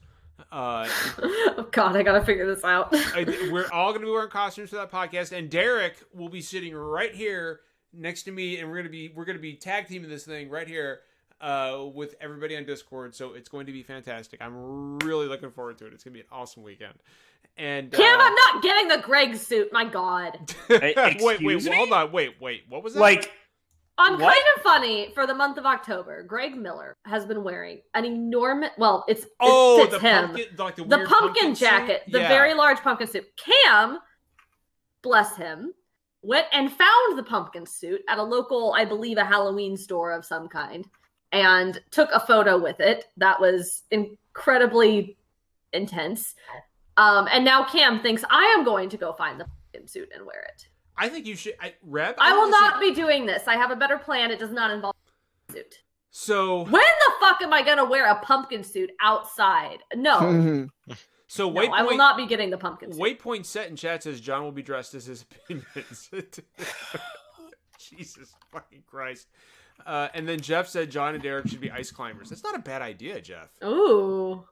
[0.51, 0.87] Uh,
[1.21, 2.89] oh God, I gotta figure this out.
[2.93, 5.31] I- we're all going to be wearing costumes for that podcast.
[5.37, 7.61] And Derek will be sitting right here
[7.93, 10.67] next to me, and we're gonna be we're gonna be tag teaming this thing right
[10.67, 11.01] here
[11.41, 13.15] uh, with everybody on Discord.
[13.15, 14.41] So it's going to be fantastic.
[14.41, 15.93] I'm really looking forward to it.
[15.93, 16.93] It's going to be an awesome weekend.
[17.57, 19.73] And Cam, uh, I'm not getting the Greg suit.
[19.73, 20.37] My God,
[20.69, 21.75] wait, wait, Excuse me?
[21.75, 22.63] hold on, wait, wait.
[22.69, 22.99] What was that?
[22.99, 23.31] like
[23.99, 24.33] I'm What?
[24.33, 25.11] kind of funny.
[25.13, 28.69] For the month of October, Greg Miller has been wearing an enormous.
[28.77, 30.27] Well, it's it oh, the him.
[30.27, 31.67] pumpkin, like the, the pumpkin, suit?
[31.67, 33.25] jacket, the very large pumpkin suit.
[33.37, 33.99] Cam,
[35.01, 35.73] bless him,
[36.21, 40.23] went and found the pumpkin suit at a local, I believe, a Halloween store of
[40.25, 40.85] some kind,
[41.31, 43.05] and took a photo with it.
[43.17, 45.17] That was incredibly
[45.73, 46.35] intense.
[46.97, 50.25] Um, and now Cam thinks I am going to go find the pumpkin suit and
[50.25, 50.67] wear it.
[50.97, 51.53] I think you should.
[51.59, 53.47] I, Reb, I will think this is- not be doing this.
[53.47, 54.31] I have a better plan.
[54.31, 54.95] It does not involve
[55.49, 55.79] a suit.
[56.09, 59.79] So When the fuck am I going to wear a pumpkin suit outside?
[59.95, 60.67] No,
[61.27, 62.99] so no wait, I will not be getting the pumpkin suit.
[63.01, 66.09] Waypoint set in chat says John will be dressed as his opinions.
[67.79, 69.27] Jesus fucking Christ.
[69.85, 72.29] Uh, and then Jeff said John and Derek should be ice climbers.
[72.29, 73.49] That's not a bad idea, Jeff.
[73.63, 74.43] Ooh.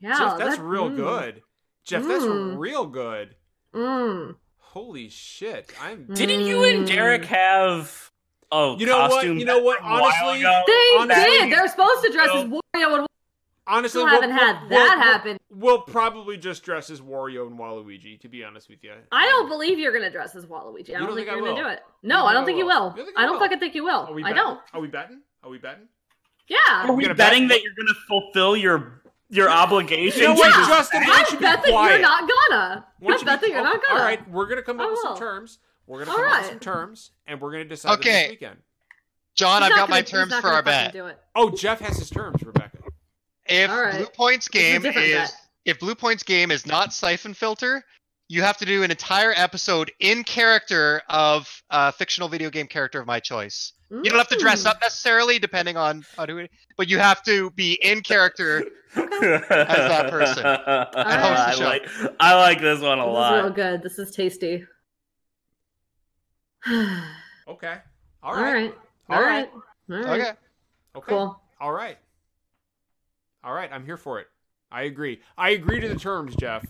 [0.00, 0.18] Yeah.
[0.18, 1.42] Jeff, that's that- real mm, good.
[1.84, 2.58] Jeff, that's Mm.
[2.58, 3.36] real good.
[3.74, 4.36] Mm.
[4.74, 5.72] Holy shit.
[5.80, 6.88] I'm didn't you and mm.
[6.88, 8.10] Derek have
[8.50, 9.24] oh You know what?
[9.24, 9.80] You know what?
[9.80, 11.52] Honestly- They Honestly- did.
[11.52, 13.06] They're supposed to dress as Wario and
[13.68, 15.38] honestly still we'll- haven't we'll- had we'll- that we'll- happen.
[15.48, 18.92] We'll probably just dress as Wario and Waluigi, to be honest with you.
[19.12, 20.90] I don't um, believe you're gonna dress as Waluigi.
[20.90, 21.62] I don't, don't think, think you're gonna will?
[21.62, 21.82] do it.
[22.02, 22.82] No, think I I don't think you will?
[22.88, 22.92] will.
[22.96, 24.00] Think I I don't fucking think you will.
[24.06, 24.42] Are we I betting?
[24.42, 24.60] don't.
[24.72, 25.20] Are we betting?
[25.44, 25.86] Are we betting?
[26.48, 26.58] Yeah.
[26.68, 29.03] Are we gonna betting bet- that you're going to fulfill your
[29.34, 30.20] your obligation?
[30.22, 31.02] You know to what, just- Justin?
[31.02, 31.92] Why I don't you be bet that quiet?
[31.92, 32.86] you're not gonna.
[33.00, 34.00] Why don't I you bet be- that you're not gonna.
[34.00, 35.58] All right, oh, we're gonna come up with some terms.
[35.86, 38.22] We're gonna All come up with some terms, and we're gonna decide Okay.
[38.22, 38.56] this weekend.
[39.34, 40.96] John, He's I've got my gonna- he's terms for our bet.
[41.34, 42.78] Oh, Jeff has his terms, Rebecca.
[43.46, 43.94] If All right.
[43.98, 45.34] Bluepoint's This is a game is bet.
[45.66, 47.84] if Bluepoint's game is not Siphon Filter,
[48.28, 53.00] you have to do an entire episode in character of a fictional video game character
[53.00, 53.72] of my choice.
[53.90, 56.46] You don't have to dress up necessarily, depending on, on who,
[56.76, 58.64] but you have to be in character.
[58.96, 60.44] As that person.
[60.46, 61.64] I, host the show.
[61.64, 61.88] like,
[62.18, 63.54] I like this one a This is real lot.
[63.54, 63.82] good.
[63.82, 64.64] This is tasty.
[67.46, 67.76] Okay.
[68.22, 68.54] All right.
[68.54, 68.74] right.
[69.10, 69.50] All right.
[69.90, 70.20] All right.
[70.20, 70.30] Okay.
[70.96, 71.06] Okay.
[71.08, 71.38] Cool.
[71.60, 71.98] All right.
[73.44, 73.70] All right.
[73.70, 74.28] I'm here for it.
[74.72, 75.20] I agree.
[75.36, 76.64] I agree to the terms, Jeff.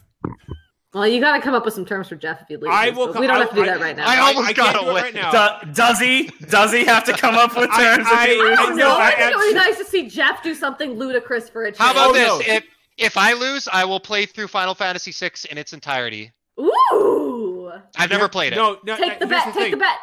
[0.94, 2.70] Well, you got to come up with some terms for Jeff if you lose.
[2.72, 4.06] I will but co- we don't I- have to do I- that right now.
[4.08, 5.02] I I, almost I got can't do it away.
[5.02, 5.58] right now.
[5.60, 6.30] Do- does he?
[6.48, 8.56] Does he have to come up with I- terms if I- he loses?
[8.58, 8.88] don't know.
[8.88, 11.64] no, I, I think it would be nice to see Jeff do something ludicrous for
[11.64, 11.78] a change.
[11.78, 12.48] How about Oh, this?
[12.48, 12.54] no.
[12.54, 12.64] If
[12.96, 16.32] if I lose, I will play through Final Fantasy VI in its entirety.
[16.60, 17.72] Ooh.
[17.96, 18.56] I've never played it.
[18.56, 18.96] No, no.
[18.96, 19.54] Take the uh, here's bet.
[19.54, 19.62] thing.
[19.64, 19.96] take the bet.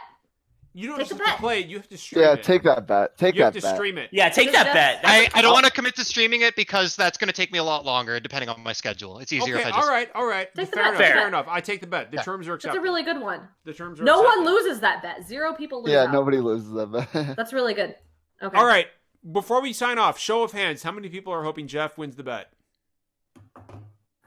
[0.73, 1.68] You don't Take just have to play it.
[1.68, 2.26] You have to stream it.
[2.26, 2.43] Yeah, it.
[2.43, 3.18] take that bet.
[3.18, 3.61] Take you that bet.
[3.61, 4.10] You have to stream it.
[4.14, 5.02] Yeah, take that bet.
[5.03, 7.60] I, I don't want to commit to streaming it because that's going to take me
[7.60, 9.19] a lot longer, depending on my schedule.
[9.19, 9.84] It's easier Okay, if I just.
[9.84, 10.48] all right, all right.
[10.56, 10.88] Take the fair bet.
[10.93, 11.02] enough.
[11.02, 11.14] Fair.
[11.15, 11.45] Fair enough.
[11.49, 12.11] I take the bet.
[12.11, 12.23] The Yeah.
[12.23, 12.57] terms are acceptable.
[12.57, 12.80] That's accepted.
[12.80, 13.48] a really good one.
[13.65, 15.27] the terms are No one loses that bet.
[15.27, 15.91] Zero people lose.
[15.91, 16.14] Yeah, out.
[16.14, 17.35] nobody loses that bet.
[17.35, 17.95] That's really good.
[18.41, 18.57] Okay.
[18.57, 18.88] All right.
[19.30, 20.84] Before we sign off, show of hands.
[20.84, 22.49] How many people are hoping Jeff wins the bet?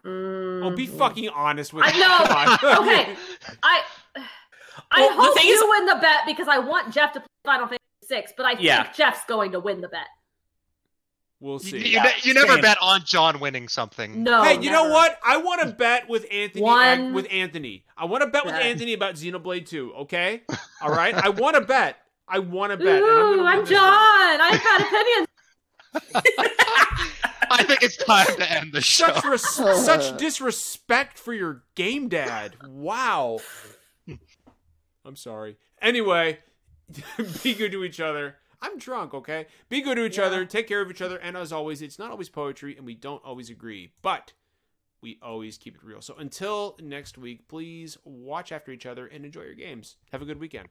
[0.05, 0.63] Mm.
[0.65, 1.91] Oh, be fucking honest with me.
[1.91, 2.01] I me.
[2.01, 2.57] know.
[2.59, 2.89] Come on.
[2.89, 3.17] Okay.
[3.63, 3.83] I
[4.91, 7.67] I Well, hope you is- win the bet because I want Jeff to play Final
[7.67, 8.91] Fantasy six, but I think Yeah.
[8.93, 10.07] Jeff's going to win the bet.
[11.41, 11.89] We'll You, see.
[11.89, 12.63] you, ne- you never Same.
[12.63, 14.23] bet on John winning something.
[14.23, 14.43] No.
[14.43, 15.19] hey, you know what?
[15.23, 16.63] I want to bet with Anthony.
[16.63, 18.63] One with Anthony, I want to bet with bet.
[18.63, 19.93] Anthony about Xenoblade Two.
[19.95, 20.43] Okay,
[20.81, 21.15] all right.
[21.15, 21.99] I want to bet.
[22.27, 22.87] I want to bet.
[23.03, 23.79] and I'm, Ooh, I'm, John.
[23.83, 26.49] I have bad opinions.
[27.51, 29.07] I think it's time to end the show.
[29.13, 32.57] Such res- such disrespect for your game dad.
[32.67, 33.41] Wow.
[35.05, 35.57] I'm sorry.
[35.83, 36.39] Anyway,
[37.43, 38.37] be good to each other.
[38.63, 39.47] I'm drunk, okay?
[39.69, 40.25] Be good to each Yeah.
[40.25, 40.45] other.
[40.47, 41.17] Take care of each other.
[41.19, 44.33] And as always, it's not always poetry and we don't always agree, but
[45.03, 46.01] we always keep it real.
[46.01, 49.97] So until next week, please watch after each other and enjoy your games.
[50.13, 50.69] Have a good weekend.